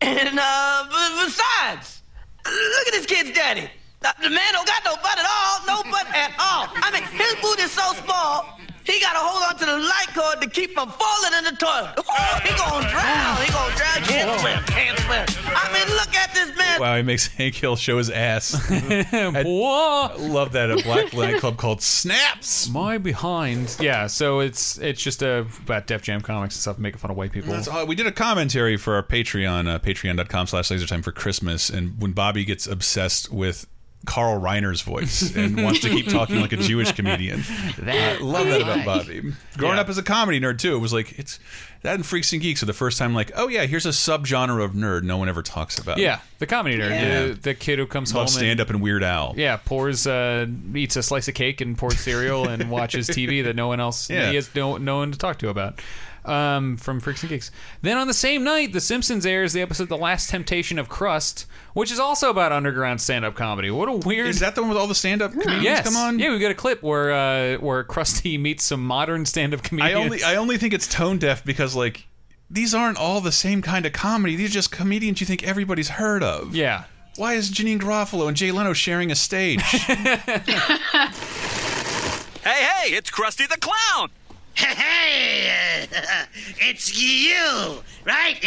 and 0.00 0.38
uh, 0.40 0.84
besides, 1.24 2.02
look 2.44 2.86
at 2.86 2.92
this 2.92 3.06
kid's 3.06 3.32
daddy. 3.32 3.70
The 4.00 4.14
the 4.22 4.30
man 4.30 4.52
don't 4.52 4.66
got 4.66 4.84
no 4.84 4.96
butt 4.96 5.18
at 5.18 5.26
all, 5.26 5.66
no 5.66 5.82
butt 5.90 6.06
at 6.14 6.32
all. 6.38 6.68
I 6.74 6.90
mean, 6.92 7.02
his 7.02 7.34
booty 7.42 7.62
is 7.62 7.70
so 7.70 7.92
small, 8.04 8.57
he 8.88 9.00
got 9.00 9.12
to 9.12 9.18
hold 9.20 9.42
on 9.48 9.58
to 9.58 9.66
the 9.66 9.78
light 9.78 10.08
cord 10.14 10.40
to 10.42 10.48
keep 10.48 10.72
from 10.74 10.90
falling 10.90 11.32
in 11.38 11.44
the 11.44 11.52
toilet. 11.58 11.94
Ooh, 11.98 12.48
he 12.48 12.56
gonna 12.56 12.88
drown. 12.88 13.36
He 13.44 13.52
gonna 13.52 13.76
drown. 13.76 14.02
Can't 14.04 14.40
swim. 14.40 14.62
Can't 14.64 14.98
swim. 15.00 15.26
I 15.54 15.72
mean, 15.72 15.96
look 15.96 16.14
at 16.14 16.34
this 16.34 16.56
man. 16.56 16.80
Wow, 16.80 16.96
he 16.96 17.02
makes 17.02 17.26
Hank 17.38 17.54
Hill 17.54 17.76
show 17.76 17.98
his 17.98 18.10
ass. 18.10 18.54
I 18.70 19.42
love 20.18 20.52
that 20.52 20.70
a 20.70 20.76
black 20.82 21.12
nightclub 21.12 21.56
called 21.56 21.82
Snaps. 21.82 22.68
My 22.68 22.98
behind. 22.98 23.76
Yeah, 23.80 24.06
so 24.06 24.40
it's 24.40 24.78
it's 24.78 25.02
just 25.02 25.22
uh, 25.22 25.44
about 25.62 25.86
Def 25.86 26.02
Jam 26.02 26.20
comics 26.20 26.54
and 26.54 26.60
stuff, 26.62 26.78
making 26.78 26.98
fun 26.98 27.10
of 27.10 27.16
white 27.16 27.32
people. 27.32 27.52
That's 27.52 27.68
all- 27.68 27.86
we 27.86 27.94
did 27.94 28.06
a 28.06 28.12
commentary 28.12 28.76
for 28.76 28.94
our 28.94 29.02
Patreon, 29.02 29.68
uh, 29.68 29.78
patreon.com 29.78 30.46
slash 30.46 30.68
lasertime 30.68 31.02
for 31.02 31.12
Christmas. 31.12 31.68
And 31.70 32.00
when 32.00 32.12
Bobby 32.12 32.44
gets 32.44 32.66
obsessed 32.66 33.32
with 33.32 33.66
Carl 34.06 34.40
Reiner's 34.40 34.80
voice 34.80 35.34
and 35.36 35.62
wants 35.62 35.80
to 35.80 35.88
keep 35.90 36.08
talking 36.08 36.40
like 36.40 36.52
a 36.52 36.56
Jewish 36.56 36.92
comedian. 36.92 37.42
That 37.78 38.20
I 38.20 38.22
love 38.22 38.46
that 38.46 38.62
about. 38.62 38.84
Bobby. 38.84 39.32
Growing 39.56 39.74
Yeah. 39.76 39.80
up 39.82 39.88
as 39.88 39.98
a 39.98 40.02
comedy 40.02 40.40
nerd, 40.40 40.58
too, 40.58 40.74
it 40.74 40.78
was 40.78 40.92
like, 40.92 41.18
it's 41.18 41.38
that 41.82 41.94
and 41.94 42.04
Freaks 42.06 42.32
and 42.32 42.40
Geeks 42.42 42.62
are 42.62 42.66
the 42.66 42.72
first 42.72 42.98
time, 42.98 43.14
like, 43.14 43.30
oh, 43.36 43.48
yeah, 43.48 43.66
here's 43.66 43.86
a 43.86 43.90
subgenre 43.90 44.64
of 44.64 44.72
nerd 44.72 45.02
no 45.04 45.16
one 45.16 45.28
ever 45.28 45.42
talks 45.42 45.78
about. 45.78 45.98
Yeah, 45.98 46.20
the 46.38 46.46
comedy 46.46 46.76
nerd, 46.76 46.90
Yeah. 46.90 47.26
the, 47.28 47.32
the 47.34 47.54
kid 47.54 47.78
who 47.78 47.86
comes 47.86 48.12
Love 48.14 48.22
home 48.22 48.28
stand 48.28 48.50
and 48.52 48.60
up 48.60 48.70
and 48.70 48.80
Weird 48.82 49.02
Al. 49.04 49.34
yeah 49.36 49.56
pours 49.56 50.06
uh, 50.06 50.46
eats 50.74 50.96
a 50.96 51.02
slice 51.02 51.28
of 51.28 51.34
cake 51.34 51.60
and 51.60 51.76
pours 51.76 51.98
cereal 51.98 52.48
and 52.48 52.70
watches 52.70 53.08
TV 53.08 53.44
that 53.44 53.54
no 53.56 53.68
one 53.68 53.78
else 53.80 54.08
Yeah. 54.10 54.30
he 54.30 54.36
has 54.36 54.52
no 54.54 54.76
no 54.78 54.96
one 54.98 55.12
to 55.12 55.18
talk 55.18 55.38
to 55.40 55.48
about. 55.50 55.80
Um, 56.28 56.76
from 56.76 57.00
Freaks 57.00 57.22
and 57.22 57.30
Geeks. 57.30 57.50
Then 57.82 57.96
on 57.96 58.06
the 58.06 58.14
same 58.14 58.44
night, 58.44 58.72
The 58.72 58.80
Simpsons 58.80 59.24
airs 59.26 59.52
the 59.52 59.60
episode 59.62 59.88
"The 59.88 59.96
Last 59.96 60.28
Temptation 60.30 60.78
of 60.78 60.88
Crust," 60.88 61.46
which 61.74 61.90
is 61.90 61.98
also 61.98 62.30
about 62.30 62.52
underground 62.52 63.00
stand-up 63.00 63.34
comedy. 63.34 63.70
What 63.70 63.88
a 63.88 63.92
weird! 63.92 64.28
Is 64.28 64.40
that 64.40 64.54
the 64.54 64.60
one 64.62 64.68
with 64.70 64.78
all 64.78 64.86
the 64.86 64.94
stand-up 64.94 65.32
comedians 65.32 65.62
Yes. 65.64 65.84
come 65.84 65.96
on? 65.96 66.18
Yeah, 66.18 66.30
we 66.30 66.38
got 66.38 66.50
a 66.50 66.54
clip 66.54 66.82
where 66.82 67.12
uh, 67.12 67.58
where 67.58 67.82
Krusty 67.84 68.38
meets 68.40 68.64
some 68.64 68.84
modern 68.84 69.24
stand-up 69.26 69.62
comedians. 69.62 69.90
I 69.90 69.94
comedians. 69.98 70.22
only 70.22 70.34
I 70.36 70.40
only 70.40 70.58
think 70.58 70.74
it's 70.74 70.86
tone 70.86 71.18
deaf 71.18 71.44
because 71.44 71.74
like 71.74 72.06
these 72.50 72.74
aren't 72.74 72.98
all 72.98 73.20
the 73.20 73.32
same 73.32 73.62
kind 73.62 73.84
of 73.86 73.92
comedy. 73.92 74.36
These 74.36 74.50
are 74.50 74.54
just 74.54 74.70
comedians 74.72 75.20
you 75.20 75.26
think 75.26 75.42
everybody's 75.42 75.88
heard 75.90 76.22
of. 76.22 76.54
Yeah. 76.54 76.84
Why 77.16 77.34
is 77.34 77.50
Janeane 77.50 77.80
Garofalo 77.80 78.28
and 78.28 78.36
Jay 78.36 78.52
Leno 78.52 78.72
sharing 78.72 79.10
a 79.10 79.14
stage? 79.16 79.62
Hey, 82.44 82.64
hey, 82.64 82.94
it's 82.94 83.10
Krusty 83.10 83.46
the 83.48 83.58
Clown. 83.58 84.10
Hey, 84.58 85.86
uh, 85.94 86.24
it's 86.58 87.00
you, 87.00 87.82
right? 88.04 88.44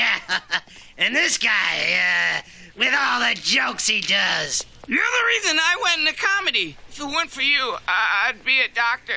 and 0.97 1.15
this 1.15 1.37
guy, 1.37 2.39
uh, 2.39 2.41
with 2.77 2.93
all 2.97 3.19
the 3.21 3.33
jokes 3.41 3.87
he 3.87 4.01
does. 4.01 4.65
You're 4.87 4.97
the 4.99 5.25
reason 5.27 5.57
I 5.59 5.75
went 5.83 6.01
into 6.07 6.13
comedy. 6.21 6.75
If 6.89 6.99
it 6.99 7.05
weren't 7.05 7.29
for 7.31 7.41
you, 7.43 7.75
I- 7.87 8.27
I'd 8.29 8.43
be 8.43 8.59
a 8.61 8.67
doctor. 8.73 9.13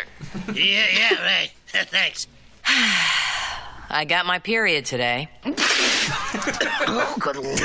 Yeah, 0.54 0.86
yeah, 0.92 1.22
right. 1.24 1.50
Thanks. 1.72 2.26
I 2.66 4.04
got 4.06 4.26
my 4.26 4.38
period 4.38 4.84
today. 4.84 5.28
oh, 5.46 7.16
good 7.18 7.36
lord. 7.36 7.60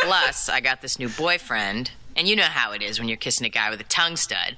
Plus, 0.00 0.48
I 0.48 0.60
got 0.60 0.80
this 0.82 0.98
new 0.98 1.08
boyfriend. 1.10 1.90
And 2.16 2.26
you 2.28 2.36
know 2.36 2.44
how 2.44 2.72
it 2.72 2.80
is 2.82 2.98
when 3.00 3.08
you're 3.08 3.16
kissing 3.18 3.44
a 3.46 3.50
guy 3.50 3.70
with 3.70 3.80
a 3.80 3.84
tongue 3.84 4.16
stud. 4.16 4.56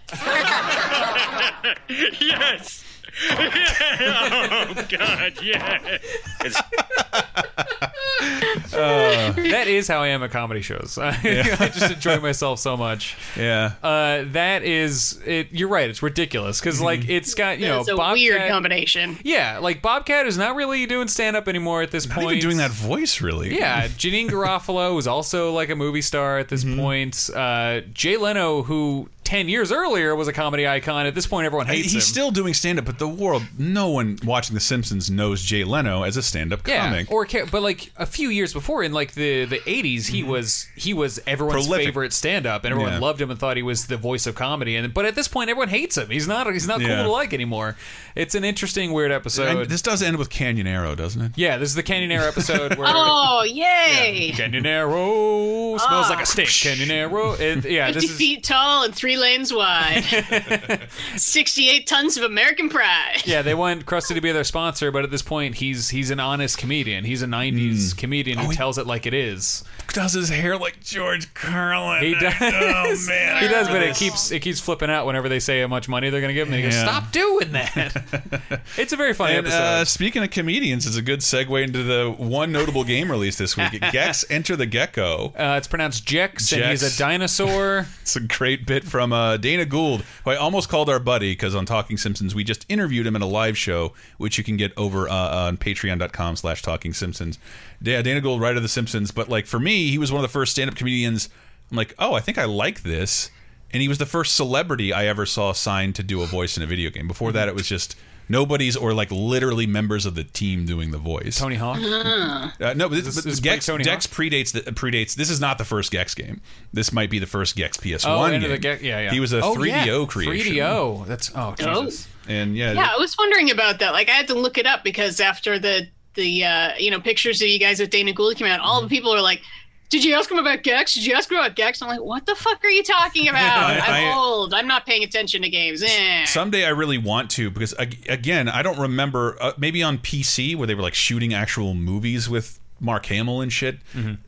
yes. 1.89 2.85
oh, 3.31 4.87
God, 4.89 5.33
yeah. 5.43 5.99
that 8.77 9.67
is 9.69 9.89
how 9.89 10.03
I 10.03 10.09
am 10.09 10.23
at 10.23 10.31
comedy 10.31 10.61
shows. 10.61 10.99
I, 11.01 11.09
I 11.11 11.69
just 11.69 11.93
enjoy 11.93 12.21
myself 12.21 12.59
so 12.59 12.77
much. 12.77 13.17
Yeah. 13.37 13.73
Uh, 13.83 14.25
that 14.33 14.63
is 14.63 15.21
it. 15.25 15.49
You're 15.53 15.69
right. 15.69 15.89
It's 15.89 16.03
ridiculous 16.03 16.61
because 16.61 16.81
like 16.81 17.09
it's 17.09 17.35
got 17.35 17.59
you 17.59 17.67
know 17.67 17.81
It's 17.81 17.89
a 17.89 17.97
Bobcat, 17.97 18.15
weird 18.15 18.49
combination. 18.51 19.19
Yeah, 19.25 19.59
like 19.59 19.83
Bobcat 19.83 20.27
is 20.27 20.37
not 20.39 20.57
really 20.57 20.87
doing 20.87 21.09
stand 21.09 21.37
up 21.37 21.49
anymore 21.49 21.83
at 21.83 21.91
this 21.91 22.07
Not 22.09 22.17
point. 22.19 22.31
even 22.37 22.41
doing 22.43 22.57
that 22.59 22.71
voice 22.71 23.21
really. 23.21 23.57
Yeah, 23.57 23.89
Janeane 23.89 24.29
Garofalo 24.29 24.99
is 24.99 25.07
also 25.07 25.53
like 25.53 25.71
a 25.71 25.77
movie 25.77 26.03
star 26.03 26.39
at 26.39 26.49
this 26.49 26.65
Mm-hmm. 26.67 26.81
point. 26.81 27.31
Uh, 27.35 27.81
Jay 27.93 28.17
Leno, 28.17 28.63
who 28.63 29.09
ten 29.23 29.49
years 29.49 29.71
earlier 29.71 30.17
was 30.17 30.27
a 30.27 30.33
comedy 30.33 30.67
icon, 30.67 31.07
at 31.07 31.15
this 31.15 31.27
point 31.27 31.47
everyone 31.47 31.67
hates 31.67 31.85
He's 31.85 31.95
him. 31.95 32.01
still 32.01 32.31
doing 32.31 32.55
stand 32.55 32.79
up, 32.79 32.85
but 32.87 32.99
the 32.99 33.07
world, 33.09 33.43
no 33.59 33.89
one 33.91 34.19
watching 34.25 34.55
The 34.55 34.61
Simpsons 34.61 35.11
knows 35.11 35.43
Jay 35.43 35.63
Leno 35.65 36.03
as 36.03 36.17
a 36.17 36.23
stand 36.23 36.53
up 36.53 36.65
comic. 36.65 37.09
yeah, 37.09 37.15
or 37.15 37.25
ca- 37.27 37.45
but 37.51 37.63
like 37.63 37.93
a 37.97 38.07
few 38.07 38.31
years 38.31 38.53
before, 38.53 38.66
in 38.83 38.93
like 38.93 39.13
the 39.13 39.45
the 39.45 39.61
eighties, 39.69 40.07
he 40.09 40.23
was 40.23 40.67
he 40.77 40.93
was 40.95 41.21
everyone's 41.27 41.57
Mm-hmm. 41.65 41.67
Prolific. 41.69 41.87
favorite 41.87 42.13
stand 42.13 42.47
up, 42.47 42.65
and 42.65 42.73
everyone 42.73 42.93
Yeah. 42.95 42.99
loved 42.99 43.21
him 43.21 43.31
and 43.31 43.39
thought 43.39 43.57
he 43.57 43.63
was 43.63 43.87
the 43.87 43.97
voice 43.97 44.27
of 44.27 44.35
comedy. 44.35 44.77
And 44.77 44.93
but 44.93 45.05
at 45.05 45.15
this 45.15 45.29
point, 45.29 45.51
everyone 45.51 45.69
hates 45.69 45.97
him. 45.97 46.11
He's 46.11 46.27
not 46.29 46.53
he's 46.53 46.67
not 46.69 46.81
Yeah. 46.81 46.97
cool 46.97 47.05
to 47.05 47.11
like 47.11 47.33
anymore. 47.33 47.77
It's 48.15 48.35
an 48.35 48.45
interesting 48.45 48.93
weird 48.93 49.13
episode. 49.13 49.57
And 49.63 49.71
this 49.71 49.83
does 49.83 50.03
end 50.03 50.17
with 50.17 50.31
Canyonero, 50.31 50.97
doesn't 50.97 51.21
it? 51.23 51.33
yeah, 51.37 51.59
this 51.59 51.69
is 51.69 51.75
the 51.75 51.83
Canyonero 51.83 52.27
episode 52.29 52.75
where. 52.77 52.89
Oh, 52.91 53.45
yay! 53.45 54.33
Canyonero 54.35 55.79
smells 55.79 56.07
Ah. 56.07 56.11
like 56.11 56.23
a 56.23 56.27
steak. 56.27 56.49
Canyonero, 56.49 57.39
it, 57.39 57.65
yeah, 57.71 57.87
50 57.93 58.01
this 58.01 58.11
is 58.11 58.17
feet 58.17 58.45
tall 58.45 58.85
and 58.85 58.95
three 58.95 59.17
lanes 59.17 59.53
wide. 59.53 60.05
68 61.17 61.87
tons 61.87 62.17
of 62.17 62.23
American 62.25 62.69
pride. 62.69 63.23
Yeah, 63.25 63.43
they 63.43 63.55
want 63.55 63.87
Krusty 63.87 64.15
to 64.15 64.21
be 64.21 64.33
their 64.33 64.45
sponsor, 64.45 64.91
but 64.91 65.05
at 65.05 65.11
this 65.11 65.23
point, 65.23 65.57
he's 65.57 65.91
he's 65.91 66.11
an 66.11 66.21
honest 66.21 66.59
comedian. 66.59 67.05
He's 67.05 67.23
a 67.23 67.27
'90s 67.27 67.93
Hmm. 67.93 67.99
comedian 67.99 68.39
who 68.39 68.55
tells 68.57 68.79
it 68.79 68.87
like 68.87 69.07
it 69.07 69.15
is. 69.15 69.63
Does 69.93 70.13
his 70.13 70.29
hair 70.29 70.59
like 70.59 70.81
George 70.81 71.33
Carlin? 71.35 72.03
He 72.03 72.15
does. 72.15 72.35
Oh 72.41 72.97
man, 73.09 73.43
he 73.43 73.49
does, 73.49 73.69
but 73.69 73.83
it 73.83 73.97
keeps 73.97 74.31
it 74.31 74.41
keeps 74.41 74.61
flipping 74.61 74.91
out 74.91 75.07
whenever 75.07 75.29
they 75.29 75.41
say 75.41 75.61
how 75.63 75.69
much 75.69 75.89
money 75.89 76.11
they're 76.11 76.21
going 76.21 76.29
to 76.29 76.35
give 76.35 76.49
him. 76.49 76.55
And 76.55 76.63
he 76.63 76.69
goes, 76.69 76.75
Yeah. 76.77 76.85
"Stop 76.85 77.13
doing 77.13 77.53
that." 77.53 78.63
it's 78.77 78.93
a 78.93 78.97
very 78.97 79.15
funny 79.15 79.37
And 79.37 79.47
episode. 79.47 79.63
uh, 79.63 79.85
speaking 79.87 80.23
of 80.23 80.31
comedians, 80.31 80.87
it's 80.87 80.97
a 80.97 81.03
good 81.03 81.21
segue 81.21 81.63
into 81.65 81.83
the 81.83 82.11
one 82.17 82.53
notable 82.53 82.85
game 82.85 83.11
release 83.11 83.39
this 83.39 83.57
week. 83.57 83.81
Gex 83.93 84.25
Enter 84.31 84.55
the 84.57 84.67
Gecko. 84.67 85.33
Uh, 85.37 85.55
it's 85.57 85.69
pronounced 85.69 86.05
Jex, 86.07 86.53
and 86.53 86.65
he's 86.65 86.83
a 86.83 86.99
dinosaur. 86.99 87.87
It's 88.07 88.15
a 88.15 88.21
great 88.21 88.67
bit 88.67 88.85
from 88.85 89.13
uh, 89.13 89.37
Dana 89.37 89.65
Gould, 89.65 90.03
who 90.25 90.31
I 90.31 90.37
almost 90.37 90.69
called 90.69 90.89
our 90.89 91.01
buddy 91.01 91.33
because 91.33 91.57
on 91.57 91.67
Talking 91.67 91.97
Simpsons 91.97 92.37
we 92.37 92.45
just 92.45 92.65
interviewed 92.69 93.05
him 93.05 93.17
in 93.17 93.23
a 93.23 93.27
live 93.27 93.59
show, 93.59 93.95
which 94.17 94.39
you 94.39 94.45
can 94.45 94.57
get 94.57 94.73
over 94.77 95.09
uh, 95.09 95.47
on 95.47 95.57
patreon.com 95.57 96.37
slash 96.37 96.63
Talking 96.63 96.93
Simpsons. 96.93 97.39
Yeah, 97.83 98.01
Dana 98.03 98.21
Gould, 98.21 98.41
writer 98.41 98.59
of 98.59 98.63
The 98.63 98.69
Simpsons. 98.69 99.11
But 99.11 99.29
like 99.29 99.47
for 99.47 99.59
me, 99.59 99.76
he 99.91 99.99
was 99.99 100.11
one 100.13 100.19
of 100.25 100.29
the 100.29 100.33
first 100.33 100.53
stand-up 100.53 100.77
comedians. 100.77 101.29
I'm 101.71 101.77
like, 101.77 101.95
oh, 101.99 102.15
I 102.15 102.21
think 102.21 102.39
I 102.39 102.45
like 102.45 102.83
this. 102.83 103.31
And 103.73 103.83
he 103.83 103.89
was 103.89 103.99
the 103.99 104.07
first 104.07 104.35
celebrity 104.37 104.93
I 104.93 105.07
ever 105.07 105.27
saw 105.27 105.53
signed 105.53 105.95
to 105.97 106.03
do 106.03 106.23
a 106.23 106.27
voice 106.27 106.57
in 106.57 106.63
a 106.63 106.67
video 106.67 106.91
game. 106.91 107.09
Before 107.09 107.33
that, 107.33 107.49
it 107.49 107.55
was 107.55 107.69
just 107.69 107.97
nobody's 108.29 108.77
or 108.77 108.93
like 108.95 109.11
literally 109.11 109.67
members 109.67 110.07
of 110.07 110.15
the 110.15 110.25
team 110.25 110.65
doing 110.65 110.91
the 110.93 110.99
voice. 110.99 111.39
Tony 111.39 111.57
Hawk. 111.57 111.79
Uh, 111.81 112.73
no, 112.75 112.89
but 112.89 112.97
this, 112.97 113.05
This 113.07 113.17
but 113.25 113.27
is 113.27 113.41
Gex, 113.41 113.67
Tony 113.67 113.85
Gex 113.85 114.07
predates 114.07 114.53
the, 114.53 114.61
predates. 114.73 115.15
This 115.15 115.31
is 115.31 115.41
not 115.41 115.59
the 115.59 115.65
first 115.65 115.91
Gex 115.91 116.15
game. 116.15 116.41
This 116.73 116.93
might 116.93 117.11
be 117.11 117.19
the 117.19 117.27
first 117.27 117.57
Gex 117.57 117.77
PS1 117.77 118.05
Oh, 118.07 118.31
game. 118.31 118.49
The 118.49 118.59
Gex- 118.59 118.83
yeah, 118.83 119.01
yeah. 119.01 119.11
He 119.11 119.21
was 119.21 119.33
a 119.33 119.41
Oh, 119.43 119.55
3DO 119.55 119.67
yeah, 119.67 120.07
creation. 120.07 120.55
3DO. 120.55 121.07
That's 121.07 121.31
oh 121.35 121.55
Jesus. 121.59 122.09
And 122.29 122.57
yeah, 122.57 122.73
Yeah, 122.73 122.89
I 122.95 122.99
was 122.99 123.17
wondering 123.19 123.51
about 123.51 123.81
that. 123.81 123.93
Like, 123.93 124.09
I 124.09 124.13
had 124.13 124.29
to 124.29 124.35
look 124.35 124.59
it 124.59 124.67
up 124.67 124.85
because 124.85 125.21
after 125.21 125.59
the 125.59 125.89
the 126.15 126.45
uh, 126.45 126.71
you 126.79 126.91
know 126.91 127.01
pictures 127.01 127.43
of 127.43 127.49
you 127.49 127.59
guys 127.59 127.79
with 127.81 127.91
Dana 127.91 128.13
Gould 128.13 128.37
came 128.37 128.47
out, 128.47 128.61
all 128.61 128.79
Mm-hmm. 128.81 128.89
the 128.89 128.97
people 128.97 129.13
were 129.13 129.21
like, 129.21 129.43
"Did 129.89 130.05
you 130.05 130.15
ask 130.15 130.31
him 130.31 130.39
about 130.39 130.63
Gex? 130.63 130.95
Did 130.95 131.07
you 131.07 131.15
ask 131.15 131.31
him 131.31 131.39
about 131.39 131.55
Gex?" 131.57 131.81
I'm 131.83 131.89
like, 131.89 132.01
"What 132.01 132.27
the 132.27 132.35
fuck 132.35 132.63
are 132.65 132.71
you 132.71 132.83
talking 132.83 133.29
about? 133.29 133.41
I- 133.71 133.79
I'm 133.79 134.05
I- 134.13 134.17
old. 134.17 134.55
I'm 134.55 134.67
not 134.67 134.87
paying 134.87 135.03
attention 135.05 135.43
to 135.43 135.49
games." 135.49 135.83
Eh. 135.83 136.25
Someday 136.25 136.65
I 136.65 136.71
really 136.71 136.99
want 136.99 137.31
to 137.33 137.51
because 137.51 137.73
again 137.75 138.49
I 138.49 138.63
don't 138.63 138.79
remember 138.79 139.37
uh, 139.41 139.53
maybe 139.59 139.83
on 139.83 139.99
PC 139.99 140.57
where 140.57 140.67
they 140.67 140.75
were 140.75 140.83
like 140.83 140.95
shooting 140.95 141.35
actual 141.35 141.75
movies 141.75 142.29
with 142.29 142.59
Mark 142.81 143.07
Hamill 143.07 143.41
and 143.41 143.53
shit. 143.53 143.79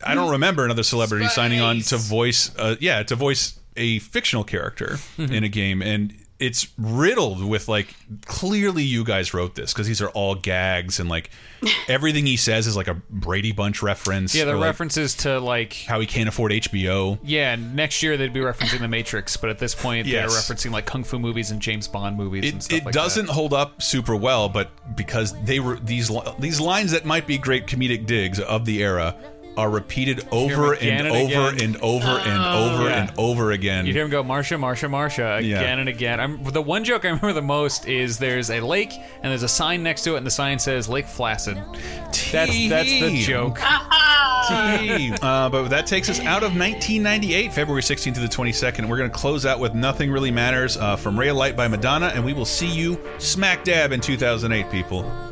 I 0.05 0.14
don't 0.14 0.31
remember 0.31 0.64
another 0.64 0.83
celebrity 0.83 1.29
signing 1.29 1.61
on 1.61 1.81
to 1.81 1.97
voice 1.97 2.51
uh, 2.57 2.77
yeah 2.81 3.03
to 3.03 3.14
voice 3.14 3.59
a 3.77 3.99
fictional 4.01 4.42
character 4.44 4.99
in 5.18 5.44
a 5.44 5.49
game 5.49 5.83
and 5.83 6.12
it's 6.38 6.68
riddled 6.79 7.44
with 7.44 7.66
like 7.66 7.94
clearly 8.27 8.85
you 8.85 9.03
guys 9.03 9.35
wrote 9.35 9.57
this 9.57 9.72
because 9.72 9.88
these 9.88 10.01
are 10.01 10.09
all 10.11 10.37
gags 10.37 11.01
and 11.01 11.09
like 11.09 11.31
everything 11.88 12.27
he 12.27 12.37
says 12.37 12.66
is 12.68 12.77
like 12.77 12.87
a 12.87 12.94
Brady 13.11 13.51
Bunch 13.51 13.83
reference. 13.83 14.35
Yeah, 14.35 14.44
the 14.44 14.53
or, 14.53 14.57
like, 14.57 14.66
references 14.66 15.14
to 15.16 15.40
like 15.40 15.72
how 15.74 15.98
he 15.98 16.07
can't 16.07 16.29
afford 16.29 16.53
HBO. 16.53 17.18
yeah. 17.24 17.57
Next 17.57 18.03
year 18.03 18.16
they'd 18.16 18.33
be 18.33 18.40
referencing 18.40 18.79
The 18.79 18.87
Matrix, 18.88 19.37
but 19.37 19.51
at 19.51 19.59
this 19.59 19.74
point 19.74 20.07
Yes. 20.07 20.33
they're 20.33 20.57
referencing 20.57 20.70
like 20.70 20.87
kung 20.87 21.03
fu 21.03 21.18
movies 21.18 21.51
and 21.51 21.61
James 21.61 21.88
Bond 21.88 22.16
movies 22.16 22.44
and 22.53 22.61
it, 22.61 22.62
stuff 22.62 22.79
it 22.79 22.85
like 22.85 22.94
doesn't 22.94 23.29
hold 23.29 23.53
up 23.53 23.83
super 23.83 24.14
well, 24.14 24.48
but 24.48 24.70
because 24.96 25.35
they 25.42 25.59
were 25.59 25.79
these 25.81 26.11
these 26.38 26.61
lines 26.61 26.92
that 26.92 27.05
might 27.05 27.27
be 27.27 27.37
great 27.38 27.66
comedic 27.66 28.07
digs 28.07 28.38
of 28.38 28.64
the 28.64 28.83
era 28.83 29.16
are 29.59 29.68
repeated 29.68 30.27
over 30.31 30.73
and, 30.75 31.07
and 31.07 31.09
over 31.09 31.49
again. 31.49 31.64
and 31.75 31.77
over 31.83 32.07
and 32.07 32.42
Oh. 32.42 32.71
over 32.75 32.88
Yeah. 32.88 33.01
and 33.03 33.12
over 33.18 33.51
again. 33.53 33.87
You 33.87 33.92
hear 33.92 34.05
him 34.05 34.11
go, 34.11 34.23
Marsha, 34.23 34.59
Marsha, 34.59 34.88
Marsha, 34.88 35.38
again 35.38 35.51
Yeah. 35.51 35.62
and 35.81 35.88
again. 35.88 36.21
I'm, 36.21 36.42
the 36.44 36.62
one 36.62 36.85
joke 36.85 37.05
I 37.05 37.09
remember 37.09 37.33
the 37.33 37.42
most 37.42 37.87
is 37.88 38.18
there's 38.18 38.51
a 38.51 38.61
lake 38.61 38.92
and 38.94 39.31
there's 39.31 39.42
a 39.42 39.49
sign 39.49 39.83
next 39.83 40.03
to 40.05 40.14
it, 40.14 40.18
and 40.18 40.27
the 40.27 40.31
sign 40.31 40.59
says 40.59 40.88
Lake 40.88 41.07
Flaccid. 41.07 41.57
That's 42.33 42.68
that's 42.68 42.88
the 42.88 43.23
joke. 43.23 43.59
uh, 43.62 45.49
but 45.51 45.68
that 45.68 45.87
takes 45.87 46.09
us 46.09 46.21
out 46.21 46.42
of 46.42 46.57
1998, 46.57 47.53
February 47.53 47.83
16th 47.83 48.14
to 48.14 48.21
the 48.21 48.29
22nd. 48.29 48.88
We're 48.88 48.97
going 48.99 49.11
to 49.11 49.16
close 49.16 49.44
out 49.44 49.59
with 49.61 49.75
Nothing 49.75 50.11
Really 50.11 50.31
Matters 50.31 50.77
uh, 50.77 50.97
from 50.97 51.18
Ray 51.18 51.29
of 51.29 51.37
Light 51.37 51.57
by 51.57 51.68
Madonna, 51.68 52.12
and 52.14 52.25
we 52.25 52.33
will 52.33 52.44
see 52.44 52.68
you 52.68 52.99
smack 53.18 53.64
dab 53.64 53.92
in 53.92 54.01
2008, 54.01 54.71
people. 54.71 55.27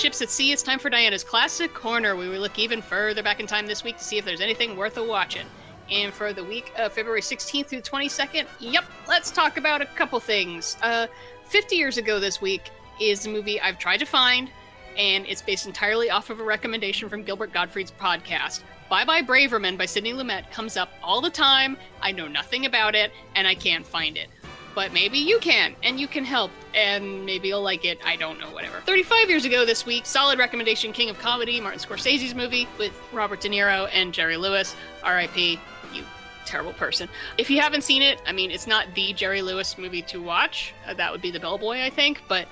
Ships 0.00 0.22
at 0.22 0.30
sea. 0.30 0.50
It's 0.50 0.62
time 0.62 0.78
for 0.78 0.88
Diana's 0.88 1.22
Classic 1.22 1.74
Corner, 1.74 2.16
where 2.16 2.30
we 2.30 2.38
look 2.38 2.58
even 2.58 2.80
further 2.80 3.22
back 3.22 3.38
in 3.38 3.46
time 3.46 3.66
this 3.66 3.84
week 3.84 3.98
to 3.98 4.04
see 4.04 4.16
if 4.16 4.24
there's 4.24 4.40
anything 4.40 4.74
worth 4.74 4.96
a 4.96 5.04
watching. 5.04 5.46
And 5.90 6.10
for 6.10 6.32
the 6.32 6.42
week 6.42 6.72
of 6.78 6.94
February 6.94 7.20
16th 7.20 7.66
through 7.66 7.82
22nd, 7.82 8.46
yep, 8.60 8.84
let's 9.06 9.30
talk 9.30 9.58
about 9.58 9.82
a 9.82 9.84
couple 9.84 10.18
things. 10.18 10.78
Uh, 10.80 11.06
50 11.44 11.76
years 11.76 11.98
ago 11.98 12.18
this 12.18 12.40
week 12.40 12.70
is 12.98 13.26
a 13.26 13.28
movie 13.28 13.60
I've 13.60 13.78
tried 13.78 13.98
to 13.98 14.06
find, 14.06 14.50
and 14.96 15.26
it's 15.26 15.42
based 15.42 15.66
entirely 15.66 16.08
off 16.08 16.30
of 16.30 16.40
a 16.40 16.44
recommendation 16.44 17.10
from 17.10 17.22
Gilbert 17.22 17.52
Gottfried's 17.52 17.92
podcast. 17.92 18.62
Bye 18.88 19.04
Bye 19.04 19.20
Braverman 19.20 19.76
by 19.76 19.84
Sidney 19.84 20.14
Lumet 20.14 20.50
comes 20.50 20.78
up 20.78 20.88
all 21.02 21.20
the 21.20 21.28
time. 21.28 21.76
I 22.00 22.12
know 22.12 22.26
nothing 22.26 22.64
about 22.64 22.94
it, 22.94 23.12
and 23.34 23.46
I 23.46 23.54
can't 23.54 23.84
find 23.84 24.16
it 24.16 24.30
but 24.74 24.92
maybe 24.92 25.18
you 25.18 25.38
can, 25.40 25.74
and 25.82 25.98
you 25.98 26.06
can 26.06 26.24
help, 26.24 26.50
and 26.74 27.24
maybe 27.24 27.48
you'll 27.48 27.62
like 27.62 27.84
it. 27.84 27.98
I 28.04 28.16
don't 28.16 28.38
know, 28.38 28.50
whatever. 28.50 28.80
35 28.80 29.28
years 29.28 29.44
ago 29.44 29.64
this 29.64 29.84
week, 29.84 30.06
solid 30.06 30.38
recommendation 30.38 30.92
King 30.92 31.10
of 31.10 31.18
Comedy, 31.18 31.60
Martin 31.60 31.80
Scorsese's 31.80 32.34
movie 32.34 32.68
with 32.78 32.92
Robert 33.12 33.40
De 33.40 33.48
Niro 33.48 33.88
and 33.92 34.12
Jerry 34.12 34.36
Lewis. 34.36 34.76
R.I.P., 35.02 35.58
you 35.92 36.04
terrible 36.46 36.72
person. 36.72 37.08
If 37.38 37.50
you 37.50 37.60
haven't 37.60 37.82
seen 37.82 38.02
it, 38.02 38.20
I 38.26 38.32
mean, 38.32 38.50
it's 38.50 38.66
not 38.66 38.86
the 38.94 39.12
Jerry 39.12 39.42
Lewis 39.42 39.78
movie 39.78 40.02
to 40.02 40.20
watch. 40.20 40.74
Uh, 40.86 40.94
that 40.94 41.12
would 41.12 41.22
be 41.22 41.30
The 41.30 41.40
Bellboy, 41.40 41.82
I 41.82 41.90
think, 41.90 42.22
but 42.28 42.48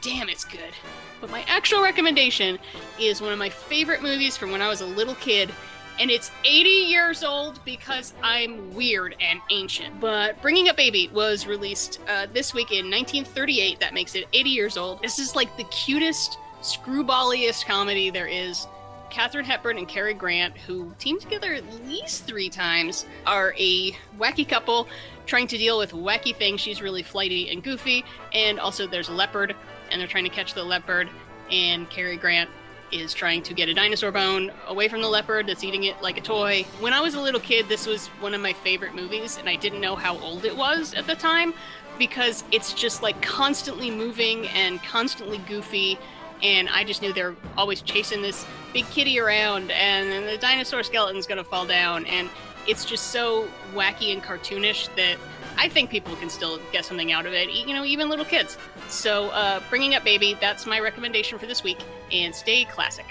damn, 0.00 0.28
it's 0.28 0.44
good. 0.44 0.72
But 1.20 1.30
my 1.30 1.44
actual 1.48 1.82
recommendation 1.82 2.58
is 2.98 3.20
one 3.20 3.32
of 3.32 3.38
my 3.38 3.48
favorite 3.48 4.02
movies 4.02 4.36
from 4.36 4.50
when 4.50 4.62
I 4.62 4.68
was 4.68 4.80
a 4.80 4.86
little 4.86 5.14
kid, 5.16 5.50
and 5.98 6.10
it's 6.10 6.30
80 6.44 6.68
years 6.68 7.22
old 7.22 7.64
because 7.64 8.14
I'm 8.22 8.74
weird 8.74 9.16
and 9.20 9.40
ancient. 9.50 10.00
But 10.00 10.40
Bringing 10.42 10.68
Up 10.68 10.76
Baby 10.76 11.10
was 11.12 11.46
released 11.46 12.00
uh, 12.08 12.26
this 12.32 12.52
week 12.52 12.70
in 12.70 12.90
1938. 12.90 13.80
That 13.80 13.94
makes 13.94 14.14
it 14.14 14.26
80 14.32 14.50
years 14.50 14.76
old. 14.76 15.02
This 15.02 15.18
is 15.18 15.36
like 15.36 15.56
the 15.56 15.64
cutest, 15.64 16.38
screwballiest 16.62 17.66
comedy 17.66 18.10
there 18.10 18.26
is. 18.26 18.66
Katharine 19.10 19.44
Hepburn 19.44 19.78
and 19.78 19.86
Cary 19.86 20.14
Grant, 20.14 20.56
who 20.58 20.92
teamed 20.98 21.20
together 21.20 21.54
at 21.54 21.86
least 21.86 22.24
three 22.24 22.48
times, 22.48 23.06
are 23.26 23.54
a 23.56 23.92
wacky 24.18 24.48
couple 24.48 24.88
trying 25.24 25.46
to 25.46 25.56
deal 25.56 25.78
with 25.78 25.92
wacky 25.92 26.34
things. 26.34 26.60
She's 26.60 26.82
really 26.82 27.04
flighty 27.04 27.50
and 27.50 27.62
goofy, 27.62 28.04
and 28.32 28.58
also 28.58 28.88
there's 28.88 29.08
a 29.08 29.12
leopard, 29.12 29.54
and 29.92 30.00
they're 30.00 30.08
trying 30.08 30.24
to 30.24 30.30
catch 30.30 30.54
the 30.54 30.64
leopard. 30.64 31.08
And 31.48 31.88
Cary 31.90 32.16
Grant 32.16 32.50
is 32.94 33.12
trying 33.12 33.42
to 33.42 33.54
get 33.54 33.68
a 33.68 33.74
dinosaur 33.74 34.12
bone 34.12 34.52
away 34.68 34.88
from 34.88 35.02
the 35.02 35.08
leopard 35.08 35.48
that's 35.48 35.64
eating 35.64 35.84
it 35.84 36.00
like 36.00 36.16
a 36.16 36.20
toy. 36.20 36.64
When 36.80 36.92
I 36.92 37.00
was 37.00 37.14
a 37.14 37.20
little 37.20 37.40
kid, 37.40 37.68
this 37.68 37.86
was 37.86 38.06
one 38.20 38.34
of 38.34 38.40
my 38.40 38.52
favorite 38.52 38.94
movies, 38.94 39.36
and 39.36 39.48
I 39.48 39.56
didn't 39.56 39.80
know 39.80 39.96
how 39.96 40.18
old 40.18 40.44
it 40.44 40.56
was 40.56 40.94
at 40.94 41.06
the 41.06 41.16
time 41.16 41.52
because 41.98 42.44
it's 42.52 42.72
just 42.72 43.02
like 43.02 43.20
constantly 43.20 43.90
moving 43.90 44.46
and 44.48 44.82
constantly 44.82 45.38
goofy. 45.38 45.98
And 46.42 46.68
I 46.68 46.84
just 46.84 47.02
knew 47.02 47.12
they're 47.12 47.36
always 47.56 47.82
chasing 47.82 48.22
this 48.22 48.46
big 48.72 48.86
kitty 48.86 49.18
around, 49.18 49.70
and 49.70 50.10
then 50.10 50.26
the 50.26 50.38
dinosaur 50.38 50.82
skeleton's 50.82 51.26
gonna 51.26 51.44
fall 51.44 51.66
down. 51.66 52.06
And 52.06 52.30
it's 52.66 52.84
just 52.84 53.08
so 53.08 53.48
wacky 53.74 54.12
and 54.12 54.22
cartoonish 54.22 54.94
that 54.96 55.18
I 55.56 55.68
think 55.68 55.90
people 55.90 56.16
can 56.16 56.30
still 56.30 56.60
get 56.72 56.84
something 56.84 57.12
out 57.12 57.26
of 57.26 57.32
it, 57.32 57.50
you 57.50 57.74
know, 57.74 57.84
even 57.84 58.08
little 58.08 58.24
kids. 58.24 58.58
So, 58.88 59.28
uh, 59.30 59.60
Bringing 59.70 59.94
Up 59.94 60.04
Baby, 60.04 60.36
that's 60.40 60.66
my 60.66 60.80
recommendation 60.80 61.38
for 61.38 61.46
this 61.46 61.62
week, 61.62 61.78
and 62.12 62.34
stay 62.34 62.64
classic. 62.64 63.06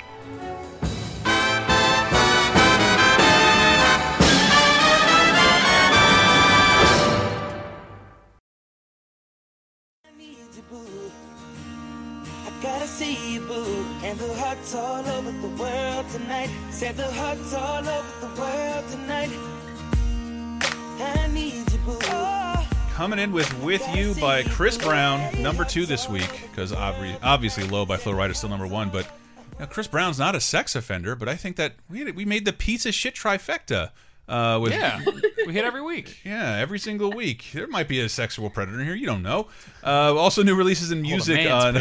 Gotta 12.64 12.88
see 12.88 13.34
you, 13.34 13.42
boo. 13.42 13.86
And 14.04 14.18
the 14.18 14.34
hearts 14.36 14.74
all 14.74 15.06
over 15.06 15.32
the 15.32 15.62
world 15.62 16.10
tonight. 16.10 16.50
Said 16.72 16.96
the 16.96 17.12
hearts 17.12 17.54
all 17.54 17.86
over 17.86 18.20
the 18.22 18.42
world 18.42 18.90
tonight. 18.90 19.30
I 21.02 21.28
need 21.28 21.70
you. 21.73 21.73
Coming 22.94 23.20
in 23.20 23.32
with 23.34 23.52
With 23.62 23.84
You 23.96 24.14
by 24.22 24.44
Chris 24.44 24.78
Brown, 24.78 25.42
number 25.42 25.66
two 25.66 25.86
this 25.86 26.08
week, 26.08 26.48
because 26.50 26.72
obviously 26.72 27.68
Low 27.68 27.86
by 27.86 27.98
Flo 27.98 28.14
Rida 28.14 28.32
is 28.32 28.38
still 28.38 28.50
number 28.50 28.68
one. 28.68 28.90
But 28.90 29.06
know, 29.60 29.66
Chris 29.66 29.88
Brown's 29.88 30.18
not 30.20 30.34
a 30.36 30.40
sex 30.40 30.76
offender, 30.76 31.16
but 31.16 31.28
I 31.28 31.36
think 31.36 31.58
that 31.58 31.74
we, 31.90 32.10
we 32.12 32.24
made 32.24 32.46
the 32.46 32.54
piece 32.54 32.86
of 32.86 32.94
shit 32.94 33.16
trifecta. 33.16 33.92
Uh, 34.26 34.58
with, 34.62 34.72
Yeah, 34.72 35.04
we 35.46 35.52
hit 35.52 35.66
every 35.66 35.82
week. 35.82 36.20
Yeah, 36.24 36.56
every 36.58 36.80
single 36.80 37.12
week. 37.12 37.50
There 37.54 37.68
might 37.68 37.90
be 37.90 38.00
a 38.00 38.08
sexual 38.08 38.50
predator 38.50 38.82
here. 38.82 38.96
You 38.96 39.06
don't 39.06 39.22
know. 39.22 39.50
Uh, 39.84 40.16
also, 40.16 40.42
new 40.44 40.56
releases 40.56 40.92
in 40.92 41.02
music 41.02 41.46
on 41.50 41.74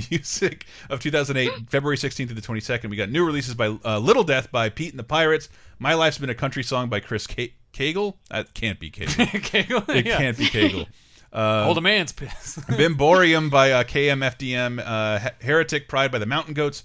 music 0.10 0.66
of 0.90 1.00
2008, 1.00 1.70
February 1.70 1.96
16th 1.96 2.28
to 2.28 2.34
the 2.34 2.42
22nd. 2.42 2.90
We 2.90 2.96
got 2.96 3.08
new 3.08 3.24
releases 3.24 3.54
by 3.54 3.68
uh, 3.82 3.98
Little 3.98 4.24
Death 4.24 4.52
by 4.52 4.68
Pete 4.68 4.90
and 4.90 4.98
the 4.98 5.04
Pirates. 5.04 5.48
My 5.78 5.94
Life's 5.94 6.18
Been 6.18 6.28
a 6.28 6.34
Country 6.34 6.62
Song 6.62 6.90
by 6.90 7.00
Chris 7.00 7.26
K- 7.26 7.54
Cagle. 7.76 8.14
That 8.30 8.54
can't 8.54 8.80
be 8.80 8.90
Cagle. 8.90 9.26
Cagle? 9.26 9.94
It 9.94 10.06
Yeah. 10.06 10.16
can't 10.18 10.38
be 10.38 10.46
Cagle. 10.46 10.86
Uh, 11.32 11.64
Hold 11.64 11.76
a 11.76 11.80
man's 11.82 12.12
piss. 12.12 12.56
Brimborium 12.68 13.50
by 13.50 13.70
uh, 13.70 13.84
KMFDM. 13.84 14.82
Uh, 14.82 15.30
Heretic 15.42 15.86
Pride 15.86 16.10
by 16.10 16.18
the 16.18 16.24
Mountain 16.24 16.54
Goats. 16.54 16.82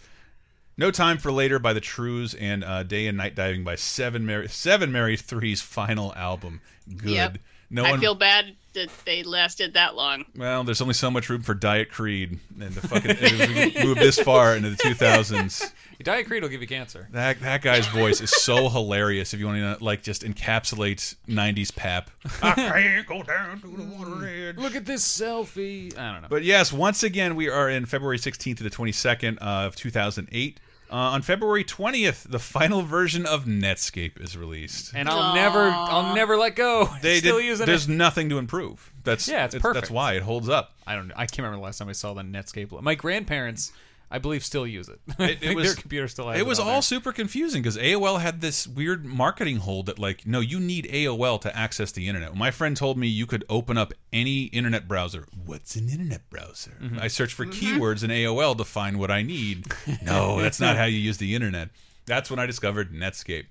No 0.77 0.91
Time 0.91 1.19
for 1.19 1.31
Later 1.31 1.57
by 1.57 1.71
the 1.71 1.79
Trews 1.79 2.35
and 2.37 2.61
uh, 2.63 2.83
Day 2.83 3.07
and 3.07 3.17
Nightdriving 3.17 3.63
by 3.63 3.75
Seven 3.75 4.25
Mary 4.25 4.49
Seven 4.49 4.91
Mary 4.91 5.15
Three's 5.15 5.61
final 5.61 6.13
album. 6.15 6.59
Good. 6.97 7.11
Yep. 7.11 7.37
No 7.69 7.85
I 7.85 7.91
one. 7.91 7.99
feel 8.01 8.15
bad 8.15 8.57
that 8.73 8.89
they 9.05 9.23
lasted 9.23 9.75
that 9.75 9.95
long. 9.95 10.25
well, 10.35 10.65
there's 10.65 10.81
only 10.81 10.95
so 10.95 11.09
much 11.09 11.29
room 11.29 11.43
for 11.43 11.53
Diet 11.53 11.89
Creed, 11.89 12.37
and 12.59 12.73
the 12.73 12.85
fucking 12.85 13.11
and 13.11 13.85
move 13.87 13.99
this 13.99 14.19
far 14.19 14.55
into 14.57 14.69
the 14.71 14.75
2000s. 14.75 15.71
Diet 16.03 16.25
Creed 16.27 16.41
will 16.43 16.49
give 16.49 16.61
you 16.61 16.67
cancer. 16.67 17.07
That 17.11 17.39
that 17.41 17.61
guy's 17.61 17.87
voice 17.87 18.21
is 18.21 18.29
so 18.31 18.69
hilarious. 18.69 19.33
If 19.33 19.39
you 19.39 19.45
want 19.47 19.77
to 19.79 19.83
like 19.83 20.01
just 20.03 20.23
encapsulate 20.23 21.15
90s 21.27 21.75
pap. 21.75 22.09
I 22.43 22.53
can't 22.53 23.07
go 23.07 23.23
down 23.23 23.59
to 23.61 23.67
the 23.67 23.83
water 23.83 24.27
edge. 24.27 24.57
Look 24.57 24.75
at 24.75 24.85
this 24.85 25.03
selfie. 25.03 25.97
I 25.97 26.13
don't 26.13 26.21
know. 26.23 26.27
But 26.29 26.43
yes, 26.43 26.71
once 26.73 27.03
again, 27.03 27.35
we 27.35 27.49
are 27.49 27.69
in 27.69 27.85
February 27.85 28.17
16th 28.17 28.57
to 28.57 28.63
the 28.63 28.69
22nd 28.69 29.37
of 29.39 29.75
2008. 29.75 30.59
Uh, 30.89 30.95
on 30.95 31.21
February 31.21 31.63
20th, 31.63 32.29
the 32.29 32.37
final 32.39 32.81
version 32.81 33.25
of 33.25 33.45
Netscape 33.45 34.19
is 34.21 34.35
released. 34.35 34.91
and 34.93 35.07
I'll 35.07 35.33
never, 35.33 35.69
I'll 35.69 36.13
never 36.13 36.35
let 36.35 36.57
go. 36.57 36.89
They 37.01 37.17
Still 37.19 37.37
did, 37.37 37.45
using 37.45 37.65
there's 37.65 37.87
it. 37.87 37.93
nothing 37.93 38.27
to 38.27 38.37
improve. 38.37 38.91
That's 39.05 39.25
Yeah, 39.25 39.45
it's 39.45 39.53
That's 39.53 39.61
perfect. 39.61 39.89
why 39.89 40.15
it 40.15 40.23
holds 40.23 40.49
up. 40.49 40.73
I 40.85 40.95
don't. 40.95 41.09
I 41.13 41.27
can't 41.27 41.37
remember 41.39 41.55
the 41.59 41.63
last 41.63 41.77
time 41.77 41.87
I 41.87 41.93
saw 41.93 42.13
the 42.13 42.23
Netscape. 42.23 42.81
My 42.81 42.95
grandparents, 42.95 43.71
I 44.13 44.17
believe, 44.19 44.43
still 44.43 44.67
use 44.67 44.89
it. 44.89 44.99
I 45.17 45.23
It, 45.29 45.37
it 45.41 45.55
was 45.55 45.65
their 45.67 45.75
computer 45.81 46.07
still 46.09 46.29
has 46.29 46.37
It 46.39 46.45
was 46.45 46.59
on 46.59 46.67
all 46.67 46.73
there. 46.73 46.81
super 46.81 47.11
confusing 47.13 47.61
because 47.61 47.77
AOL 47.77 48.19
had 48.19 48.41
this 48.41 48.67
weird 48.67 49.05
marketing 49.05 49.57
hold 49.57 49.85
that 49.85 49.97
like, 49.97 50.27
no, 50.27 50.41
you 50.41 50.59
need 50.59 50.85
AOL 50.91 51.39
to 51.41 51.57
access 51.57 51.91
the 51.93 52.07
internet. 52.09 52.31
When 52.31 52.39
my 52.39 52.51
friend 52.51 52.75
told 52.75 52.97
me 52.97 53.07
you 53.07 53.25
could 53.25 53.45
open 53.49 53.77
up 53.77 53.93
any 54.11 54.43
internet 54.45 54.87
browser. 54.87 55.27
What's 55.45 55.75
an 55.77 55.87
internet 55.89 56.29
browser? 56.29 56.77
Mm-hmm. 56.81 56.99
I 56.99 57.07
search 57.07 57.33
for 57.33 57.45
keywords 57.45 58.03
in 58.03 58.09
AOL 58.09 58.57
to 58.57 58.65
find 58.65 58.99
what 58.99 59.09
I 59.09 59.21
need. 59.21 59.65
No, 60.03 60.41
that's 60.41 60.59
not 60.59 60.75
how 60.77 60.85
you 60.85 60.97
use 60.97 61.17
the 61.17 61.33
internet. 61.35 61.69
That's 62.07 62.29
when 62.29 62.39
I 62.39 62.45
discovered 62.47 62.91
Netscape. 62.91 63.45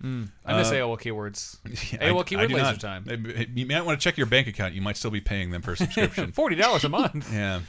I 0.44 0.58
miss 0.58 0.68
Uh, 0.70 0.74
AOL 0.74 1.00
keywords. 1.00 1.58
I- 2.00 2.08
AOL 2.11 2.20
I 2.20 2.24
keyword 2.24 2.48
do 2.48 2.54
laser 2.56 2.64
not. 2.72 2.80
time. 2.80 3.46
You 3.54 3.64
might 3.66 3.86
want 3.86 3.98
to 4.00 4.04
check 4.04 4.18
your 4.18 4.26
bank 4.26 4.46
account. 4.48 4.74
You 4.74 4.82
might 4.82 4.96
still 4.96 5.11
be 5.12 5.20
paying 5.20 5.50
them 5.52 5.62
per 5.62 5.76
subscription. 5.76 6.32
Forty 6.32 6.56
dollars 6.56 6.84
a 6.84 6.88
month. 6.88 7.32
Yeah. 7.32 7.61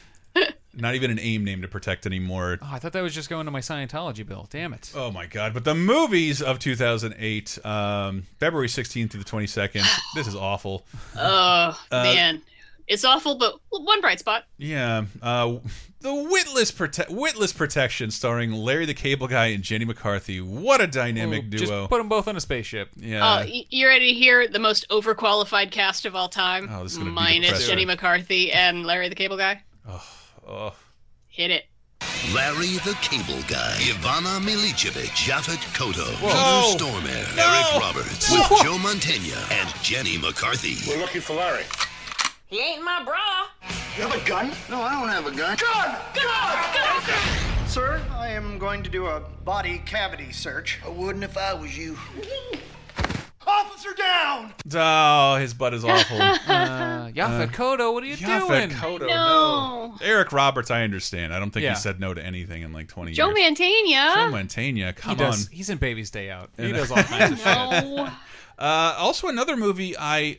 Not 0.74 0.96
even 0.96 1.12
an 1.12 1.20
AIM 1.20 1.44
name 1.44 1.62
to 1.64 1.68
protect 1.68 2.06
anymore. 2.06 2.58
Oh, 2.62 2.70
I 2.72 2.80
thought 2.80 2.94
that 2.94 3.02
was 3.02 3.14
just 3.14 3.30
going 3.30 3.46
to 3.46 3.52
my 3.52 3.60
Scientology 3.60 4.26
bill. 4.26 4.48
Damn 4.50 4.74
it. 4.74 4.92
Oh 4.96 5.12
my 5.12 5.26
god! 5.26 5.54
But 5.54 5.66
the 5.66 5.76
movies 5.76 6.42
of 6.42 6.60
2008, 6.60 7.60
um, 7.66 8.24
February 8.40 8.68
16th 8.68 9.12
to 9.12 9.18
the 9.18 9.24
22nd. 9.26 9.86
this 10.16 10.28
is 10.28 10.36
awful. 10.36 10.86
Oh 11.18 11.78
Uh, 11.92 12.04
man, 12.04 12.42
it's 12.88 13.04
awful, 13.04 13.36
but 13.36 13.60
one 13.70 14.00
bright 14.02 14.20
spot. 14.20 14.46
Yeah, 14.58 15.06
uh, 15.22 15.58
the 16.00 16.14
Witless 16.14 16.72
prote- 16.72 17.10
Witless 17.10 17.54
Protection, 17.54 18.10
starring 18.10 18.52
Larry 18.54 18.86
the 18.86 18.94
Cable 18.94 19.28
Guy 19.28 19.48
and 19.48 19.64
Jenny 19.64 19.86
McCarthy. 19.86 20.40
What 20.42 20.80
a 20.82 20.88
dynamic 20.88 21.50
Just 21.50 21.66
duo! 21.66 21.88
put 21.88 21.98
them 21.98 22.08
both 22.10 22.28
on 22.30 22.36
a 22.38 22.42
spaceship. 22.42 22.90
Yeah. 22.96 23.42
Y- 23.42 23.66
you 23.70 23.88
ready 23.88 24.14
to 24.14 24.18
hear 24.20 24.48
the 24.48 24.58
most 24.60 24.88
overqualified 24.90 25.70
cast 25.72 26.06
of 26.06 26.16
all 26.16 26.30
time? 26.30 26.70
Oh, 26.72 26.84
this 26.84 26.94
is 26.94 26.98
gonna 26.98 27.10
be 27.12 27.16
Minus 27.16 27.50
depressing. 27.50 27.68
Jenny 27.70 27.86
McCarthy 27.86 28.52
and 28.54 28.86
Larry 28.86 29.10
the 29.10 29.16
Cable 29.16 29.38
Guy. 29.38 29.62
oh. 29.88 30.04
Oh. 30.52 30.74
Hit 31.30 31.50
it. 31.50 31.64
Larry 32.36 32.76
the 32.84 32.94
Cable 33.02 33.42
Guy, 33.48 33.76
Ivana 33.80 34.42
Milicevic, 34.42 35.08
Yaphet 35.26 35.62
Kotto, 35.74 36.04
Whoa. 36.20 36.74
Peter 36.74 36.84
Stormare, 36.84 37.38
No. 37.38 37.48
Eric 37.48 37.82
Roberts, 37.82 38.28
Whoa. 38.30 38.62
Joe 38.62 38.78
Mantegna, 38.78 39.50
and 39.50 39.74
Jenny 39.82 40.18
McCarthy. 40.18 40.76
We're 40.90 41.00
looking 41.00 41.22
for 41.22 41.36
Larry. 41.36 41.64
He 42.48 42.60
ain't 42.60 42.84
my 42.84 43.02
bra. 43.06 43.48
You 43.96 44.08
have 44.08 44.22
a 44.22 44.28
gun? 44.28 44.52
No, 44.70 44.82
I 44.82 45.00
don't 45.00 45.08
have 45.08 45.26
a 45.26 45.32
gun. 45.32 45.56
Gun! 45.56 45.96
Gun! 46.14 47.08
Gun! 47.08 47.68
Sir, 47.68 48.02
I 48.12 48.28
am 48.28 48.58
going 48.60 48.84
to 48.84 48.90
do 48.90 49.06
a 49.06 49.22
body 49.46 49.82
cavity 49.86 50.34
search. 50.34 50.80
I 50.86 50.90
wouldn't 50.90 51.24
if 51.24 51.38
I 51.38 51.54
was 51.54 51.78
you. 51.78 51.98
Officer 53.52 53.94
down! 53.94 54.54
Oh, 54.74 55.36
his 55.36 55.54
butt 55.54 55.74
is 55.74 55.84
awful. 55.84 56.18
Uh, 56.22 57.08
Yaphet 57.14 57.52
Kotto, 57.54 57.94
what 57.94 58.04
are 58.04 58.08
you 58.08 58.16
Yaphet 58.16 58.48
doing? 58.48 58.70
Kotto, 58.70 59.08
No. 59.08 59.96
Eric 60.02 60.32
Roberts, 60.32 60.72
I 60.72 60.84
understand. 60.84 61.34
I 61.34 61.40
don't 61.40 61.52
think 61.52 61.64
Yeah. 61.64 61.72
he 61.74 61.76
said 61.80 62.00
no 62.00 62.14
to 62.14 62.24
anything 62.24 62.62
in 62.62 62.72
like 62.72 62.88
20 62.88 63.12
Joe 63.14 63.36
years. 63.36 63.58
Mantegna. 63.58 64.16
Joe 64.16 64.32
Mantegna, 64.32 64.96
come 64.96 65.18
he 65.18 65.24
does, 65.24 65.48
on. 65.48 65.52
He's 65.54 65.70
in 65.70 65.78
Baby's 65.78 66.10
Day 66.12 66.30
Out. 66.30 66.50
He 66.58 66.72
does 66.72 66.90
all 66.92 67.04
kinds 67.04 67.32
of 67.34 67.38
shit. 67.40 67.46
No. 67.46 68.10
Uh, 68.60 68.96
also, 68.98 69.28
another 69.28 69.58
movie 69.58 69.96
I 69.98 70.38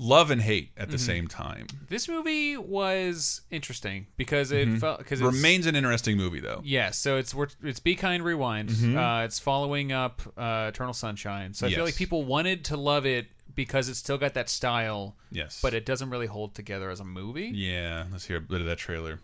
love 0.00 0.30
and 0.30 0.40
hate 0.40 0.70
at 0.76 0.90
the 0.90 0.96
Mhm. 0.96 1.00
same 1.00 1.26
time. 1.28 1.66
This 1.88 2.06
movie 2.08 2.56
was 2.56 3.40
interesting 3.50 4.06
because 4.16 4.52
it 4.52 4.68
Mhm. 4.68 4.78
felt 4.80 4.98
because 4.98 5.20
Remains 5.20 5.66
an 5.66 5.74
interesting 5.74 6.16
movie, 6.16 6.38
though. 6.40 6.60
Yes, 6.64 6.96
so 6.98 7.16
it's 7.16 7.34
it's 7.64 7.80
Be 7.80 7.96
Kind 7.96 8.24
Rewind. 8.24 8.68
Mhm. 8.70 8.96
Uh, 8.96 9.24
it's 9.24 9.38
following 9.40 9.90
up 9.90 10.22
uh, 10.36 10.66
Eternal 10.72 10.92
Sunshine. 10.94 11.52
So 11.52 11.66
I 11.66 11.70
feel 11.74 11.84
like 11.84 11.96
people 11.96 12.24
wanted 12.24 12.64
to 12.66 12.76
love 12.76 13.06
it 13.06 13.26
because 13.58 13.88
it's 13.88 13.98
still 13.98 14.18
got 14.18 14.34
that 14.34 14.48
style. 14.48 15.16
Yes. 15.32 15.58
but 15.60 15.74
it 15.74 15.84
doesn't 15.84 16.10
really 16.10 16.28
hold 16.28 16.54
together 16.54 16.90
as 16.90 17.00
a 17.00 17.04
movie. 17.04 17.50
Yeah, 17.52 18.04
let's 18.12 18.24
hear 18.24 18.36
a 18.36 18.40
bit 18.40 18.60
of 18.60 18.68
that 18.68 18.78
trailer. 18.78 19.18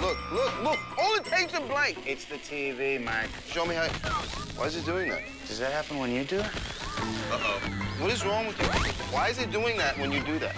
Look, 0.00 0.32
look, 0.32 0.62
look. 0.62 0.78
All 0.96 1.16
it 1.16 1.24
takes 1.24 1.52
is 1.54 1.58
blank. 1.58 1.98
It's 2.06 2.24
the 2.24 2.36
TV, 2.36 3.04
Mike. 3.04 3.28
Show 3.48 3.66
me 3.66 3.74
how. 3.74 3.88
Why 4.56 4.66
is 4.66 4.76
it 4.76 4.86
doing 4.86 5.10
that? 5.10 5.22
Does 5.48 5.58
that 5.58 5.72
happen 5.72 5.98
when 5.98 6.12
you 6.12 6.22
do 6.22 6.38
it? 6.38 6.46
Uh-oh. 6.46 7.58
What 7.98 8.12
is 8.12 8.24
wrong 8.24 8.46
with 8.46 8.56
you? 8.60 8.66
Why 9.12 9.26
is 9.26 9.40
it 9.40 9.50
doing 9.50 9.76
that 9.78 9.98
when 9.98 10.12
you 10.12 10.22
do 10.22 10.38
that? 10.38 10.54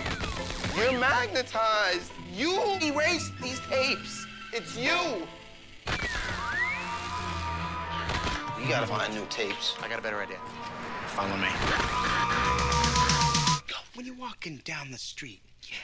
You're 0.76 0.92
magnetized. 1.00 2.12
You 2.34 2.60
erased 2.82 3.32
these 3.42 3.60
tapes. 3.60 4.26
It's 4.52 4.76
you. 4.76 5.26
You 8.60 8.68
gotta 8.68 8.86
find 8.86 9.14
new 9.14 9.24
tapes. 9.30 9.74
I 9.82 9.88
got 9.88 9.98
a 9.98 10.02
better 10.02 10.20
idea. 10.20 10.38
Follow 11.14 11.34
me. 11.38 12.55
When 13.96 14.04
you're 14.04 14.14
walking 14.14 14.60
down 14.62 14.90
the 14.90 14.98
street 14.98 15.40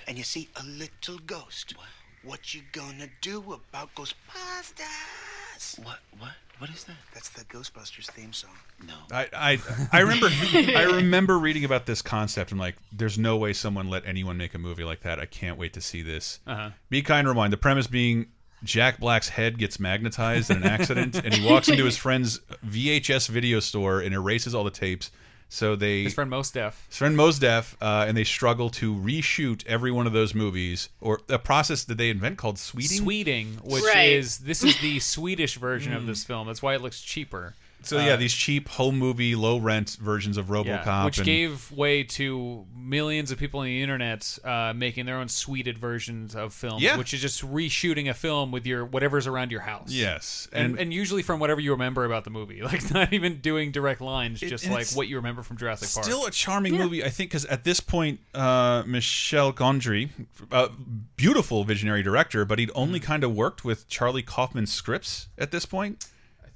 and 0.06 0.18
you 0.18 0.22
see 0.22 0.46
a 0.56 0.62
little 0.64 1.16
ghost, 1.26 1.74
what 2.22 2.52
you 2.52 2.60
gonna 2.72 3.08
do 3.22 3.38
about 3.54 3.94
Ghostbusters? 3.94 5.78
What? 5.82 5.98
What? 6.18 6.32
What 6.58 6.68
is 6.68 6.84
that? 6.84 6.96
That's 7.14 7.30
the 7.30 7.42
Ghostbusters 7.46 8.10
theme 8.10 8.34
song. 8.34 8.50
No. 8.86 8.92
I, 9.10 9.28
I 9.32 9.58
I 9.92 10.00
remember 10.00 10.28
I 10.52 10.82
remember 10.82 11.38
reading 11.38 11.64
about 11.64 11.86
this 11.86 12.02
concept 12.02 12.52
and 12.52 12.60
I'm 12.60 12.66
like 12.66 12.76
there's 12.92 13.18
no 13.18 13.38
way 13.38 13.54
someone 13.54 13.88
let 13.88 14.04
anyone 14.04 14.36
make 14.36 14.52
a 14.54 14.58
movie 14.58 14.84
like 14.84 15.00
that. 15.00 15.18
I 15.18 15.24
can't 15.24 15.56
wait 15.56 15.72
to 15.72 15.80
see 15.80 16.02
this. 16.02 16.40
Uh-huh. 16.46 16.68
Be 16.90 17.00
kind 17.00 17.26
rewind. 17.26 17.50
The 17.50 17.56
premise 17.56 17.86
being 17.86 18.26
Jack 18.62 19.00
Black's 19.00 19.30
head 19.30 19.58
gets 19.58 19.80
magnetized 19.80 20.50
in 20.50 20.58
an 20.58 20.64
accident 20.64 21.16
and 21.16 21.32
he 21.32 21.48
walks 21.48 21.70
into 21.70 21.86
his 21.86 21.96
friend's 22.04 22.40
VHS 22.66 23.28
video 23.28 23.58
store 23.58 24.00
and 24.00 24.14
erases 24.14 24.54
all 24.54 24.64
the 24.64 24.70
tapes. 24.70 25.10
So 25.55 25.76
they 25.76 26.05
His 26.05 26.14
friend 26.14 26.30
Mos 26.30 26.50
Def. 26.50 26.86
his 26.88 26.96
friend 26.96 27.14
Mos 27.14 27.38
Def, 27.38 27.76
uh, 27.82 28.07
and 28.09 28.16
they 28.16 28.24
struggle 28.24 28.70
to 28.70 28.94
reshoot 28.94 29.66
every 29.66 29.92
one 29.92 30.07
of 30.07 30.14
those 30.14 30.34
movies, 30.34 30.88
or 30.98 31.20
a 31.28 31.38
process 31.38 31.84
that 31.84 31.98
they 31.98 32.09
invent 32.09 32.38
called 32.38 32.59
sweding. 32.59 32.96
Sweding, 33.03 33.46
which 33.62 33.84
Right. 33.84 34.12
is 34.14 34.38
this 34.38 34.64
is 34.64 34.80
the 34.80 34.98
Swedish 35.14 35.57
version 35.59 35.92
of 35.92 36.07
this 36.07 36.24
film. 36.24 36.46
That's 36.46 36.62
why 36.62 36.74
it 36.74 36.80
looks 36.80 37.03
cheaper. 37.03 37.55
So 37.84 37.98
yeah, 37.98 38.16
these 38.16 38.32
cheap 38.32 38.68
home 38.68 38.98
movie, 38.98 39.34
low 39.34 39.58
rent 39.58 39.96
versions 40.00 40.36
of 40.36 40.46
RoboCop, 40.46 40.66
Yeah, 40.86 41.04
which 41.04 41.18
and- 41.18 41.26
gave 41.26 41.70
way 41.72 42.02
to 42.04 42.64
millions 42.76 43.30
of 43.30 43.38
people 43.38 43.60
on 43.60 43.66
the 43.66 43.82
internet 43.82 44.38
uh, 44.44 44.72
making 44.74 45.06
their 45.06 45.16
own 45.16 45.28
sweded 45.28 45.78
versions 45.78 46.34
of 46.34 46.52
films, 46.52 46.82
Yeah. 46.82 46.96
which 46.96 47.14
is 47.14 47.20
just 47.20 47.42
reshooting 47.42 48.08
a 48.10 48.14
film 48.14 48.50
with 48.50 48.66
your 48.66 48.84
whatever's 48.84 49.26
around 49.26 49.50
your 49.52 49.60
house. 49.60 49.90
Yes, 49.90 50.48
and, 50.52 50.72
and- 50.72 50.78
and 50.80 50.94
usually 50.94 51.22
from 51.22 51.40
whatever 51.40 51.60
you 51.60 51.70
remember 51.72 52.04
about 52.04 52.24
the 52.24 52.30
movie, 52.30 52.62
like 52.62 52.90
not 52.92 53.12
even 53.12 53.38
doing 53.40 53.70
direct 53.72 54.00
lines, 54.00 54.40
just 54.40 54.68
like 54.68 54.88
what 54.92 55.08
you 55.08 55.16
remember 55.16 55.42
from 55.42 55.56
Jurassic 55.56 55.88
Park. 55.92 56.04
Still 56.04 56.26
a 56.26 56.30
charming 56.30 56.76
movie, 56.76 57.04
I 57.04 57.08
think, 57.08 57.30
because 57.30 57.44
at 57.46 57.64
this 57.64 57.80
point, 57.80 58.20
uh, 58.34 58.82
Michel 58.86 59.52
Gondry, 59.52 60.10
uh, 60.50 60.68
beautiful 61.16 61.64
visionary 61.64 62.02
director, 62.02 62.44
but 62.44 62.58
he'd 62.58 62.70
only 62.74 63.00
Mm. 63.00 63.04
kind 63.04 63.24
of 63.24 63.34
worked 63.34 63.64
with 63.64 63.88
Charlie 63.88 64.22
Kaufman's 64.22 64.72
scripts 64.72 65.28
at 65.38 65.50
this 65.50 65.64
point. 65.66 66.06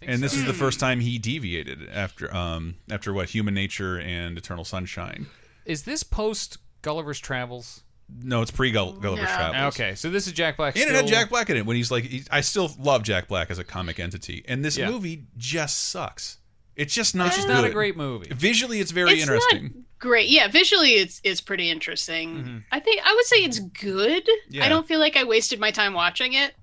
And 0.03 0.23
this 0.23 0.33
so. 0.33 0.39
is 0.39 0.45
the 0.45 0.53
first 0.53 0.79
time 0.79 1.01
he 1.01 1.19
deviated 1.19 1.89
after 1.91 2.35
um, 2.35 2.77
after 2.91 3.13
what 3.13 3.31
Human 3.31 3.55
Nature 3.55 3.99
and 3.99 4.37
Eternal 4.37 4.65
Sunshine. 4.65 5.27
Is 5.65 5.83
this 5.83 6.03
post 6.03 6.59
Gulliver's 6.83 7.19
Travels? 7.19 7.83
No, 8.23 8.41
it's 8.43 8.51
pre 8.51 8.71
Gulliver's 8.71 9.01
Travels. 9.19 9.75
Okay, 9.75 9.95
so 9.95 10.11
this 10.11 10.27
is 10.27 10.33
Jack 10.33 10.57
Black. 10.57 10.77
And 10.77 10.89
it 10.89 10.95
had 10.95 11.07
Jack 11.07 11.29
Black 11.29 11.51
in 11.51 11.57
it 11.57 11.67
when 11.67 11.77
he's 11.77 11.91
like, 11.91 12.05
he, 12.05 12.23
I 12.31 12.41
still 12.41 12.71
love 12.79 13.03
Jack 13.03 13.27
Black 13.27 13.51
as 13.51 13.59
a 13.59 13.65
comic 13.65 13.99
entity, 13.99 14.45
and 14.47 14.65
this 14.65 14.77
Yeah. 14.77 14.91
movie 14.91 15.25
just 15.37 15.89
sucks. 15.89 16.39
It's 16.77 16.95
just 16.95 17.15
not. 17.15 17.29
It's 17.29 17.37
just 17.37 17.49
good. 17.49 17.55
not 17.55 17.65
a 17.65 17.71
great 17.71 17.97
movie. 17.97 18.29
Visually, 18.33 18.81
it's 18.81 18.91
very 18.93 19.13
It's 19.13 19.27
not 19.27 19.39
interesting. 19.39 19.85
Great. 19.99 20.29
Yeah, 20.29 20.47
visually 20.49 20.91
it's 20.91 21.21
it's 21.25 21.41
pretty 21.41 21.71
interesting. 21.71 22.63
I 22.71 22.81
think 22.81 23.01
I 23.05 23.15
would 23.15 23.25
say 23.25 23.39
it's 23.39 23.59
good. 23.59 24.29
Yeah. 24.51 24.67
I 24.67 24.69
don't 24.69 24.87
feel 24.87 25.01
like 25.01 25.17
I 25.17 25.25
wasted 25.25 25.59
my 25.59 25.71
time 25.71 25.95
watching 25.95 26.35
it. 26.35 26.55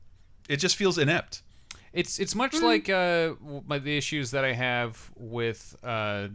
It 0.47 0.57
just 0.57 0.75
feels 0.75 0.97
inept. 0.99 1.41
It's 1.93 2.19
it's 2.19 2.33
much 2.35 2.53
Mm. 2.53 2.61
like 2.63 2.89
uh, 2.89 3.35
my 3.67 3.77
the 3.79 3.95
issues 3.97 4.31
that 4.31 4.43
I 4.43 4.53
have 4.53 5.11
with 5.15 5.75
uh, 5.83 6.29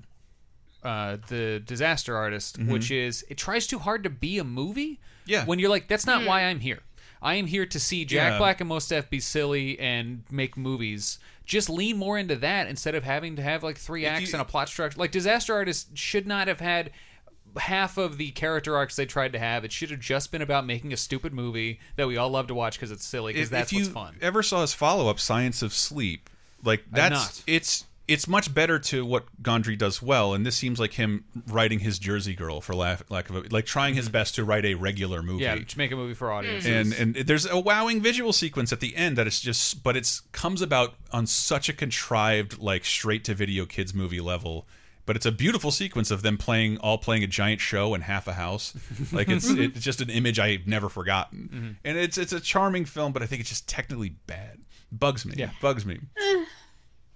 uh, 0.85 1.17
the 1.29 1.61
Disaster 1.65 2.17
Artist, 2.17 2.59
Mhm. 2.61 2.69
which 2.69 2.91
is 2.91 3.25
it 3.29 3.37
tries 3.37 3.67
too 3.67 3.79
hard 3.81 4.05
to 4.05 4.11
be 4.11 4.39
a 4.39 4.45
movie. 4.45 5.01
Yeah. 5.27 5.45
When 5.45 5.59
you're 5.59 5.71
like, 5.71 5.89
that's 5.89 6.07
not 6.07 6.25
why 6.25 6.43
I'm 6.45 6.61
here. 6.61 6.79
I 7.21 7.35
am 7.35 7.47
here 7.49 7.67
to 7.67 7.81
see 7.81 8.05
Jack 8.05 8.33
Yeah. 8.33 8.39
Black 8.39 8.61
and 8.61 8.69
Mos 8.69 8.87
Def 8.87 9.11
be 9.11 9.19
silly 9.19 9.79
and 9.81 10.23
make 10.31 10.57
movies. 10.57 11.19
Just 11.45 11.69
lean 11.69 11.97
more 11.97 12.17
into 12.17 12.37
that 12.37 12.69
instead 12.69 12.95
of 12.95 13.03
having 13.03 13.35
to 13.37 13.43
have 13.43 13.65
like 13.65 13.77
three 13.77 14.07
acts 14.07 14.33
and 14.33 14.41
a 14.41 14.45
plot 14.45 14.69
structure. 14.69 14.99
Like 14.99 15.11
Disaster 15.11 15.53
Artist 15.53 15.99
should 15.99 16.27
not 16.29 16.47
have 16.47 16.61
had 16.61 16.93
half 17.59 17.99
of 17.99 18.19
the 18.19 18.31
character 18.31 18.77
arcs 18.77 18.97
they 18.97 19.07
tried 19.07 19.33
to 19.33 19.39
have. 19.39 19.65
It 19.65 19.73
should 19.73 19.91
have 19.91 20.01
just 20.01 20.33
been 20.33 20.43
about 20.43 20.67
making 20.67 20.93
a 20.93 20.97
stupid 20.97 21.33
movie 21.33 21.81
that 21.97 22.07
we 22.07 22.17
all 22.17 22.31
love 22.31 22.47
to 22.49 22.55
watch 22.55 22.77
because 22.77 22.91
it's 22.91 23.05
silly. 23.05 23.33
Because 23.33 23.51
that's 23.51 23.73
if 23.73 23.79
you 23.79 23.85
what's 23.85 23.93
fun. 23.93 24.17
ever 24.21 24.43
saw 24.43 24.61
his 24.63 24.75
follow 24.75 25.09
up, 25.09 25.21
Science 25.21 25.63
of 25.63 25.73
Sleep, 25.73 26.31
like 26.65 26.85
that's 26.91 27.15
not. 27.15 27.43
it's 27.47 27.85
it's 28.09 28.27
much 28.27 28.53
better 28.55 28.79
to 28.79 29.05
what 29.05 29.25
Gondry 29.43 29.77
does 29.77 30.01
well, 30.01 30.33
and 30.33 30.45
this 30.45 30.57
seems 30.57 30.81
like 30.81 30.95
him 30.95 31.25
writing 31.47 31.81
his 31.81 31.99
Jersey 31.99 32.35
Girl 32.35 32.63
for 32.63 32.75
lack, 32.75 33.11
lack 33.11 33.29
of 33.29 33.37
a, 33.37 33.41
like 33.51 33.67
trying 33.67 33.95
his 33.95 34.09
best 34.09 34.37
to 34.37 34.45
write 34.45 34.65
a 34.65 34.75
regular 34.75 35.23
movie. 35.23 35.45
Mm-hmm. 35.45 35.59
Yeah, 35.59 35.65
to 35.65 35.79
make 35.79 35.93
a 35.93 35.97
movie 35.97 36.15
for 36.15 36.33
audiences. 36.33 36.67
and 36.67 37.17
and 37.17 37.27
there's 37.27 37.45
a 37.45 37.61
wowing 37.61 38.01
visual 38.01 38.33
sequence 38.33 38.73
at 38.73 38.81
the 38.81 38.97
end 38.97 39.19
that 39.19 39.27
it's 39.27 39.41
just 39.41 39.83
but 39.83 39.97
it's 39.97 40.21
comes 40.33 40.63
about 40.63 40.95
on 41.13 41.27
such 41.27 41.69
a 41.69 41.73
contrived 41.75 42.59
like 42.59 42.87
straight 42.87 43.25
to 43.25 43.35
video 43.35 43.67
kids 43.67 43.93
movie 43.93 44.21
level 44.21 44.67
but 45.09 45.17
it's 45.17 45.27
a 45.27 45.33
beautiful 45.33 45.73
sequence 45.73 46.13
of 46.13 46.23
them 46.23 46.39
playing 46.39 46.79
all 46.79 46.99
playing 46.99 47.25
a 47.25 47.27
giant 47.27 47.61
show 47.61 47.95
in 47.95 48.03
half 48.03 48.29
a 48.29 48.33
house 48.35 48.73
like 49.13 49.29
it's 49.29 49.49
it's 49.51 49.81
just 49.81 50.01
an 50.01 50.11
image 50.11 50.39
i've 50.39 50.69
never 50.69 50.89
forgotten 50.89 51.49
Mhm. 51.53 51.77
and 51.85 51.99
it's 51.99 52.17
it's 52.17 52.33
a 52.33 52.39
charming 52.39 52.85
film 52.85 53.13
but 53.13 53.23
i 53.23 53.27
think 53.27 53.41
it's 53.41 53.49
just 53.49 53.69
technically 53.69 54.11
bad 54.29 54.59
bugs 54.93 55.27
me 55.27 55.35
Yeah. 55.37 55.51
bugs 55.61 55.85
me 55.85 55.99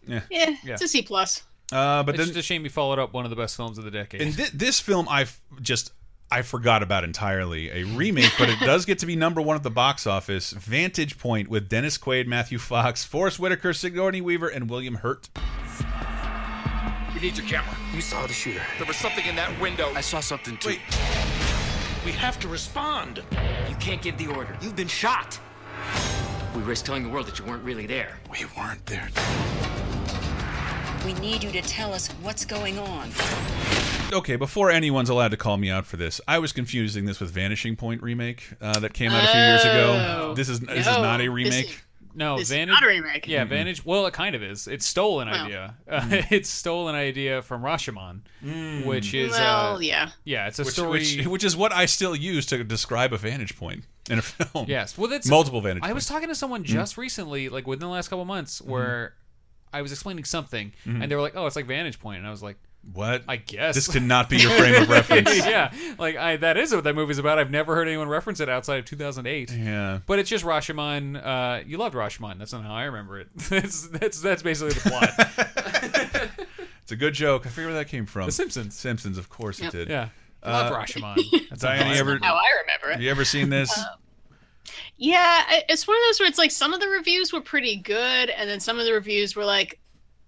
yeah 0.09 0.21
yeah, 0.31 0.51
Yeah. 0.65 0.73
it's 0.73 0.83
a 0.83 0.89
C 0.89 1.03
plus. 1.03 1.43
uh 1.71 2.03
but 2.03 2.15
it's 2.17 2.19
then 2.25 2.27
just 2.35 2.39
a 2.39 2.43
shame 2.43 2.65
you 2.65 2.71
followed 2.71 2.99
up 2.99 3.13
one 3.13 3.25
of 3.25 3.31
the 3.31 3.37
best 3.37 3.57
films 3.57 3.79
of 3.79 3.85
the 3.85 3.91
decade. 3.93 4.21
and 4.23 4.35
thi- 4.35 4.51
this 4.57 4.81
film 4.81 5.07
I 5.09 5.27
just 5.61 5.93
I 6.31 6.41
forgot 6.41 6.83
about 6.83 7.05
entirely 7.05 7.69
a 7.71 7.85
remake, 7.85 8.33
but 8.39 8.49
it 8.49 8.59
does 8.65 8.87
get 8.87 9.01
to 9.01 9.07
be 9.07 9.17
number 9.17 9.43
one 9.43 9.55
at 9.55 9.63
the 9.63 9.69
box 9.71 10.07
office. 10.07 10.53
Vantage 10.53 11.19
Point 11.19 11.49
with 11.49 11.69
Dennis 11.69 11.99
Quaid, 11.99 12.27
Matthew 12.27 12.57
Fox, 12.57 13.05
Forest 13.05 13.39
Whitaker, 13.39 13.75
Sigourney 13.75 14.23
Weaver, 14.23 14.49
and 14.49 14.71
William 14.71 14.95
Hurt. 14.95 15.29
We 17.15 17.21
need 17.21 17.37
your 17.37 17.47
camera. 17.47 17.77
You 17.95 18.01
saw 18.01 18.27
the 18.27 18.33
shooter. 18.33 18.63
There 18.79 18.87
was 18.87 18.97
something 18.97 19.27
in 19.27 19.37
that 19.37 19.61
window. 19.61 19.93
I 19.95 20.01
saw 20.01 20.21
something 20.21 20.57
too. 20.57 20.71
Wait. 20.71 20.81
We 22.05 22.13
have 22.13 22.41
to 22.41 22.49
respond. 22.49 23.23
You 23.69 23.77
can't 23.77 24.03
give 24.03 24.19
the 24.19 24.29
order. 24.29 24.57
You've 24.61 24.77
been 24.77 24.89
shot. 24.89 25.39
We 26.57 26.63
risk 26.63 26.85
telling 26.85 27.03
the 27.05 27.09
world 27.11 27.27
that 27.27 27.39
you 27.39 27.45
weren't 27.45 27.65
really 27.65 27.87
there. 27.87 28.19
We 28.31 28.45
weren't 28.57 28.85
there. 28.87 29.09
We 31.05 31.13
need 31.15 31.45
you 31.45 31.51
to 31.53 31.63
tell 31.63 31.93
us 31.93 32.09
what's 32.23 32.45
going 32.45 32.79
on. 32.79 33.11
Okay, 34.13 34.37
before 34.37 34.71
anyone's 34.71 35.09
allowed 35.09 35.31
to 35.31 35.37
call 35.37 35.57
me 35.57 35.71
out 35.71 35.87
for 35.87 35.97
this, 35.97 36.21
I 36.29 36.39
was 36.39 36.53
confusing 36.53 37.07
this 37.07 37.21
with 37.21 37.31
Vanishing 37.31 37.77
Point 37.77 38.03
remake 38.03 38.51
uh, 38.61 38.79
that 38.81 38.93
came 38.93 39.11
out 39.11 39.25
a 39.25 39.27
few 39.29 39.41
years 39.41 39.63
ago. 39.63 40.19
Oh. 40.21 40.35
This 40.35 40.49
is 40.49 40.61
this 40.61 40.87
is 40.87 40.99
not 40.99 41.21
a 41.21 41.25
this 41.25 41.33
remake. 41.33 41.83
Is- 42.13 42.17
No, 42.17 42.37
This 42.39 42.51
is 42.51 42.57
Vantage. 42.57 42.73
not 42.75 42.85
a 42.85 42.87
remake. 42.87 43.27
Yeah, 43.27 43.45
Mhm. 43.45 43.49
Vantage. 43.49 43.85
Well, 43.85 44.07
it 44.07 44.15
kind 44.15 44.35
of 44.35 44.43
is. 44.43 44.69
It's 44.69 44.87
stolen 44.87 45.29
Well. 45.29 45.45
idea. 45.47 45.75
Uh, 45.91 46.01
Mm. 46.01 46.27
it's 46.33 46.49
stolen 46.49 46.95
idea 46.95 47.43
from 47.43 47.63
Rashomon, 47.63 48.21
Mm. 48.45 48.85
which 48.85 49.15
is 49.15 49.33
Well, 49.33 49.77
uh, 49.77 49.81
yeah. 49.81 50.11
yeah. 50.25 50.47
It's 50.49 50.59
a 50.59 50.63
which, 50.65 50.73
story. 50.75 50.91
which, 50.91 51.27
which 51.27 51.45
is 51.45 51.57
what 51.57 51.73
I 51.73 51.87
still 51.87 52.15
use 52.15 52.47
to 52.47 52.63
describe 52.65 53.13
a 53.13 53.19
vantage 53.19 53.57
point 53.57 53.85
in 54.11 54.19
a 54.19 54.23
film. 54.23 54.67
Yes. 54.69 54.97
Well, 54.99 55.09
that's 55.11 55.27
multiple 55.29 55.61
vantage. 55.61 55.85
I 55.85 55.93
was 55.93 56.07
talking 56.07 56.29
to 56.29 56.35
someone 56.35 56.63
Mm. 56.65 56.69
just 56.69 56.97
recently, 56.97 57.49
like 57.49 57.67
within 57.67 57.81
the 57.89 57.93
last 57.93 58.09
couple 58.09 58.25
months, 58.25 58.61
where 58.61 59.15
I 59.73 59.81
was 59.83 59.91
explaining 59.93 60.25
something, 60.25 60.73
and 60.85 61.11
they 61.11 61.15
were 61.15 61.23
like, 61.23 61.35
"Oh, 61.35 61.47
it's 61.47 61.57
like 61.57 61.67
Vantage 61.67 61.99
Point," 61.99 62.19
and 62.19 62.27
I 62.27 62.31
was 62.31 62.43
like, 62.43 62.57
"What? 62.93 63.23
I 63.29 63.37
guess 63.37 63.75
This 63.75 63.89
cannot 63.89 64.29
be 64.29 64.39
your 64.39 64.51
frame 64.53 64.83
of 64.83 64.89
reference. 64.91 65.37
yeah, 65.47 65.73
like 65.99 66.17
I 66.17 66.37
that 66.39 66.57
is 66.57 66.75
what 66.75 66.85
that 66.85 66.95
movie's 66.95 67.19
about. 67.19 67.39
I've 67.39 67.51
never 67.51 67.75
heard 67.75 67.87
anyone 67.89 68.09
reference 68.09 68.41
it 68.41 68.49
outside 68.49 68.79
of 68.79 68.85
2008. 68.87 69.53
Yeah. 69.53 70.01
But 70.07 70.19
it's 70.19 70.29
just 70.31 70.45
Rashomon. 70.45 71.25
Uh, 71.25 71.63
you 71.67 71.79
loved 71.79 71.95
Rashomon. 71.95 72.39
That's 72.39 72.53
not 72.53 72.65
how 72.65 72.75
I 72.75 72.85
remember 72.85 73.21
it. 73.21 73.29
that's 73.37 73.89
that's 73.89 74.21
that's 74.21 74.43
basically 74.43 74.75
the 74.75 74.91
plot. 74.91 76.29
It's 76.83 76.91
a 76.91 76.97
good 76.97 77.15
joke. 77.15 77.47
I 77.47 77.49
forget 77.49 77.67
where 77.71 77.75
that 77.79 77.87
came 77.87 78.07
from. 78.07 78.27
The 78.27 78.33
Simpsons. 78.33 78.75
Simpsons, 78.77 79.17
of 79.17 79.29
course 79.29 79.61
Yep. 79.61 79.73
it 79.73 79.79
did. 79.79 79.89
Yeah. 79.89 80.09
Uh, 80.43 80.51
Love 80.51 80.73
Rashomon. 80.73 81.17
That's 81.49 81.63
Diana, 81.63 81.95
you 81.95 82.01
ever, 82.01 82.19
how 82.21 82.35
I 82.35 82.49
remember 82.63 82.91
it. 82.91 83.01
you 83.01 83.09
ever 83.09 83.25
seen 83.25 83.51
this? 83.51 83.73
Yeah, 84.97 85.43
it's 85.69 85.87
one 85.87 85.97
of 85.97 86.03
those 86.09 86.21
where 86.21 86.29
it's 86.29 86.39
like 86.39 86.51
some 86.51 86.73
of 86.75 86.81
the 86.81 86.89
reviews 86.89 87.33
were 87.33 87.41
pretty 87.41 87.77
good, 87.77 88.31
and 88.31 88.49
then 88.51 88.61
some 88.61 88.79
of 88.79 88.85
the 88.85 88.93
reviews 88.93 89.35
were 89.37 89.45
like, 89.45 89.79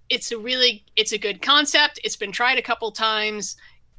"It's 0.09 0.31
a 0.33 0.39
really, 0.39 0.85
it's 0.97 1.13
a 1.13 1.19
good 1.19 1.43
concept. 1.43 2.01
It's 2.05 2.17
been 2.17 2.33
tried 2.33 2.59
a 2.59 2.63
couple 2.63 2.91
times. 2.93 3.57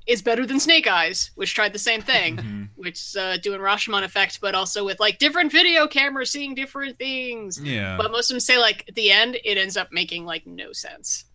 It's 0.08 0.22
better 0.22 0.45
than 0.45 0.60
Snake 0.60 0.86
Eyes, 0.88 1.32
which 1.34 1.56
tried 1.56 1.74
the 1.74 1.80
same 1.80 2.01
thing, 2.01 2.70
which 2.76 2.99
is 2.99 3.16
uh, 3.16 3.38
doing 3.41 3.60
Rashomon 3.60 4.03
effect, 4.03 4.39
but 4.39 4.53
also 4.53 4.86
with 4.86 4.99
like 4.99 5.18
different 5.18 5.51
video 5.51 5.88
cameras 5.88 6.30
seeing 6.32 6.53
different 6.53 6.99
things. 6.99 7.60
Yeah. 7.60 7.97
But 7.97 8.12
most 8.12 8.30
of 8.30 8.36
them 8.36 8.39
say 8.39 8.60
like 8.60 8.86
at 8.88 8.93
the 8.93 9.10
end, 9.12 9.38
it 9.43 9.58
ends 9.58 9.76
up 9.78 9.91
making 9.91 10.26
like 10.26 10.45
no 10.45 10.74
sense. 10.74 11.26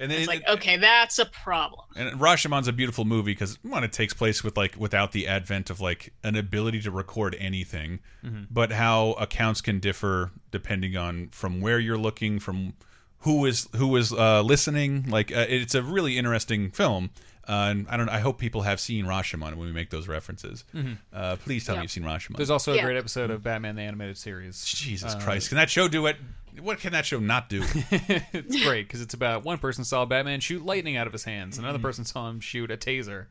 and 0.00 0.10
then, 0.10 0.18
It's 0.18 0.26
like 0.28 0.42
okay, 0.48 0.76
that's 0.78 1.20
a 1.20 1.26
problem. 1.26 1.84
And 1.94 2.18
Rashomon's 2.20 2.66
a 2.66 2.72
beautiful 2.72 3.04
movie 3.04 3.32
because 3.34 3.56
one, 3.62 3.84
it 3.84 3.92
takes 3.92 4.14
place 4.14 4.42
with 4.42 4.56
like 4.56 4.74
without 4.76 5.12
the 5.12 5.28
advent 5.28 5.70
of 5.70 5.80
like 5.80 6.12
an 6.24 6.34
ability 6.34 6.80
to 6.82 6.90
record 6.90 7.36
anything, 7.38 8.00
Mhm. 8.24 8.48
but 8.50 8.72
how 8.72 9.12
accounts 9.12 9.60
can 9.60 9.78
differ 9.78 10.32
depending 10.50 10.96
on 10.96 11.28
from 11.30 11.60
where 11.60 11.78
you're 11.78 11.96
looking, 11.98 12.40
from 12.40 12.74
who 13.20 13.44
is 13.46 13.68
who 13.76 13.94
is 13.96 14.12
uh, 14.12 14.42
listening. 14.42 15.06
Like 15.08 15.30
uh, 15.32 15.46
it's 15.48 15.74
a 15.74 15.82
really 15.82 16.18
interesting 16.18 16.70
film. 16.70 17.10
Uh, 17.48 17.68
and 17.70 17.86
I 17.88 17.96
don't. 17.96 18.10
I 18.10 18.18
hope 18.20 18.38
people 18.38 18.62
have 18.62 18.78
seen 18.78 19.06
Rashomon 19.06 19.54
when 19.54 19.60
we 19.60 19.72
make 19.72 19.88
those 19.88 20.06
references. 20.06 20.64
Mhm. 20.74 20.98
Uh, 21.14 21.36
please 21.36 21.64
tell 21.64 21.74
me 21.74 21.78
Yeah. 21.78 21.82
you've 21.84 21.90
seen 21.90 22.02
Rashomon. 22.04 22.36
There's 22.36 22.50
also 22.50 22.72
a 22.72 22.76
Yeah. 22.76 22.84
great 22.84 22.98
episode 22.98 23.30
of 23.30 23.42
Batman 23.42 23.76
the 23.76 23.82
Animated 23.82 24.18
Series. 24.18 24.64
Jesus 24.66 25.14
Uh, 25.14 25.20
Christ! 25.20 25.48
Can 25.48 25.56
that 25.56 25.70
show 25.70 25.88
do 25.88 26.04
it? 26.06 26.16
What 26.60 26.78
can 26.80 26.92
that 26.92 27.06
show 27.06 27.20
not 27.20 27.48
do? 27.48 27.62
it's 27.90 28.62
great 28.64 28.86
because 28.86 29.00
it's 29.00 29.14
about 29.14 29.44
one 29.44 29.56
person 29.58 29.84
saw 29.84 30.04
Batman 30.04 30.40
shoot 30.40 30.62
lightning 30.66 30.96
out 30.98 31.06
of 31.06 31.12
his 31.14 31.24
hands, 31.24 31.56
another 31.56 31.78
Mhm. 31.78 31.82
person 31.82 32.04
saw 32.04 32.28
him 32.28 32.40
shoot 32.40 32.70
a 32.70 32.76
taser. 32.76 33.26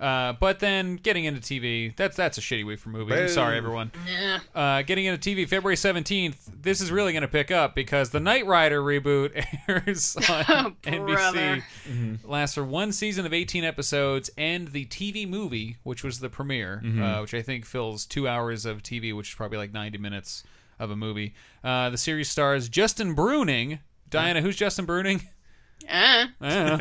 Uh, 0.00 0.32
but 0.34 0.60
then 0.60 0.96
getting 0.96 1.24
into 1.24 1.40
TV, 1.40 1.94
that's 1.96 2.16
that's 2.16 2.38
a 2.38 2.40
shitty 2.40 2.64
week 2.64 2.78
for 2.78 2.88
movies. 2.90 3.18
I'm 3.18 3.28
sorry, 3.28 3.56
everyone. 3.56 3.90
Yeah. 4.08 4.38
Uh, 4.54 4.82
getting 4.82 5.06
into 5.06 5.18
TV, 5.34 5.48
February 5.48 5.74
17th. 5.76 6.36
This 6.62 6.80
is 6.80 6.92
really 6.92 7.12
going 7.12 7.22
to 7.22 7.28
pick 7.28 7.50
up 7.50 7.74
because 7.74 8.10
the 8.10 8.20
Knight 8.20 8.46
Rider 8.46 8.80
reboot 8.80 9.32
airs 9.68 10.16
on 10.28 10.76
brother. 10.82 11.62
NBC. 11.88 12.18
Lasts 12.24 12.54
for 12.54 12.64
one 12.64 12.92
season 12.92 13.26
of 13.26 13.32
18 13.32 13.64
episodes, 13.64 14.30
and 14.38 14.68
the 14.68 14.86
TV 14.86 15.28
movie, 15.28 15.78
which 15.82 16.04
was 16.04 16.20
the 16.20 16.28
premiere, 16.28 16.80
Mhm. 16.84 17.02
uh, 17.02 17.20
which 17.22 17.34
I 17.34 17.42
think 17.42 17.64
fills 17.64 18.06
two 18.06 18.28
hours 18.28 18.64
of 18.66 18.82
TV, 18.82 19.12
which 19.12 19.30
is 19.30 19.34
probably 19.34 19.58
like 19.58 19.72
90 19.72 19.98
minutes 19.98 20.44
of 20.78 20.90
a 20.92 20.96
movie. 20.96 21.34
Uh, 21.64 21.90
the 21.90 21.98
series 21.98 22.28
stars 22.30 22.68
Justin 22.68 23.16
Bruening. 23.16 23.80
Diana, 24.10 24.40
who's 24.42 24.56
Justin 24.56 24.86
Bruening? 24.86 25.22
Uh, 25.88 26.26
I 26.40 26.48
don't 26.54 26.78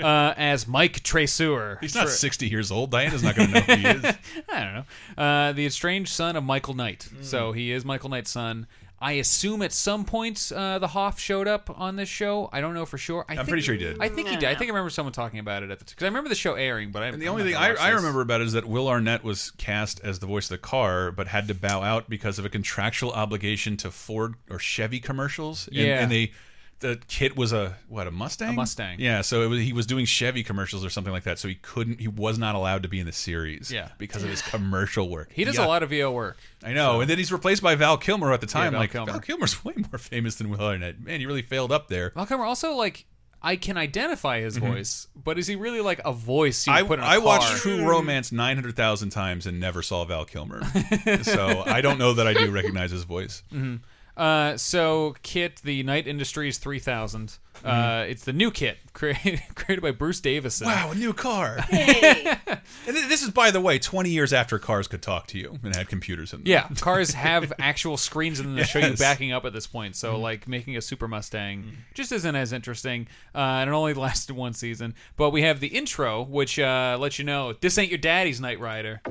know. 0.00 0.06
uh, 0.06 0.34
as 0.36 0.66
Mike 0.66 1.02
Traceur. 1.02 1.78
He's 1.80 1.94
not 1.94 2.02
Tre- 2.04 2.10
60 2.12 2.48
years 2.48 2.70
old. 2.70 2.90
Diana's 2.90 3.22
not 3.22 3.36
going 3.36 3.48
to 3.48 3.54
know 3.54 3.60
who 3.60 3.74
he 3.74 3.86
is. 3.86 4.04
I 4.52 4.60
don't 4.64 4.74
know. 4.74 5.22
Uh, 5.22 5.52
the 5.52 5.66
estranged 5.66 6.12
son 6.12 6.36
of 6.36 6.44
Michael 6.44 6.74
Knight. 6.74 7.08
Hmm. 7.14 7.22
So 7.22 7.52
he 7.52 7.72
is 7.72 7.84
Michael 7.84 8.10
Knight's 8.10 8.30
son. 8.30 8.66
I 9.02 9.12
assume 9.12 9.62
at 9.62 9.72
some 9.72 10.04
point 10.04 10.52
uh, 10.54 10.78
the 10.78 10.88
Hoff 10.88 11.18
showed 11.18 11.48
up 11.48 11.70
on 11.80 11.96
this 11.96 12.08
show. 12.10 12.50
I 12.52 12.60
don't 12.60 12.74
know 12.74 12.84
for 12.84 12.98
sure. 12.98 13.24
I 13.30 13.32
I'm 13.32 13.36
think- 13.38 13.48
pretty 13.48 13.62
sure 13.62 13.74
he 13.74 13.80
did. 13.82 13.96
I 13.98 14.10
think 14.10 14.28
he 14.28 14.36
did. 14.36 14.44
I 14.50 14.54
think 14.54 14.70
I 14.70 14.74
remember 14.74 14.90
someone 14.90 15.14
talking 15.14 15.38
about 15.40 15.62
it 15.62 15.70
at 15.70 15.78
the 15.78 15.86
because 15.86 16.02
I 16.02 16.08
remember 16.08 16.28
the 16.28 16.34
show 16.34 16.52
airing, 16.52 16.90
but 16.90 17.02
I. 17.02 17.06
And 17.06 17.22
the 17.22 17.28
only 17.28 17.44
thing 17.44 17.56
I, 17.56 17.72
I 17.76 17.88
remember 17.90 18.20
about 18.20 18.42
it 18.42 18.48
is 18.48 18.52
that 18.52 18.66
Will 18.66 18.88
Arnett 18.88 19.24
was 19.24 19.52
cast 19.52 20.00
as 20.04 20.18
the 20.18 20.26
voice 20.26 20.44
of 20.50 20.50
the 20.50 20.58
car, 20.58 21.12
but 21.12 21.28
had 21.28 21.48
to 21.48 21.54
bow 21.54 21.80
out 21.82 22.10
because 22.10 22.38
of 22.38 22.44
a 22.44 22.50
contractual 22.50 23.10
obligation 23.12 23.78
to 23.78 23.90
Ford 23.90 24.34
or 24.50 24.58
Chevy 24.58 25.00
commercials. 25.00 25.66
And, 25.68 25.76
Yeah. 25.78 26.02
and 26.02 26.12
they, 26.12 26.32
the 26.80 26.98
kit 27.08 27.36
was 27.36 27.52
a 27.52 27.76
what 27.88 28.06
a 28.06 28.10
Mustang. 28.10 28.50
A 28.50 28.52
Mustang. 28.52 28.96
Yeah, 29.00 29.20
so 29.20 29.42
it 29.42 29.46
was, 29.46 29.60
he 29.60 29.72
was 29.72 29.86
doing 29.86 30.04
Chevy 30.06 30.42
commercials 30.42 30.84
or 30.84 30.90
something 30.90 31.12
like 31.12 31.24
that. 31.24 31.38
So 31.38 31.46
he 31.48 31.54
couldn't. 31.56 32.00
He 32.00 32.08
was 32.08 32.38
not 32.38 32.54
allowed 32.54 32.82
to 32.82 32.88
be 32.88 32.98
in 33.00 33.06
the 33.06 33.12
series. 33.12 33.70
Yeah. 33.72 33.88
because 33.98 34.22
of 34.22 34.30
his 34.30 34.42
commercial 34.42 35.08
work. 35.08 35.30
He 35.32 35.44
does 35.44 35.56
Yuck. 35.56 35.64
a 35.64 35.68
lot 35.68 35.82
of 35.82 35.90
VO 35.90 36.10
work. 36.10 36.38
I 36.64 36.72
know, 36.72 37.00
and 37.00 37.08
then 37.08 37.18
he's 37.18 37.32
replaced 37.32 37.62
by 37.62 37.74
Val 37.74 37.96
Kilmer 37.96 38.32
at 38.32 38.40
the 38.40 38.46
time. 38.46 38.72
Val 38.72 38.80
like 38.80 38.92
Kilmer. 38.92 39.12
Val 39.12 39.20
Kilmer's 39.20 39.64
way 39.64 39.74
more 39.76 39.98
famous 39.98 40.36
than 40.36 40.50
Will 40.50 40.60
Arnett. 40.60 41.00
Man, 41.00 41.20
you 41.20 41.26
really 41.28 41.42
failed 41.42 41.70
up 41.72 41.88
there. 41.88 42.10
Val 42.14 42.26
Kilmer 42.26 42.44
also 42.44 42.72
like 42.74 43.04
I 43.42 43.56
can 43.56 43.78
identify 43.78 44.40
his 44.40 44.58
Mhm. 44.58 44.68
voice, 44.74 45.06
but 45.14 45.38
is 45.38 45.46
he 45.46 45.56
really 45.56 45.80
like 45.80 46.00
a 46.04 46.12
voice 46.12 46.66
you 46.66 46.72
I, 46.74 46.82
put 46.82 46.98
in 46.98 47.04
a 47.04 47.08
I 47.08 47.16
car? 47.16 47.24
watched 47.24 47.56
True 47.56 47.86
Romance 47.88 48.32
900,000 48.32 49.08
times 49.10 49.46
and 49.46 49.58
never 49.58 49.80
saw 49.82 50.04
Val 50.04 50.26
Kilmer. 50.26 50.62
so 51.22 51.62
I 51.66 51.80
don't 51.80 51.98
know 51.98 52.12
that 52.14 52.26
I 52.26 52.34
do 52.34 52.50
recognize 52.50 52.90
his 52.90 53.04
voice. 53.04 53.42
Mhm. 53.52 53.80
Uh, 54.16 54.56
so 54.56 55.14
Kit, 55.22 55.60
the 55.64 55.82
Knight 55.82 56.06
Industries 56.06 56.58
3000. 56.58 57.38
Uh, 57.62 57.68
Mhm. 57.70 58.10
it's 58.10 58.24
the 58.24 58.32
new 58.32 58.50
Kit 58.50 58.78
created 58.94 59.42
created 59.54 59.82
by 59.82 59.90
Bruce 59.90 60.20
Davison. 60.20 60.66
Wow, 60.66 60.92
a 60.92 60.94
new 60.94 61.12
car. 61.12 61.58
and 61.70 62.38
th- 62.86 63.08
this 63.08 63.22
is, 63.22 63.30
by 63.30 63.50
the 63.50 63.60
way, 63.60 63.78
20 63.78 64.08
years 64.08 64.32
after 64.32 64.58
cars 64.58 64.88
could 64.88 65.02
talk 65.02 65.26
to 65.28 65.38
you 65.38 65.58
and 65.62 65.76
had 65.76 65.86
computers 65.88 66.32
in 66.32 66.40
them. 66.40 66.46
Yeah, 66.46 66.68
cars 66.80 67.10
have 67.14 67.52
actual 67.58 67.98
screens 67.98 68.40
in 68.40 68.46
them 68.46 68.56
that 68.56 68.64
show 68.68 68.78
you 68.78 68.86
Yes. 68.88 68.98
backing 68.98 69.32
up 69.32 69.44
at 69.44 69.52
this 69.52 69.66
point. 69.66 69.94
So, 69.96 70.14
Mhm. 70.14 70.20
like 70.22 70.48
making 70.48 70.76
a 70.78 70.80
Super 70.80 71.06
Mustang 71.06 71.76
just 71.92 72.12
isn't 72.12 72.34
as 72.34 72.52
interesting, 72.54 73.08
uh, 73.34 73.38
and 73.38 73.68
it 73.68 73.72
only 73.74 73.92
lasted 73.94 74.34
one 74.34 74.54
season. 74.54 74.94
But 75.18 75.28
we 75.30 75.42
have 75.42 75.60
the 75.60 75.68
intro, 75.68 76.22
which 76.22 76.58
uh, 76.58 76.96
lets 76.98 77.18
you 77.18 77.26
know 77.26 77.52
this 77.52 77.76
ain't 77.76 77.90
your 77.90 77.98
daddy's 77.98 78.40
Knight 78.40 78.58
Rider. 78.58 79.02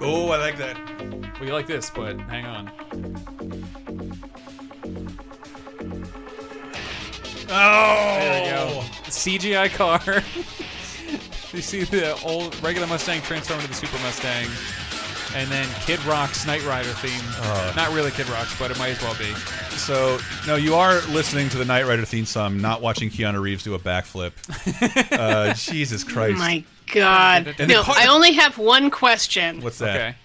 Oh, 0.00 0.30
I 0.30 0.36
like 0.38 0.58
that. 0.58 0.76
Well, 1.38 1.44
you 1.46 1.52
like 1.52 1.68
this, 1.68 1.90
but 1.90 2.18
hang 2.22 2.44
on. 2.44 3.61
Oh, 7.54 8.16
there 8.18 8.42
we 8.42 8.48
go. 8.50 8.80
CGI 9.10 9.70
car. 9.74 10.00
you 11.54 11.60
see 11.62 11.84
the 11.84 12.18
old 12.22 12.60
regular 12.62 12.86
Mustang 12.86 13.20
transform 13.22 13.60
into 13.60 13.70
the 13.70 13.74
Super 13.74 13.98
Mustang, 13.98 14.46
and 15.36 15.50
then 15.50 15.68
Kid 15.86 16.02
Rock's 16.04 16.46
Knight 16.46 16.64
Rider 16.64 16.88
theme. 16.88 17.20
Oh. 17.42 17.72
Not 17.76 17.92
really 17.92 18.10
Kid 18.10 18.28
Rock's, 18.30 18.58
but 18.58 18.70
it 18.70 18.78
might 18.78 18.90
as 18.90 19.02
well 19.02 19.14
be. 19.18 19.32
So, 19.76 20.18
no, 20.46 20.56
you 20.56 20.74
are 20.74 21.00
listening 21.08 21.48
to 21.50 21.58
the 21.58 21.64
Knight 21.64 21.86
Rider 21.86 22.04
theme 22.04 22.24
song, 22.24 22.60
not 22.60 22.80
watching 22.80 23.10
Keanu 23.10 23.40
Reeves 23.40 23.64
do 23.64 23.74
a 23.74 23.78
backflip. 23.78 24.32
uh, 25.12 25.52
Jesus 25.54 26.04
Christ. 26.04 26.36
Oh 26.36 26.38
my 26.38 26.64
God. 26.92 27.54
And 27.58 27.68
No, 27.68 27.82
car- 27.82 27.96
I 27.98 28.06
only 28.06 28.32
have 28.32 28.56
one 28.58 28.90
question. 28.90 29.60
What's 29.60 29.78
that? 29.78 30.16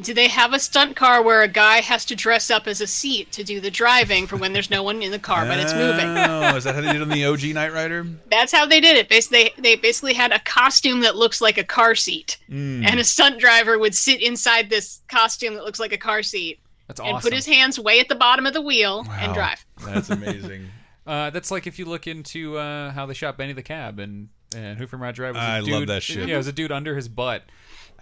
Do 0.00 0.12
they 0.12 0.26
have 0.28 0.52
a 0.52 0.58
stunt 0.58 0.96
car 0.96 1.22
where 1.22 1.42
a 1.42 1.48
guy 1.48 1.76
has 1.80 2.04
to 2.06 2.16
dress 2.16 2.50
up 2.50 2.66
as 2.66 2.80
a 2.80 2.86
seat 2.86 3.30
to 3.32 3.44
do 3.44 3.60
the 3.60 3.70
driving 3.70 4.26
for 4.26 4.36
when 4.36 4.52
there's 4.52 4.68
no 4.70 4.82
one 4.82 5.00
in 5.02 5.12
the 5.12 5.18
car 5.20 5.44
but 5.46 5.58
it's 5.60 5.72
moving? 5.72 6.06
Oh, 6.18 6.56
is 6.56 6.64
that 6.64 6.74
how 6.74 6.80
they 6.80 6.92
did 6.92 7.00
on 7.02 7.08
the 7.08 7.24
OG 7.24 7.44
Knight 7.54 7.72
Rider? 7.72 8.04
That's 8.30 8.50
how 8.52 8.66
they 8.66 8.80
did 8.80 8.96
it. 8.96 9.08
Basically, 9.08 9.52
they 9.56 9.76
basically 9.76 10.14
had 10.14 10.32
a 10.32 10.40
costume 10.40 11.00
that 11.02 11.14
looks 11.14 11.40
like 11.40 11.58
a 11.58 11.64
car 11.64 11.94
seat, 11.94 12.38
Mm. 12.50 12.84
and 12.88 12.98
a 12.98 13.04
stunt 13.04 13.38
driver 13.38 13.78
would 13.78 13.94
sit 13.94 14.20
inside 14.20 14.68
this 14.68 15.00
costume 15.08 15.54
that 15.54 15.64
looks 15.64 15.78
like 15.78 15.92
a 15.92 15.98
car 15.98 16.22
seat, 16.24 16.58
That's 16.88 16.98
awesome. 17.00 17.14
and 17.14 17.22
put 17.22 17.32
his 17.32 17.46
hands 17.46 17.78
way 17.78 18.00
at 18.00 18.08
the 18.08 18.14
bottom 18.16 18.46
of 18.46 18.52
the 18.52 18.62
wheel 18.62 19.06
and 19.10 19.32
drive. 19.32 19.64
That's 19.84 20.10
amazing. 20.10 20.68
Uh, 21.06 21.30
that's 21.30 21.50
like 21.50 21.66
if 21.68 21.78
you 21.78 21.84
look 21.84 22.06
into 22.06 22.56
uh, 22.58 22.90
how 22.90 23.06
they 23.06 23.14
shot 23.14 23.36
Benny 23.38 23.52
the 23.52 23.62
Cab 23.62 23.98
and 24.00 24.28
and 24.56 24.78
Who 24.78 24.86
Framed 24.86 25.02
Roger 25.02 25.22
Rabbit. 25.24 25.38
was 25.38 25.44
a 25.48 25.50
I 25.50 25.60
dude, 25.60 25.68
love 25.70 25.86
that 25.88 26.02
shit. 26.02 26.28
Yeah, 26.28 26.34
it 26.34 26.38
was 26.38 26.46
a 26.46 26.52
dude 26.52 26.70
under 26.72 26.94
his 26.94 27.08
butt. 27.08 27.42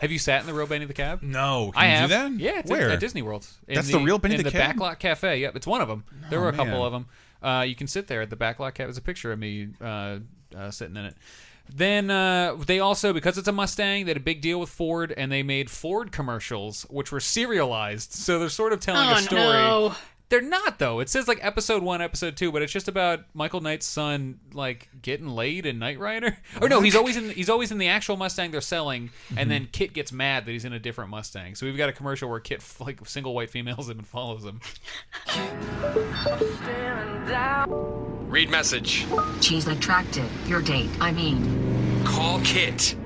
Have 0.03 0.13
you 0.13 0.19
sat 0.19 0.41
in 0.43 0.47
the 0.47 0.53
real 0.53 0.67
Benny 0.67 0.85
the 0.85 0.93
Cab? 0.93 1.23
No, 1.23 1.71
can 1.73 1.81
I 1.83 1.87
you 1.87 1.93
do 2.09 2.13
have. 2.15 2.33
that? 2.33 2.41
Yeah, 2.41 2.59
it's 2.59 2.71
Where? 2.71 2.89
At, 2.89 2.93
at 2.95 3.01
Disney 3.01 3.23
World. 3.23 3.47
In 3.69 3.77
That's 3.77 3.91
the 3.91 3.99
real 4.01 4.19
Benny 4.19 4.35
in 4.35 4.39
the 4.43 4.51
the 4.51 4.51
Cab? 4.51 4.77
Backlot 4.77 4.99
Cafe. 4.99 5.39
Yep, 5.41 5.57
it's 5.57 5.67
one 5.67 5.81
of 5.81 5.89
them. 5.89 6.05
There 6.29 6.41
Oh, 6.41 6.43
were 6.43 6.49
a 6.49 6.53
couple 6.53 6.67
man. 6.73 6.83
of 6.83 6.93
them. 6.93 7.07
Uh, 7.43 7.63
you 7.63 7.75
can 7.75 7.87
sit 7.87 8.09
there 8.09 8.21
at 8.21 8.29
the 8.29 8.37
Backlot 8.37 8.75
Cafe. 8.75 8.85
There's 8.85 8.99
a 8.99 9.03
picture 9.03 9.33
of 9.33 9.39
me 9.39 9.69
uh, 9.81 10.19
uh, 10.57 10.71
sitting 10.71 10.97
in 10.97 11.05
it. 11.07 11.15
Then 11.75 12.11
uh, 12.11 12.57
they 12.67 12.81
also, 12.81 13.13
because 13.13 13.39
it's 13.39 13.47
a 13.49 13.53
Mustang, 13.53 14.05
they 14.05 14.11
had 14.11 14.17
a 14.17 14.21
big 14.21 14.41
deal 14.41 14.59
with 14.59 14.69
Ford, 14.69 15.15
and 15.17 15.31
they 15.31 15.45
made 15.45 15.71
Ford 15.71 16.11
commercials, 16.11 16.83
which 16.91 17.13
were 17.13 17.21
serialized. 17.21 18.13
So 18.13 18.39
they're 18.41 18.49
sort 18.49 18.73
of 18.73 18.81
telling 18.81 19.09
Oh, 19.09 19.13
a 19.15 19.19
story. 19.23 19.41
no. 19.43 19.95
They're 20.33 20.41
not 20.41 20.79
though. 20.79 21.01
It 21.01 21.11
says 21.11 21.29
like 21.29 21.41
episode 21.45 21.83
one, 21.83 22.01
episode 22.01 22.39
two, 22.39 22.51
but 22.51 22.63
it's 22.63 22.73
just 22.73 22.89
about 22.89 23.21
Michael 23.35 23.61
Knight's 23.61 23.85
son 23.85 24.41
like 24.55 24.89
getting 25.03 25.29
laid 25.29 25.67
in 25.67 25.79
Knight 25.79 25.99
Rider. 25.99 26.39
Or 26.63 26.71
no, 26.71 26.81
he's 26.81 26.97
always 26.97 27.19
in 27.19 27.29
he's 27.29 27.51
always 27.51 27.71
in 27.71 27.77
the 27.77 27.89
actual 27.89 28.17
Mustang 28.17 28.51
they're 28.51 28.63
selling, 28.63 29.11
and 29.29 29.39
mm-hmm. 29.39 29.49
then 29.51 29.69
Kit 29.73 29.93
gets 29.93 30.11
mad 30.11 30.47
that 30.47 30.53
he's 30.53 30.65
in 30.65 30.73
a 30.73 30.79
different 30.79 31.11
Mustang. 31.11 31.55
So 31.55 31.67
we've 31.67 31.77
got 31.77 31.91
a 31.91 31.93
commercial 31.93 32.31
where 32.31 32.41
Kit 32.41 32.65
like 32.81 33.07
single 33.07 33.35
white 33.35 33.51
females 33.51 33.91
him 33.91 33.99
and 33.99 34.07
follows 34.07 34.43
him. 34.43 34.61
Read 38.31 38.49
message. 38.49 39.05
She's 39.43 39.67
attractive. 39.67 40.31
Your 40.49 40.63
date, 40.63 40.89
I 40.99 41.13
mean. 41.13 42.05
Call 42.07 42.41
Kit. 42.41 42.97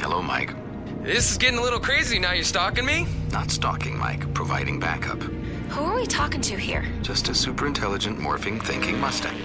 Hello, 0.00 0.20
Mike. 0.20 0.54
This 1.02 1.30
is 1.30 1.38
getting 1.38 1.58
a 1.58 1.62
little 1.62 1.80
crazy 1.80 2.18
now. 2.18 2.32
You're 2.32 2.44
stalking 2.44 2.84
me? 2.84 3.06
Not 3.32 3.50
stalking, 3.50 3.96
Mike. 3.96 4.34
Providing 4.34 4.78
backup. 4.78 5.22
Who 5.70 5.82
are 5.84 5.94
we 5.96 6.06
talking 6.06 6.40
to 6.42 6.56
here? 6.56 6.84
Just 7.02 7.28
a 7.28 7.34
super 7.34 7.66
intelligent, 7.66 8.18
morphing, 8.18 8.62
thinking 8.62 8.98
Mustang. 9.00 9.36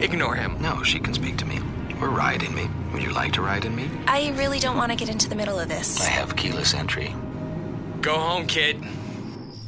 Ignore 0.00 0.34
him. 0.36 0.60
No, 0.60 0.82
she 0.82 0.98
can 1.00 1.14
speak 1.14 1.36
to 1.38 1.44
me. 1.44 1.60
Or 2.00 2.08
ride 2.10 2.42
in 2.42 2.54
me. 2.54 2.68
Would 2.92 3.02
you 3.02 3.12
like 3.12 3.32
to 3.34 3.42
ride 3.42 3.64
in 3.64 3.74
me? 3.74 3.88
I 4.06 4.30
really 4.36 4.58
don't 4.58 4.76
want 4.76 4.92
to 4.92 4.96
get 4.96 5.08
into 5.08 5.28
the 5.28 5.34
middle 5.34 5.58
of 5.58 5.68
this. 5.68 6.00
I 6.00 6.10
have 6.10 6.36
keyless 6.36 6.74
entry. 6.74 7.14
Go 8.02 8.14
home, 8.14 8.46
kid. 8.46 8.82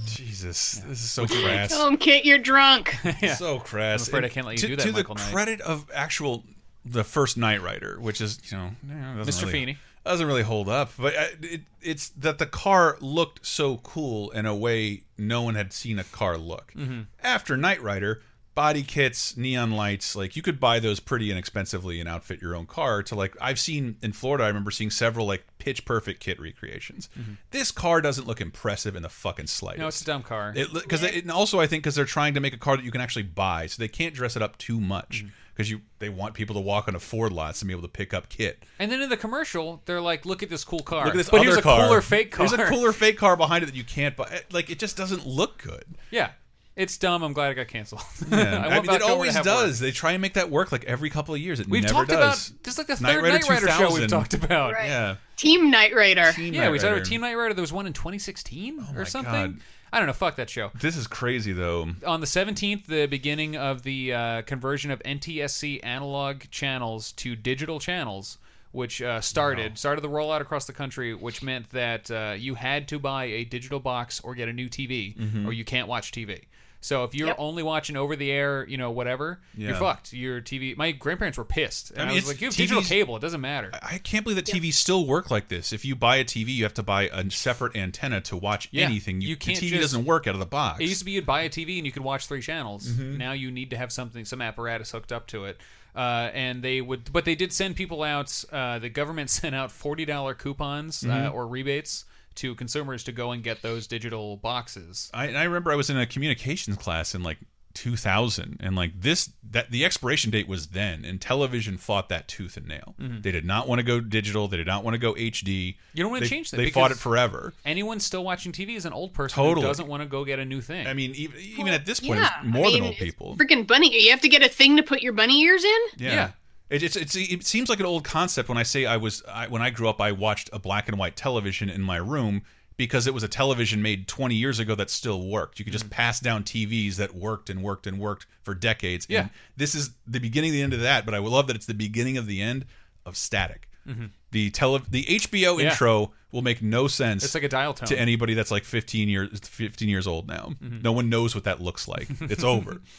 Jesus, 0.05 0.82
this 0.86 1.01
is 1.03 1.11
so 1.11 1.26
crass. 1.26 1.70
Go 1.70 1.82
Home 1.82 1.97
Kit, 1.97 2.24
you're 2.24 2.39
drunk. 2.39 2.95
So 3.36 3.59
crass. 3.59 4.07
I'm 4.09 4.12
afraid 4.14 4.24
I 4.24 4.28
can't 4.28 4.47
let 4.47 4.53
you 4.55 4.59
to, 4.59 4.66
do 4.68 4.76
that, 4.76 4.82
To 4.84 4.93
Michael 4.93 5.14
the 5.16 5.22
Knight. 5.22 5.32
credit 5.32 5.61
of 5.62 5.91
actual 5.93 6.45
the 6.84 7.03
first 7.05 7.36
Knight 7.36 7.61
Rider, 7.62 7.99
which 8.01 8.20
is 8.20 8.39
you 8.51 8.57
know 8.57 8.70
Mr. 8.86 9.41
really- 9.43 9.53
Feeny. 9.53 9.78
Doesn't 10.05 10.26
really 10.26 10.42
hold 10.42 10.68
up, 10.68 10.92
but 10.99 11.14
it, 11.42 11.62
it's 11.82 12.09
that 12.11 12.38
the 12.38 12.46
car 12.46 12.96
looked 13.01 13.44
so 13.46 13.76
cool 13.78 14.30
in 14.30 14.46
a 14.46 14.55
way 14.55 15.03
no 15.16 15.42
one 15.42 15.55
had 15.55 15.72
seen 15.72 15.99
a 15.99 16.05
car 16.05 16.38
look. 16.38 16.72
Mhm. 16.74 17.07
After 17.22 17.57
Knight 17.57 17.82
Rider, 17.82 18.22
body 18.55 18.82
kits, 18.82 19.36
neon 19.36 19.70
lights, 19.70 20.16
like 20.16 20.34
you 20.34 20.42
could 20.42 20.59
buy 20.59 20.80
those 20.80 20.99
pretty 20.99 21.30
inexpensively 21.30 22.01
and 22.01 22.09
outfit 22.09 22.40
your 22.42 22.57
own 22.57 22.66
car. 22.66 23.03
To 23.05 23.14
like 23.14 23.36
I've 23.40 23.59
seen 23.61 23.96
in 24.03 24.12
Florida, 24.12 24.44
I 24.44 24.49
remember 24.49 24.70
seeing 24.72 24.90
several 24.90 25.26
like 25.26 25.44
pitch 25.59 25.84
perfect 25.84 26.20
kit 26.20 26.40
recreations. 26.40 27.09
Mhm. 27.18 27.36
This 27.51 27.70
car 27.70 28.01
doesn't 28.01 28.26
look 28.26 28.40
impressive 28.40 28.96
in 28.96 29.03
the 29.03 29.09
fucking 29.09 29.46
slightest. 29.46 29.80
No, 29.80 29.88
it's 29.88 30.01
a 30.01 30.05
dumb 30.05 30.22
car. 30.22 30.53
Because 30.55 31.05
and 31.05 31.30
also 31.30 31.61
I 31.61 31.66
think 31.66 31.82
because 31.82 31.94
they're 31.94 32.05
trying 32.05 32.34
to 32.34 32.40
make 32.40 32.53
a 32.55 32.59
car 32.59 32.76
that 32.76 32.84
you 32.84 32.90
can 32.90 33.01
actually 33.01 33.22
buy, 33.24 33.66
so 33.66 33.78
they 33.78 33.88
can't 33.88 34.14
dress 34.14 34.34
it 34.36 34.42
up 34.42 34.57
too 34.59 34.80
much 34.80 35.18
Mm-hmm. 35.24 35.28
Because 35.59 35.69
you 35.69 35.81
they 35.99 36.09
want 36.09 36.35
people 36.35 36.55
to 36.55 36.61
walk 36.61 36.87
on 36.87 36.95
a 36.95 37.01
Ford 37.01 37.33
lots 37.33 37.61
and 37.61 37.67
be 37.67 37.73
able 37.73 37.83
to 37.83 37.89
pick 37.89 38.15
up 38.15 38.29
kit. 38.29 38.65
And 38.79 38.93
then 38.93 39.03
in 39.03 39.11
the 39.11 39.17
commercial, 39.17 39.83
they're 39.87 40.01
like, 40.01 40.25
"Look 40.25 40.45
at 40.45 40.49
this 40.49 40.63
cool 40.63 40.79
car." 40.79 41.05
Look 41.05 41.15
at 41.15 41.17
this 41.17 41.29
but 41.29 41.41
other 41.41 41.47
here's 41.47 41.57
a 41.57 41.63
cooler 41.63 42.01
fake 42.01 42.31
car. 42.31 42.47
There's 42.47 42.61
a 42.69 42.71
cooler 42.71 42.93
fake 42.93 43.19
car 43.19 43.37
behind 43.37 43.65
it 43.65 43.67
that 43.67 43.75
you 43.75 43.83
can't 43.83 44.17
buy. 44.17 44.43
Like 44.53 44.71
it 44.71 44.79
just 44.79 44.97
doesn't 44.97 45.27
look 45.27 45.61
good. 45.61 45.85
Yeah, 46.13 46.31
it's 46.79 46.97
dumb. 46.97 47.22
I'm 47.22 47.35
glad 47.35 47.51
it 47.53 47.57
got 47.57 47.68
canceled. 47.68 48.01
Yeah, 48.31 48.39
I 48.64 48.68
I 48.68 48.74
mean, 48.74 48.85
it 48.85 48.87
Back 48.87 48.89
Over 48.89 48.99
to 49.01 49.05
always 49.05 49.35
does. 49.41 49.81
work. 49.81 49.87
They 49.87 49.91
try 49.91 50.12
and 50.12 50.22
make 50.22 50.35
that 50.35 50.49
work 50.51 50.72
like 50.72 50.85
every 50.85 51.11
couple 51.11 51.35
of 51.35 51.41
years. 51.41 51.61
It 51.61 51.68
We've 51.68 51.83
never 51.83 51.93
talked 51.95 52.09
does. 52.11 52.49
about 52.51 52.62
this 52.64 52.74
is 52.74 52.79
like 52.79 52.87
the 52.87 52.97
third 52.97 53.22
Knight 53.24 53.49
Rider, 53.49 53.68
show 53.68 53.93
we've 53.93 54.07
talked 54.09 54.33
about. 54.33 54.72
Right. 54.72 54.87
Yeah. 54.87 55.16
Team 55.37 55.70
Knight 55.70 55.95
Rider. 55.95 56.20
yeah, 56.22 56.35
we 56.39 56.51
Knight 56.53 56.64
talked 56.70 56.83
Rider. 56.85 56.95
about 56.97 57.07
Team 57.07 57.20
Knight 57.20 57.35
Rider. 57.37 57.53
There 57.55 57.62
was 57.62 57.72
one 57.72 57.87
in 57.87 57.93
2016 57.93 58.87
or 58.97 59.05
something. 59.05 59.33
God. 59.33 59.61
I 59.93 59.99
don't 59.99 60.07
know. 60.07 60.12
Fuck 60.12 60.37
that 60.37 60.51
show. 60.51 60.70
This 60.79 60.97
is 60.97 61.07
crazy 61.07 61.53
though. 61.53 61.89
On 62.07 62.20
the 62.20 62.26
17th, 62.26 62.87
the 62.87 63.07
beginning 63.07 63.57
of 63.57 63.83
the 63.83 64.12
uh, 64.12 64.43
conversion 64.43 64.91
of 64.91 65.01
NTSC 65.03 65.81
analog 65.83 66.43
channels 66.51 67.12
to 67.12 67.35
digital 67.35 67.81
channels, 67.81 68.37
which 68.72 69.01
uh, 69.01 69.20
started 69.22 69.79
started 69.79 70.03
the 70.03 70.09
rollout 70.11 70.43
across 70.43 70.66
the 70.66 70.74
country, 70.74 71.14
which 71.14 71.43
meant 71.43 71.70
that 71.70 72.11
uh, 72.11 72.35
you 72.37 72.55
had 72.55 72.87
to 72.89 72.99
buy 72.99 73.24
a 73.24 73.45
digital 73.45 73.81
box 73.81 74.20
or 74.20 74.35
get 74.35 74.49
a 74.49 74.53
new 74.53 74.68
TV, 74.68 75.16
Mhm. 75.16 75.47
or 75.47 75.53
you 75.53 75.64
can't 75.64 75.89
watch 75.89 76.12
TV. 76.12 76.43
So 76.81 77.03
if 77.05 77.12
you're 77.14 77.26
Yep. 77.29 77.37
only 77.41 77.62
watching 77.64 77.97
over 77.97 78.14
the 78.14 78.31
air, 78.31 78.64
you 78.68 78.76
know 78.76 78.91
whatever, 78.93 79.41
Yeah. 79.57 79.68
you're 79.70 79.76
fucked. 79.79 80.12
Your 80.12 80.41
TV. 80.41 80.76
My 80.76 80.93
grandparents 80.93 81.37
were 81.37 81.45
pissed. 81.45 81.91
And 81.91 82.09
I, 82.09 82.12
I 82.12 82.14
was 82.14 82.29
like, 82.29 82.41
"You 82.41 82.47
have 82.47 82.55
digital 82.57 82.83
cable. 82.83 83.16
It 83.16 83.20
doesn't 83.20 83.41
matter." 83.41 83.70
I 83.83 83.99
can't 83.99 84.24
believe 84.24 84.37
that 84.37 84.47
TVs 84.47 84.74
still 84.74 85.05
work 85.07 85.31
like 85.31 85.49
this. 85.49 85.72
If 85.72 85.85
you 85.85 85.97
buy 85.97 86.16
a 86.16 86.24
TV, 86.24 86.51
you 86.55 86.62
have 86.62 86.74
to 86.74 86.83
buy 86.85 87.09
a 87.12 87.29
separate 87.31 87.76
antenna 87.76 88.20
to 88.22 88.37
watch 88.37 88.68
Yeah, 88.70 88.85
anything. 88.87 89.20
You, 89.20 89.31
you 89.31 89.37
can't 89.37 89.59
the 89.59 89.66
TV 89.66 89.70
just- 89.70 89.83
doesn't 89.93 90.05
work 90.05 90.26
out 90.29 90.35
of 90.35 90.41
the 90.41 90.47
box. 90.47 90.81
It 90.81 90.85
used 90.85 91.01
to 91.01 91.05
be 91.05 91.12
you'd 91.12 91.26
buy 91.26 91.43
a 91.43 91.49
TV 91.51 91.79
and 91.79 91.87
you 91.87 91.91
could 91.93 92.05
watch 92.05 92.26
three 92.26 92.43
channels. 92.43 92.87
Mhm. 92.89 93.16
Now 93.16 93.33
you 93.33 93.51
need 93.51 93.70
to 93.70 93.76
have 93.76 93.91
something, 93.91 94.24
some 94.24 94.41
apparatus 94.41 94.93
hooked 94.93 95.11
up 95.12 95.26
to 95.29 95.47
it. 95.47 95.61
Uh, 95.97 96.31
and 96.33 96.62
they 96.62 96.81
would, 96.81 97.12
but 97.12 97.24
they 97.24 97.35
did 97.35 97.53
send 97.53 97.74
people 97.74 98.05
out. 98.05 98.45
Uh, 98.53 98.79
the 98.79 98.89
government 98.89 99.31
sent 99.31 99.55
out 99.55 99.72
forty 99.72 100.05
dollar 100.05 100.33
coupons 100.35 101.03
uh, 101.05 101.09
Mhm. 101.09 101.35
or 101.35 101.49
rebates 101.49 102.05
to 102.39 102.55
consumers 102.55 103.05
to 103.05 103.12
go 103.12 103.30
and 103.32 103.43
get 103.43 103.62
those 103.62 103.86
digital 103.86 104.36
boxes. 104.39 105.11
I, 105.14 105.32
I 105.34 105.45
remember 105.45 105.70
I 105.70 105.76
was 105.76 105.91
in 105.91 105.99
a 105.99 106.07
communications 106.07 106.76
class 106.76 107.14
in 107.14 107.22
like 107.22 107.39
2000, 107.74 108.57
and 108.61 108.74
like 108.74 109.01
this, 109.01 109.30
that 109.51 109.70
the 109.70 109.84
expiration 109.84 110.30
date 110.32 110.49
was 110.49 110.68
then, 110.68 111.05
and 111.05 111.20
television 111.20 111.78
fought 111.78 112.09
that 112.09 112.26
tooth 112.26 112.57
and 112.57 112.66
nail. 112.66 112.97
Mhm. 113.01 113.22
They 113.22 113.30
did 113.30 113.45
not 113.45 113.68
want 113.68 113.78
to 113.78 113.82
go 113.84 114.01
digital. 114.01 114.49
They 114.49 114.57
did 114.57 114.66
not 114.66 114.82
want 114.82 114.95
to 114.95 114.99
go 114.99 115.14
HD. 115.14 115.76
You 115.95 116.03
don't 116.03 116.11
want 116.11 116.24
to 116.24 116.28
They- 116.28 116.34
change 116.36 116.51
that. 116.51 116.57
They 116.57 116.70
fought 116.70 116.91
it 116.91 116.97
forever. 116.99 117.55
Anyone 117.64 118.01
still 118.01 118.24
watching 118.24 118.51
TV 118.51 118.74
is 118.74 118.84
an 118.84 118.93
old 118.93 119.14
person 119.14 119.36
Totally. 119.36 119.62
who 119.62 119.68
doesn't 119.68 119.86
want 119.86 120.03
to 120.03 120.09
go 120.09 120.24
get 120.24 120.41
a 120.41 120.45
new 120.45 120.61
thing. 120.61 120.86
I 120.89 120.95
mean, 120.95 121.14
even 121.14 121.39
even 121.41 121.68
at 121.68 121.86
this 121.86 122.01
point, 122.01 122.18
yeah, 122.20 122.30
it's 122.43 122.47
more 122.49 122.66
I 122.66 122.70
than 122.72 122.80
mean, 122.80 122.84
old 122.89 122.97
people. 122.97 123.36
Freaking 123.36 123.64
bunny! 123.66 124.03
You 124.05 124.11
have 124.11 124.22
to 124.22 124.28
get 124.28 124.43
a 124.43 124.49
thing 124.49 124.76
to 124.76 124.82
put 124.82 125.01
your 125.03 125.12
bunny 125.12 125.41
ears 125.43 125.62
in. 125.64 125.78
Yeah. 125.99 126.30
It, 126.71 126.83
it's, 126.83 126.97
it's, 126.97 127.16
it 127.16 127.45
seems 127.47 127.69
like 127.69 127.81
an 127.81 127.87
old 127.87 128.05
concept 128.05 128.49
when 128.49 128.59
I 128.59 128.62
say 128.62 128.85
I 128.87 128.97
was 128.99 129.23
I, 129.27 129.47
when 129.49 129.62
I 129.62 129.71
grew 129.71 129.89
up 129.89 130.01
I 130.01 130.12
watched 130.12 130.51
a 130.53 130.59
black 130.59 130.89
and 130.89 130.99
white 130.99 131.16
television 131.16 131.71
in 131.71 131.81
my 131.83 131.97
room 131.97 132.43
because 132.77 133.07
it 133.07 133.14
was 133.14 133.23
a 133.23 133.29
television 133.29 133.83
made 133.83 134.07
20 134.07 134.35
years 134.37 134.59
ago 134.61 134.75
that 134.77 134.89
still 134.91 135.27
worked. 135.27 135.59
You 135.59 135.64
could 135.64 135.73
just 135.73 135.91
pass 135.91 136.21
down 136.21 136.45
TVs 136.45 136.97
that 136.97 137.14
worked 137.14 137.51
and 137.51 137.62
worked 137.62 137.87
and 137.89 137.99
worked 137.99 138.27
for 138.43 138.55
decades. 138.55 139.07
Yeah. 139.09 139.23
And 139.23 139.31
this 139.57 139.75
is 139.75 139.91
the 140.07 140.21
beginning 140.21 140.53
the 140.53 140.62
end 140.62 140.73
of 140.75 140.81
that, 140.83 141.05
but 141.05 141.14
I 141.14 141.19
love 141.19 141.47
that 141.49 141.57
it's 141.57 141.66
the 141.66 141.75
beginning 141.75 142.19
of 142.19 142.27
the 142.27 142.41
end 142.41 142.66
of 143.05 143.16
static. 143.16 143.69
Mhm. 143.89 144.11
The 144.31 144.51
tele 144.51 144.83
the 144.91 145.05
HBO 145.05 145.59
Yeah. 145.59 145.71
intro 145.71 146.12
will 146.31 146.43
make 146.43 146.61
no 146.61 146.87
sense. 146.89 147.25
It's 147.25 147.35
like 147.35 147.43
a 147.45 147.49
dial 147.49 147.73
tone. 147.73 147.89
to 147.89 147.99
anybody 147.99 148.35
that's 148.35 148.51
like 148.51 148.64
15 148.64 149.09
years 149.09 149.41
15 149.43 149.89
years 149.89 150.07
old 150.07 150.29
now. 150.29 150.53
Mhm. 150.62 150.83
No 150.83 150.93
one 150.93 151.09
knows 151.09 151.35
what 151.35 151.45
that 151.45 151.61
looks 151.62 151.89
like. 151.89 152.07
It's 152.21 152.45
over. 152.45 152.83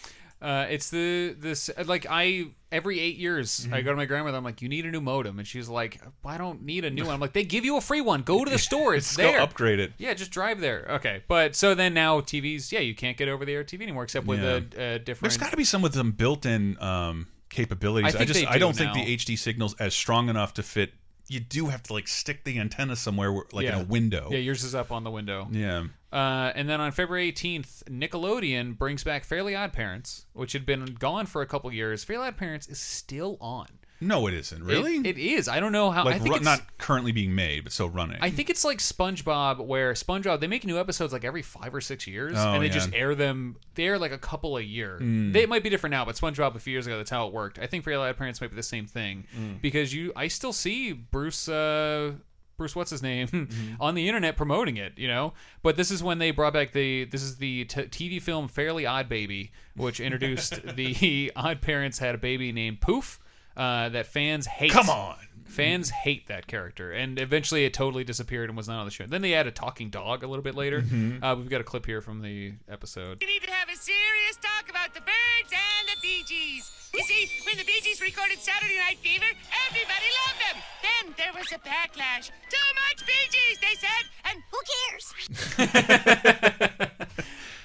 Uh, 0.41 0.67
it's 0.69 0.89
the 0.89 1.35
this 1.37 1.69
like 1.85 2.05
I 2.09 2.45
every 2.71 2.99
eight 2.99 3.17
years 3.17 3.59
Mm-hmm. 3.65 3.73
I 3.73 3.81
go 3.81 3.91
to 3.91 3.97
my 3.97 4.05
grandmother. 4.05 4.37
I'm 4.37 4.43
like, 4.43 4.61
you 4.61 4.69
need 4.69 4.85
a 4.85 4.91
new 4.91 5.01
modem, 5.01 5.37
and 5.37 5.45
she's 5.47 5.67
like, 5.67 5.99
I 6.23 6.37
don't 6.37 6.61
need 6.63 6.85
a 6.85 6.89
new 6.89 7.03
one. 7.05 7.13
I'm 7.13 7.19
like, 7.19 7.33
they 7.33 7.43
give 7.43 7.65
you 7.65 7.75
a 7.75 7.81
free 7.81 7.99
one. 7.99 8.21
Go 8.21 8.45
to 8.45 8.49
the 8.51 8.57
store. 8.69 8.95
It's 8.95 9.07
Just 9.07 9.17
go 9.17 9.23
there. 9.31 9.41
upgrade 9.41 9.79
it. 9.81 9.91
Yeah, 9.97 10.13
just 10.13 10.31
drive 10.31 10.61
there. 10.61 10.85
Okay, 10.91 11.23
but 11.27 11.55
so 11.55 11.75
then 11.75 11.93
now 11.93 12.21
TVs, 12.21 12.71
yeah, 12.71 12.79
you 12.79 12.95
can't 12.95 13.17
get 13.17 13.27
over 13.27 13.43
the 13.43 13.51
air 13.53 13.63
TV 13.65 13.81
anymore 13.81 14.03
except 14.03 14.25
with 14.27 14.41
Yeah. 14.41 14.59
a, 14.81 14.93
a 14.95 14.99
different. 14.99 15.21
There's 15.31 15.37
got 15.37 15.51
to 15.51 15.57
be 15.57 15.65
some 15.65 15.81
with 15.81 15.93
some 15.95 16.11
built-in 16.13 16.81
um, 16.81 17.27
capabilities. 17.49 18.15
I 18.15 18.21
I, 18.21 18.25
just 18.25 18.39
they 18.39 18.45
I 18.45 18.53
do 18.53 18.59
don't 18.59 18.75
think 18.77 18.93
the 18.93 19.17
HD 19.17 19.37
signal's 19.37 19.73
as 19.75 19.93
strong 19.93 20.29
enough 20.29 20.53
to 20.53 20.63
fit. 20.63 20.93
You 21.29 21.39
do 21.39 21.67
have 21.67 21.83
to 21.83 21.93
like 21.93 22.07
stick 22.07 22.43
the 22.43 22.59
antenna 22.59 22.95
somewhere, 22.95 23.31
where, 23.31 23.45
like 23.51 23.65
yeah. 23.65 23.77
in 23.77 23.81
a 23.81 23.85
window. 23.85 24.29
Yeah, 24.31 24.39
yours 24.39 24.63
is 24.63 24.75
up 24.75 24.91
on 24.91 25.03
the 25.03 25.11
window. 25.11 25.47
Yeah. 25.51 25.85
Uh, 26.11 26.51
and 26.55 26.67
then 26.67 26.81
on 26.81 26.91
February 26.91 27.31
18th, 27.31 27.83
Nickelodeon 27.83 28.77
brings 28.77 29.03
back 29.03 29.23
Fairly 29.23 29.55
Odd 29.55 29.73
Parents, 29.73 30.25
which 30.33 30.53
had 30.53 30.65
been 30.65 30.85
gone 30.85 31.27
for 31.27 31.41
a 31.41 31.45
couple 31.45 31.71
years. 31.71 32.03
Fairly 32.03 32.27
Odd 32.27 32.37
Parents 32.37 32.67
is 32.67 32.79
still 32.79 33.37
on. 33.39 33.67
No, 34.01 34.27
it 34.27 34.33
isn't. 34.33 34.63
Really? 34.63 34.97
It, 34.97 35.05
it 35.05 35.17
is. 35.17 35.47
I 35.49 35.59
don't 35.59 35.71
know 35.71 35.91
how. 35.91 36.03
I 36.03 36.11
like 36.11 36.21
think 36.21 36.29
ru- 36.29 36.35
it's, 36.37 36.45
not 36.45 36.61
currently 36.77 37.11
being 37.11 37.35
made, 37.35 37.63
but 37.65 37.73
still 37.73 37.89
running. 37.89 38.17
I 38.21 38.29
think 38.29 38.49
it's 38.49 38.63
like 38.63 38.77
SpongeBob, 38.77 39.65
where 39.65 39.93
SpongeBob 39.93 40.39
they 40.39 40.47
make 40.47 40.65
new 40.65 40.79
episodes 40.79 41.11
like 41.11 41.25
every 41.25 41.41
five 41.41 41.75
or 41.75 41.81
six 41.81 42.07
years, 42.07 42.33
Oh, 42.37 42.53
and 42.53 42.61
they 42.63 42.67
yeah. 42.67 42.73
just 42.73 42.93
air 42.93 43.13
them. 43.15 43.57
They 43.75 43.85
air 43.85 43.97
like 43.99 44.11
a 44.13 44.17
couple 44.17 44.57
a 44.57 44.61
year. 44.61 44.99
Mm. 45.01 45.33
They 45.33 45.43
it 45.43 45.49
might 45.49 45.63
be 45.63 45.69
different 45.69 45.91
now, 45.91 46.05
but 46.05 46.15
SpongeBob 46.15 46.55
a 46.55 46.59
few 46.59 46.71
years 46.71 46.87
ago, 46.87 46.97
that's 46.97 47.09
how 47.09 47.27
it 47.27 47.33
worked. 47.33 47.59
I 47.59 47.65
think 47.67 47.83
for 47.83 47.93
Odd 47.93 48.15
Parents 48.17 48.39
might 48.39 48.49
be 48.51 48.55
the 48.55 48.63
same 48.63 48.85
thing 48.85 49.25
Mm. 49.37 49.61
because 49.61 49.93
you, 49.93 50.13
I 50.15 50.27
still 50.29 50.53
see 50.53 50.93
Bruce. 50.93 51.49
Uh, 51.49 52.13
Bruce, 52.57 52.75
what's 52.75 52.91
his 52.91 53.01
name, 53.01 53.27
Mm-hmm. 53.29 53.81
on 53.81 53.95
the 53.95 54.07
internet 54.07 54.35
promoting 54.35 54.75
it, 54.77 54.93
you 54.97 55.07
know. 55.07 55.33
But 55.63 55.77
this 55.77 55.91
is 55.91 56.03
when 56.03 56.19
they 56.19 56.31
brought 56.31 56.51
back 56.53 56.71
the. 56.73 57.05
This 57.05 57.23
is 57.23 57.37
the 57.37 57.65
t- 57.65 57.83
TV 57.83 58.21
film 58.21 58.47
Fairly 58.49 58.85
Odd 58.85 59.07
Baby, 59.09 59.51
which 59.77 59.99
introduced 60.01 60.61
the 60.75 61.31
Odd 61.35 61.61
Parents 61.61 61.99
had 61.99 62.15
a 62.15 62.17
baby 62.17 62.51
named 62.51 62.79
Poof 62.81 63.19
uh, 63.57 63.89
that 63.89 64.05
fans 64.07 64.45
hate. 64.45 64.71
Come 64.71 64.89
on. 64.89 65.15
Fans 65.45 65.89
hate 65.89 66.27
that 66.27 66.45
character, 66.45 66.91
and 66.91 67.17
eventually 67.19 67.65
it 67.65 67.73
totally 67.73 68.03
disappeared 68.03 68.49
and 68.51 68.55
was 68.55 68.67
not 68.67 68.77
on 68.79 68.85
the 68.85 68.91
show. 68.91 69.07
Then 69.07 69.23
they 69.23 69.33
add 69.33 69.47
a 69.47 69.51
talking 69.51 69.89
dog 69.89 70.21
a 70.23 70.27
little 70.27 70.43
bit 70.43 70.53
later. 70.53 70.83
Mhm. 70.83 71.23
Uh, 71.23 71.35
we've 71.37 71.49
got 71.49 71.59
a 71.59 71.63
clip 71.63 71.87
here 71.87 72.01
from 72.01 72.21
the 72.21 72.53
episode. 72.69 73.17
We 73.19 73.25
need 73.25 73.41
to 73.41 73.49
have 73.51 73.67
a 73.67 73.75
serious 73.75 74.35
talk 74.39 74.69
about 74.69 74.93
the 74.93 75.01
birds 75.01 75.51
and 75.51 75.87
the 75.89 75.95
Bee 76.03 76.23
Gees. 76.27 76.69
You 76.93 77.01
see, 77.03 77.27
when 77.47 77.57
the 77.57 77.63
Bee 77.65 77.81
Gees 77.81 77.99
recorded 77.99 78.37
Saturday 78.39 78.77
Night 78.77 78.99
Fever, 78.99 79.25
everybody 79.67 80.05
loved 80.27 80.39
them. 80.39 80.61
Then 80.85 81.13
there 81.17 81.33
was 81.33 81.51
a 81.51 81.57
backlash. 81.67 82.29
Too 82.49 82.73
much 82.85 83.03
Bee 83.07 83.27
Gees, 83.33 83.57
they 83.59 83.75
said, 83.75 84.05
and 84.25 84.43
who 84.51 84.59
cares? 84.69 85.13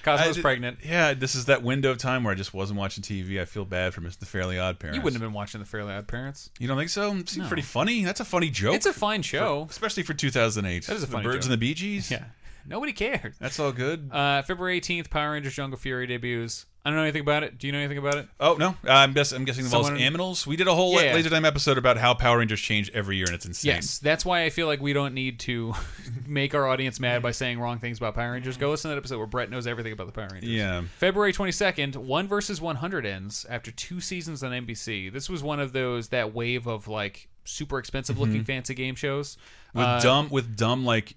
Cosmo's 0.05 0.37
I 0.37 0.41
pregnant. 0.41 0.79
Yeah, 0.83 1.13
this 1.13 1.35
is 1.35 1.45
that 1.45 1.63
window 1.63 1.91
of 1.91 1.97
time 1.97 2.23
where 2.23 2.31
I 2.31 2.35
just 2.35 2.53
wasn't 2.53 2.79
watching 2.79 3.03
TV. 3.03 3.41
I 3.41 3.45
feel 3.45 3.65
bad 3.65 3.93
for 3.93 4.01
Mr. 4.01 4.19
The 4.19 4.25
Fairly 4.25 4.59
Odd 4.59 4.79
Parents. 4.79 4.95
You 4.97 5.01
wouldn't 5.03 5.21
have 5.21 5.27
been 5.27 5.33
watching 5.33 5.59
the 5.59 5.65
Fairly 5.65 5.93
Odd 5.93 6.07
Parents. 6.07 6.49
You 6.59 6.67
don't 6.67 6.77
think 6.77 6.89
so? 6.89 7.11
It 7.15 7.29
seems 7.29 7.37
No. 7.43 7.47
pretty 7.47 7.63
funny. 7.63 8.03
That's 8.05 8.19
a 8.19 8.25
funny 8.25 8.49
joke. 8.49 8.75
It's 8.75 8.85
a 8.85 8.93
fine 8.93 9.21
show. 9.21 9.65
For- 9.65 9.71
especially 9.71 10.03
for 10.03 10.13
2008. 10.13 10.85
That 10.87 10.95
is 10.95 11.03
a 11.03 11.05
the 11.05 11.11
funny 11.11 11.23
Birds 11.23 11.37
joke. 11.37 11.43
and 11.45 11.53
the 11.53 11.57
Bee 11.57 11.73
Gees. 11.73 12.11
Yeah. 12.15 12.23
Nobody 12.67 12.93
cared. 12.93 13.33
That's 13.39 13.59
all 13.59 13.71
good. 13.71 14.09
Uh, 14.11 14.41
February 14.41 14.81
18th, 14.81 15.09
Power 15.11 15.33
Rangers 15.33 15.53
Jungle 15.55 15.77
Fury 15.77 16.07
debuts. 16.07 16.65
I 16.85 16.89
don't 16.89 16.97
know 16.97 17.01
anything 17.03 17.21
about 17.23 17.41
it. 17.41 17.57
Do 17.57 17.65
you 17.65 17.73
know 17.73 17.79
anything 17.79 17.97
about 17.97 18.15
it? 18.17 18.27
Oh 18.39 18.53
no, 18.59 18.75
I'm, 18.87 19.13
guess, 19.13 19.31
I'm 19.31 19.43
guessing 19.43 19.63
it 19.63 19.65
involves 19.65 19.87
Someone- 19.87 20.03
aminals. 20.03 20.45
We 20.45 20.55
did 20.55 20.67
a 20.67 20.75
whole 20.75 21.01
Yeah. 21.01 21.15
Laser 21.15 21.31
Time 21.31 21.43
episode 21.43 21.79
about 21.79 21.97
how 21.97 22.13
Power 22.13 22.37
Rangers 22.37 22.61
change 22.61 22.91
every 22.93 23.17
year, 23.17 23.25
and 23.25 23.33
it's 23.33 23.45
insane. 23.47 23.73
Yes, 23.73 23.97
that's 23.97 24.23
why 24.23 24.43
I 24.43 24.51
feel 24.51 24.67
like 24.67 24.81
we 24.81 24.93
don't 24.93 25.15
need 25.15 25.39
to 25.41 25.73
make 26.27 26.53
our 26.53 26.67
audience 26.67 26.99
mad 26.99 27.23
by 27.23 27.31
saying 27.31 27.59
wrong 27.59 27.79
things 27.79 27.97
about 27.97 28.13
Power 28.13 28.33
Rangers. 28.33 28.55
Go 28.57 28.69
listen 28.69 28.89
to 28.89 28.95
that 28.95 28.99
episode 28.99 29.17
where 29.17 29.25
Brett 29.25 29.49
knows 29.49 29.65
everything 29.65 29.93
about 29.93 30.05
the 30.05 30.13
Power 30.13 30.27
Rangers. 30.31 30.49
Yeah. 30.49 30.83
February 30.99 31.33
22nd, 31.33 31.95
1 31.95 32.27
versus 32.27 32.61
100 32.61 33.05
ends 33.05 33.47
after 33.49 33.71
two 33.71 33.99
seasons 33.99 34.43
on 34.43 34.51
NBC. 34.51 35.11
This 35.11 35.27
was 35.27 35.41
one 35.41 35.59
of 35.59 35.73
those, 35.73 36.09
that 36.09 36.35
wave 36.35 36.67
of 36.67 36.87
like 36.87 37.27
super 37.45 37.79
expensive 37.79 38.19
looking 38.19 38.43
Mhm. 38.43 38.45
fancy 38.47 38.75
game 38.75 38.93
shows. 38.95 39.37
with 39.73 39.83
Uh, 39.85 39.99
dumb 39.99 40.29
with 40.29 40.55
dumb 40.55 40.85
like 40.85 41.15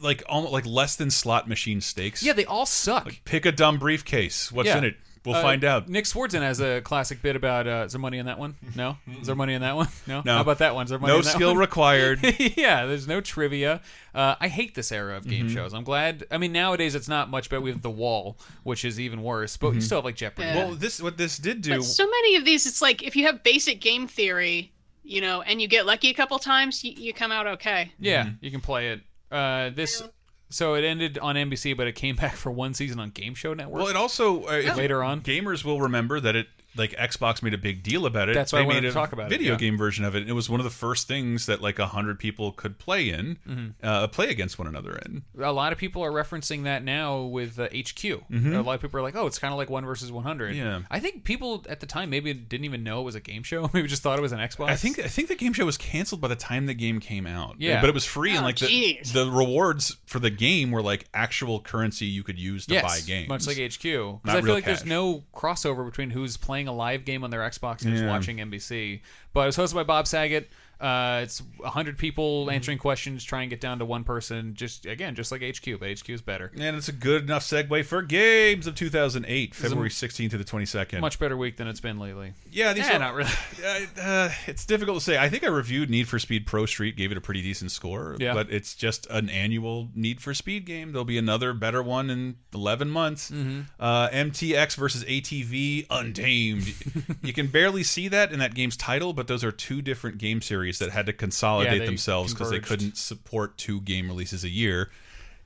like 0.00 0.22
almost 0.28 0.52
like 0.52 0.66
less 0.66 0.96
than 0.96 1.10
slot 1.10 1.48
machine 1.48 1.80
stakes. 1.80 2.22
Yeah, 2.22 2.32
they 2.32 2.44
all 2.44 2.66
suck. 2.66 3.14
Pick 3.24 3.46
a 3.46 3.52
dumb 3.52 3.78
briefcase. 3.78 4.50
What's 4.52 4.66
Yeah. 4.68 4.78
in 4.78 4.84
it? 4.84 4.96
We'll 5.24 5.34
Uh, 5.36 5.42
find 5.42 5.62
out. 5.64 5.88
Nick 5.90 6.04
Swardson 6.06 6.40
has 6.40 6.60
a 6.60 6.80
classic 6.80 7.20
bit 7.20 7.36
about 7.36 7.66
uh, 7.66 7.84
is 7.86 7.92
there 7.92 8.00
money 8.00 8.18
in 8.18 8.26
that 8.26 8.38
one? 8.38 8.56
No? 8.74 8.96
Is 9.20 9.26
there 9.26 9.36
money 9.36 9.52
in 9.52 9.60
that 9.60 9.76
one? 9.76 9.88
No? 10.06 10.22
No. 10.24 10.34
How 10.36 10.40
about 10.40 10.58
that 10.58 10.74
one? 10.74 10.84
Is 10.84 10.90
there 10.90 10.98
money 10.98 11.12
No 11.12 11.18
in 11.18 11.24
that 11.24 11.30
skill 11.32 11.50
one? 11.50 11.58
required. 11.58 12.20
yeah, 12.56 12.86
there's 12.86 13.06
no 13.06 13.20
trivia. 13.20 13.82
Uh, 14.14 14.36
I 14.40 14.48
hate 14.48 14.74
this 14.74 14.90
era 14.90 15.16
of 15.16 15.28
game 15.28 15.48
Mhm. 15.48 15.54
shows. 15.54 15.74
I'm 15.74 15.84
glad. 15.84 16.24
I 16.30 16.38
mean, 16.38 16.52
nowadays 16.52 16.94
it's 16.94 17.08
not 17.08 17.28
much 17.30 17.50
better. 17.50 17.60
We 17.60 17.70
have 17.70 17.82
The 17.82 17.90
Wall, 17.90 18.38
which 18.62 18.84
is 18.86 18.98
even 18.98 19.22
worse, 19.22 19.56
but 19.56 19.74
you 19.74 19.80
Mhm. 19.80 19.82
still 19.82 19.98
have 19.98 20.04
like 20.04 20.16
Jeopardy. 20.16 20.48
Yeah. 20.48 20.56
Well, 20.66 20.74
this 20.74 21.02
what 21.02 21.18
this 21.18 21.36
did 21.36 21.60
do. 21.62 21.76
But 21.76 21.84
so 21.84 22.06
many 22.06 22.36
of 22.36 22.44
these, 22.44 22.64
it's 22.64 22.80
like 22.80 23.02
if 23.02 23.14
you 23.14 23.26
have 23.26 23.42
basic 23.42 23.80
game 23.80 24.08
theory, 24.08 24.72
you 25.04 25.20
know, 25.20 25.42
and 25.42 25.60
you 25.60 25.68
get 25.68 25.84
lucky 25.84 26.08
a 26.10 26.14
couple 26.14 26.38
times, 26.38 26.82
you, 26.84 26.92
you 26.96 27.12
come 27.12 27.32
out 27.32 27.46
okay. 27.46 27.92
Yeah, 27.98 28.30
you 28.40 28.50
can 28.50 28.60
play 28.60 28.88
it. 28.90 29.00
Uh, 29.30 29.70
this. 29.70 30.02
So 30.50 30.74
it 30.74 30.82
ended 30.84 31.18
on 31.18 31.34
NBC, 31.34 31.76
but 31.76 31.86
it 31.86 31.94
came 31.94 32.16
back 32.24 32.34
for 32.34 32.50
one 32.50 32.72
season 32.74 32.98
on 33.00 33.10
Game 33.10 33.34
Show 33.34 33.52
Network. 33.54 33.82
Well, 33.82 33.88
it 33.88 33.96
also 33.96 34.44
uh, 34.44 34.52
if- 34.52 34.76
later 34.76 35.02
on. 35.02 35.20
gamers 35.20 35.64
will 35.64 35.80
remember 35.80 36.20
that 36.20 36.34
it 36.36 36.46
like 36.76 36.92
Xbox 36.92 37.42
made 37.42 37.54
a 37.54 37.58
big 37.58 37.82
deal 37.82 38.06
about 38.06 38.28
it. 38.28 38.34
That's 38.34 38.52
why 38.52 38.60
they 38.60 38.64
I 38.64 38.66
wanted 38.66 38.82
made 38.82 38.88
to 38.88 38.88
a 38.90 38.92
talk 38.92 39.12
about 39.12 39.26
it, 39.26 39.30
video 39.30 39.52
yeah. 39.52 39.58
game 39.58 39.76
version 39.76 40.04
of 40.04 40.14
it. 40.14 40.20
and 40.22 40.30
It 40.30 40.34
was 40.34 40.48
one 40.50 40.60
of 40.60 40.64
the 40.64 40.70
first 40.70 41.08
things 41.08 41.46
that 41.46 41.60
like 41.60 41.78
a 41.78 41.86
hundred 41.86 42.18
people 42.18 42.52
could 42.52 42.78
play 42.78 43.08
in, 43.10 43.38
Mhm. 43.48 43.72
uh, 43.82 44.06
play 44.08 44.28
against 44.28 44.58
one 44.58 44.68
another 44.68 44.96
in. 45.04 45.22
a 45.42 45.52
lot 45.52 45.72
of 45.72 45.78
people 45.78 46.04
are 46.04 46.12
referencing 46.12 46.64
that 46.64 46.84
now 46.84 47.22
with 47.22 47.58
uh, 47.58 47.64
HQ. 47.72 48.22
Mhm. 48.30 48.54
A 48.56 48.60
lot 48.62 48.74
of 48.74 48.80
people 48.82 48.98
are 49.00 49.02
like, 49.02 49.16
"Oh, 49.16 49.26
it's 49.26 49.38
kind 49.38 49.52
of 49.52 49.58
like 49.58 49.70
one 49.70 49.84
versus 49.84 50.12
100." 50.12 50.54
Yeah. 50.54 50.82
I 50.90 51.00
think 51.00 51.24
people 51.24 51.64
at 51.68 51.80
the 51.80 51.86
time 51.86 52.10
maybe 52.10 52.32
didn't 52.34 52.64
even 52.64 52.84
know 52.84 53.00
it 53.00 53.04
was 53.04 53.14
a 53.14 53.20
game 53.20 53.42
show. 53.42 53.68
Maybe 53.74 53.88
just 53.88 54.02
thought 54.02 54.18
it 54.18 54.22
was 54.22 54.32
an 54.32 54.38
Xbox. 54.38 54.68
I 54.68 54.76
think 54.76 54.98
I 54.98 55.08
think 55.08 55.28
the 55.28 55.34
game 55.36 55.52
show 55.52 55.64
was 55.66 55.76
canceled 55.78 56.20
by 56.20 56.28
the 56.28 56.36
time 56.36 56.66
the 56.66 56.74
game 56.74 57.00
came 57.00 57.26
out. 57.26 57.56
Yeah. 57.58 57.80
but 57.80 57.88
it 57.88 57.94
was 57.94 58.04
free 58.04 58.30
and 58.30 58.40
Oh, 58.40 58.42
like 58.44 58.56
the, 58.58 58.98
the 59.12 59.30
rewards 59.30 59.96
for 60.06 60.18
the 60.18 60.30
game 60.30 60.70
were 60.70 60.82
like 60.82 61.06
actual 61.14 61.60
currency 61.60 62.06
you 62.06 62.22
could 62.22 62.38
use 62.38 62.66
to 62.66 62.74
yes, 62.74 62.82
buy 62.82 63.00
games, 63.06 63.28
much 63.28 63.46
like 63.46 63.56
HQ. 63.56 63.82
Because 63.82 64.20
I 64.24 64.32
feel 64.34 64.42
real 64.42 64.54
like 64.54 64.64
there's 64.64 64.84
no 64.84 65.24
crossover 65.34 65.84
between 65.86 66.10
who's 66.10 66.36
playing 66.36 66.57
a 66.66 66.72
live 66.72 67.04
game 67.04 67.22
on 67.22 67.30
their 67.30 67.40
Xbox 67.40 67.84
and 67.84 67.96
Yeah. 67.96 68.08
watching 68.08 68.38
NBC. 68.40 69.02
But 69.32 69.42
it 69.42 69.46
was 69.46 69.56
hosted 69.56 69.74
by 69.74 69.84
Bob 69.84 70.06
Saget. 70.08 70.50
Uh, 70.80 71.20
it's 71.24 71.42
100 71.58 71.98
people 71.98 72.18
Mm-hmm. 72.46 72.50
answering 72.54 72.78
questions, 72.78 73.24
try 73.24 73.40
and 73.42 73.50
get 73.50 73.60
down 73.60 73.78
to 73.80 73.84
one 73.84 74.04
person. 74.04 74.54
Just 74.54 74.86
again, 74.86 75.14
just 75.14 75.32
like 75.32 75.42
HQ, 75.42 75.78
but 75.80 75.90
HQ 75.98 76.08
is 76.10 76.20
better. 76.22 76.52
And 76.58 76.76
it's 76.76 76.88
a 76.88 76.92
good 76.92 77.24
enough 77.24 77.42
segue 77.42 77.84
for 77.84 78.02
games 78.02 78.66
of 78.66 78.74
2008, 78.74 79.54
February 79.54 79.88
16th 79.90 80.30
to 80.30 80.38
the 80.38 80.44
22nd. 80.44 81.00
Much 81.00 81.18
better 81.18 81.36
week 81.36 81.56
than 81.56 81.66
it's 81.68 81.80
been 81.80 81.98
lately. 81.98 82.32
Yeah, 82.50 82.72
these 82.72 82.86
Eh, 82.86 82.96
are 82.96 82.98
not 82.98 83.14
really. 83.14 83.30
Uh, 84.00 84.30
it's 84.46 84.64
difficult 84.64 84.98
to 84.98 85.04
say. 85.04 85.18
I 85.18 85.28
think 85.28 85.44
I 85.44 85.48
reviewed 85.48 85.90
Need 85.90 86.08
for 86.08 86.18
Speed 86.18 86.46
Pro 86.46 86.66
Street, 86.66 86.96
gave 86.96 87.10
it 87.12 87.18
a 87.18 87.20
pretty 87.20 87.42
decent 87.42 87.70
score. 87.72 88.16
Yeah. 88.18 88.34
But 88.34 88.50
it's 88.52 88.74
just 88.74 89.06
an 89.10 89.28
annual 89.28 89.88
Need 89.94 90.20
for 90.20 90.34
Speed 90.34 90.64
game. 90.64 90.92
There'll 90.92 91.04
be 91.04 91.18
another 91.18 91.52
better 91.54 91.82
one 91.82 92.10
in 92.10 92.36
11 92.54 92.88
months. 92.90 93.30
Mhm. 93.30 93.66
Uh, 93.80 94.08
MTX 94.10 94.76
versus 94.76 95.04
ATV 95.04 95.86
Untamed. 95.90 96.74
you 97.22 97.32
can 97.32 97.46
barely 97.48 97.82
see 97.82 98.08
that 98.08 98.32
in 98.32 98.38
that 98.38 98.54
game's 98.54 98.76
title, 98.76 99.12
but 99.12 99.26
those 99.26 99.42
are 99.44 99.52
two 99.52 99.80
different 99.82 100.18
game 100.18 100.40
series 100.42 100.67
that 100.80 100.90
had 100.90 101.06
to 101.06 101.12
consolidate 101.14 101.80
they 101.80 101.86
themselves 101.86 102.34
because 102.34 102.50
they 102.50 102.60
couldn't 102.60 102.96
support 102.98 103.56
two 103.56 103.80
game 103.80 104.08
releases 104.08 104.44
a 104.44 104.48
year. 104.50 104.90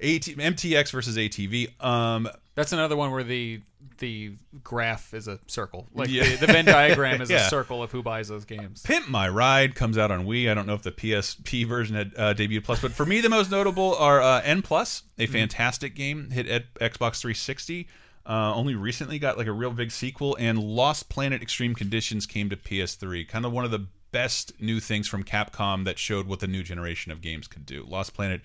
AT 0.00 0.22
MTX 0.22 0.90
versus 0.90 1.16
ATV. 1.16 1.80
Um, 1.84 2.28
That's 2.56 2.72
another 2.72 2.96
one 2.96 3.12
where 3.12 3.22
the 3.22 3.60
the 3.98 4.32
graph 4.64 5.14
is 5.14 5.28
a 5.28 5.38
circle. 5.46 5.86
Like 5.94 6.08
Yeah. 6.08 6.24
the, 6.24 6.46
the 6.46 6.52
Venn 6.52 6.64
diagram 6.64 7.20
is 7.22 7.30
Yeah. 7.30 7.46
a 7.46 7.48
circle 7.50 7.84
of 7.84 7.92
who 7.92 8.02
buys 8.02 8.26
those 8.26 8.44
games. 8.44 8.82
Pimp 8.82 9.08
My 9.08 9.28
Ride 9.28 9.76
comes 9.76 9.96
out 9.96 10.10
on 10.10 10.26
Wii. 10.26 10.50
I 10.50 10.54
don't 10.54 10.66
know 10.66 10.74
if 10.74 10.82
the 10.82 10.90
PSP 10.90 11.64
version 11.66 11.94
had 11.94 12.12
uh, 12.16 12.34
debuted 12.34 12.64
plus, 12.64 12.80
but 12.82 12.90
for 12.92 13.06
me 13.06 13.20
the 13.20 13.28
most 13.28 13.50
notable 13.52 13.94
are 13.96 14.20
uh, 14.20 14.40
N 14.42 14.62
Plus, 14.62 15.04
a 15.18 15.22
Mm-hmm. 15.24 15.32
fantastic 15.32 15.94
game 15.94 16.30
hit 16.30 16.48
at 16.48 16.72
Xbox 16.74 17.20
360. 17.20 17.86
Uh, 18.26 18.52
only 18.54 18.74
recently 18.74 19.18
got 19.18 19.36
like 19.38 19.46
a 19.48 19.52
real 19.52 19.72
big 19.72 19.90
sequel, 19.92 20.36
and 20.38 20.58
Lost 20.58 21.08
Planet 21.08 21.42
Extreme 21.42 21.74
Conditions 21.74 22.24
came 22.26 22.50
to 22.50 22.56
PS3. 22.56 23.26
Kind 23.28 23.44
of 23.44 23.52
one 23.52 23.64
of 23.64 23.70
the 23.72 23.86
best 24.12 24.52
new 24.60 24.78
things 24.80 25.08
from 25.08 25.24
Capcom 25.24 25.84
that 25.84 25.98
showed 25.98 26.26
what 26.26 26.40
the 26.40 26.46
new 26.46 26.62
generation 26.62 27.10
of 27.10 27.20
games 27.20 27.48
could 27.48 27.66
do. 27.66 27.84
Lost 27.88 28.14
Planet, 28.14 28.40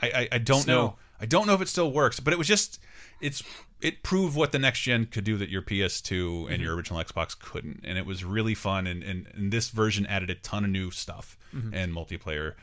I 0.00 0.06
I, 0.10 0.28
I 0.32 0.38
don't 0.38 0.62
Snow. 0.62 0.74
know, 0.74 0.96
I 1.20 1.26
don't 1.26 1.46
know 1.46 1.54
if 1.54 1.60
it 1.60 1.68
still 1.68 1.92
works, 1.92 2.18
but 2.20 2.32
it 2.32 2.38
was 2.38 2.46
just 2.48 2.80
it's 3.20 3.42
it 3.80 4.02
proved 4.02 4.34
what 4.36 4.50
the 4.52 4.58
next 4.58 4.80
gen 4.80 5.06
could 5.06 5.22
do 5.24 5.36
that 5.36 5.48
your 5.50 5.62
PS2 5.62 6.46
and 6.50 6.60
Mhm. 6.60 6.64
your 6.64 6.74
original 6.74 7.02
Xbox 7.02 7.38
couldn't, 7.38 7.80
and 7.84 7.96
it 7.98 8.04
was 8.06 8.24
really 8.24 8.54
fun. 8.54 8.88
And, 8.88 9.04
and, 9.04 9.28
and 9.34 9.52
this 9.52 9.68
version 9.68 10.04
added 10.06 10.30
a 10.30 10.34
ton 10.34 10.64
of 10.64 10.70
new 10.70 10.90
stuff 10.90 11.36
Mhm. 11.54 11.70
and 11.72 11.92
multiplayer 11.94 12.54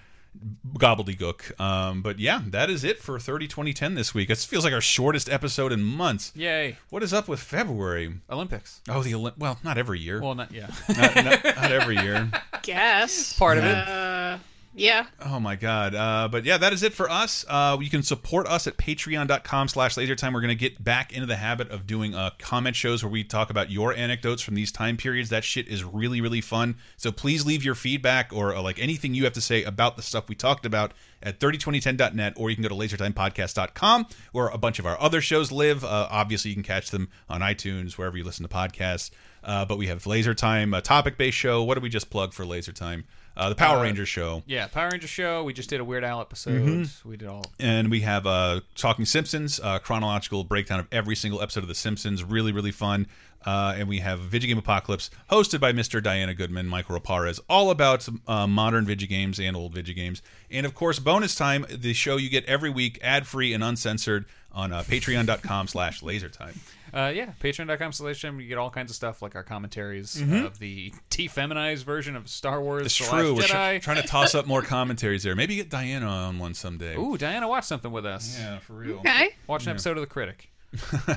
gobbledygook. 0.77 1.59
Um, 1.59 2.01
but 2.01 2.19
yeah, 2.19 2.41
that 2.47 2.69
is 2.69 2.83
it 2.83 2.99
for 2.99 3.19
30 3.19 3.47
2010 3.47 3.95
this 3.95 4.13
week. 4.13 4.29
It 4.29 4.37
feels 4.37 4.63
like 4.63 4.73
our 4.73 4.81
shortest 4.81 5.29
episode 5.29 5.71
in 5.71 5.83
months. 5.83 6.31
Yay! 6.35 6.77
What 6.89 7.03
is 7.03 7.13
up 7.13 7.27
with 7.27 7.39
February? 7.39 8.15
Olympics. 8.29 8.81
Oh, 8.89 9.03
the 9.03 9.13
Olymp. 9.13 9.37
Well, 9.37 9.59
not 9.63 9.77
every 9.77 9.99
year. 9.99 10.21
Well, 10.21 10.35
not 10.35 10.51
yeah. 10.51 10.67
not, 10.89 11.15
not, 11.15 11.43
not 11.43 11.71
every 11.71 11.97
year. 11.97 12.29
Guess 12.63 13.37
Part 13.37 13.57
of 13.57 13.63
it. 13.63 13.75
Uh, 13.75 14.37
yeah. 14.75 15.05
Oh 15.25 15.39
my 15.39 15.55
god. 15.55 15.95
Uh, 15.95 16.27
but 16.29 16.43
yeah, 16.43 16.57
that 16.57 16.73
is 16.73 16.83
it 16.83 16.93
for 16.93 17.09
us. 17.09 17.45
Uh, 17.47 17.77
you 17.79 17.89
can 17.89 18.03
support 18.03 18.45
us 18.47 18.67
at 18.67 18.75
patreon.com 18.75 19.69
slash 19.69 19.95
lasertime. 19.95 20.33
We're 20.33 20.41
going 20.41 20.49
to 20.49 20.55
get 20.55 20.83
back 20.83 21.13
into 21.13 21.25
the 21.25 21.37
habit 21.37 21.71
of 21.71 21.87
doing 21.87 22.13
uh, 22.13 22.31
comment 22.39 22.75
shows 22.75 23.01
where 23.01 23.11
we 23.11 23.23
talk 23.23 23.49
about 23.49 23.71
your 23.71 23.93
anecdotes 23.93 24.41
from 24.41 24.55
these 24.55 24.73
time 24.73 24.97
periods. 24.97 25.29
That 25.29 25.45
shit 25.45 25.69
is 25.69 25.83
really, 25.85 26.19
really 26.19 26.41
fun. 26.41 26.75
So 26.97 27.11
please 27.11 27.45
leave 27.45 27.63
your 27.63 27.75
feedback 27.75 28.33
or 28.33 28.53
uh, 28.53 28.61
like 28.61 28.77
anything 28.77 29.13
you 29.13 29.23
have 29.23 29.33
to 29.33 29.41
say 29.41 29.63
about 29.63 29.95
the 29.95 30.03
stuff 30.03 30.27
we 30.27 30.35
talked 30.35 30.65
about 30.65 30.93
at 31.23 31.39
302010.net 31.39 32.33
or 32.35 32.49
you 32.49 32.55
can 32.57 32.63
go 32.63 32.69
to 32.69 32.75
lasertimepodcast.com 32.75 34.07
where 34.33 34.47
a 34.49 34.57
bunch 34.57 34.79
of 34.79 34.85
our 34.85 34.99
other 34.99 35.21
shows 35.21 35.53
live. 35.53 35.85
Uh, 35.85 36.07
obviously, 36.11 36.49
you 36.49 36.55
can 36.55 36.63
catch 36.63 36.91
them 36.91 37.09
on 37.29 37.39
iTunes, 37.39 37.93
wherever 37.93 38.17
you 38.17 38.25
listen 38.25 38.47
to 38.47 38.53
podcasts. 38.53 39.09
Uh, 39.41 39.63
but 39.63 39.77
we 39.77 39.87
have 39.87 40.05
Laser 40.05 40.33
Time, 40.33 40.73
a 40.73 40.81
topic-based 40.81 41.37
show. 41.37 41.63
What 41.63 41.75
do 41.75 41.81
we 41.81 41.89
just 41.89 42.09
plug 42.09 42.33
for 42.33 42.45
Laser 42.45 42.73
Time? 42.73 43.05
Uh, 43.37 43.49
the 43.49 43.55
Power 43.55 43.79
Uh, 43.79 43.83
Rangers 43.83 44.07
show. 44.09 44.43
Yeah, 44.45 44.67
Power 44.67 44.89
Ranger 44.91 45.07
show. 45.07 45.43
We 45.43 45.53
just 45.53 45.69
did 45.69 45.79
a 45.81 45.83
Weird 45.85 46.03
Al 46.03 46.21
episode. 46.21 46.61
Mhm. 46.61 47.05
We 47.05 47.17
did 47.17 47.27
all. 47.27 47.45
And 47.59 47.91
we 47.91 48.01
have 48.01 48.25
uh, 48.25 48.61
Talking 48.75 49.05
Simpsons, 49.05 49.59
uh, 49.61 49.79
chronological 49.79 50.43
breakdown 50.43 50.79
of 50.79 50.87
every 50.91 51.15
single 51.15 51.41
episode 51.41 51.61
of 51.63 51.67
The 51.67 51.75
Simpsons. 51.75 52.23
Really, 52.23 52.51
really 52.51 52.71
fun. 52.71 53.07
Uh, 53.45 53.75
and 53.77 53.87
we 53.87 53.99
have 53.99 54.19
Video 54.21 54.47
Game 54.47 54.57
Apocalypse, 54.57 55.11
hosted 55.29 55.59
by 55.59 55.71
Mr. 55.71 56.01
Diana 56.01 56.33
Goodman, 56.33 56.65
Michael 56.67 56.99
Raparez, 56.99 57.39
all 57.47 57.69
about 57.69 58.07
uh, 58.27 58.47
modern 58.47 58.85
video 58.85 59.07
games 59.07 59.39
and 59.39 59.55
old 59.55 59.71
video 59.73 59.93
games. 59.93 60.23
And 60.49 60.65
of 60.65 60.73
course, 60.73 60.97
bonus 60.97 61.35
time, 61.35 61.63
the 61.69 61.93
show 61.93 62.17
you 62.17 62.29
get 62.29 62.43
every 62.45 62.71
week, 62.71 62.97
ad 63.03 63.27
free 63.27 63.53
and 63.53 63.63
uncensored, 63.63 64.25
on 64.51 64.71
uh, 64.73 64.81
patreon.com 64.83 65.67
slash 65.67 66.01
lasertime. 66.01 66.55
Uh, 66.95 67.11
yeah, 67.13 67.33
patreon.com 67.41 67.91
slash 67.91 68.21
time. 68.21 68.39
You 68.39 68.47
get 68.47 68.57
all 68.57 68.69
kinds 68.69 68.89
of 68.89 68.95
stuff 68.95 69.21
like 69.21 69.35
our 69.35 69.43
commentaries 69.43 70.15
Mhm. 70.15 70.45
of 70.45 70.59
the 70.59 70.93
defeminized 71.11 71.83
version 71.83 72.15
of 72.15 72.29
Star 72.29 72.61
Wars. 72.61 72.85
It's 72.85 72.97
The 72.97 73.03
true. 73.05 73.33
We're 73.33 73.41
Last 73.41 73.49
try- 73.49 73.79
trying 73.79 74.01
to 74.01 74.07
toss 74.07 74.33
up 74.33 74.45
more 74.45 74.61
commentaries 74.63 75.23
there. 75.23 75.35
Maybe 75.35 75.57
get 75.57 75.69
Diana 75.69 76.07
on 76.07 76.39
one 76.39 76.53
someday. 76.53 76.95
Ooh, 76.95 77.17
Diana, 77.17 77.47
watch 77.49 77.65
something 77.65 77.91
with 77.91 78.05
us. 78.05 78.37
Yeah, 78.39 78.59
for 78.59 78.73
real. 78.73 78.99
Okay. 78.99 79.35
Watch 79.47 79.63
an 79.63 79.67
Yeah. 79.67 79.71
episode 79.73 79.97
of 79.97 80.01
The 80.01 80.07
Critic. 80.07 80.49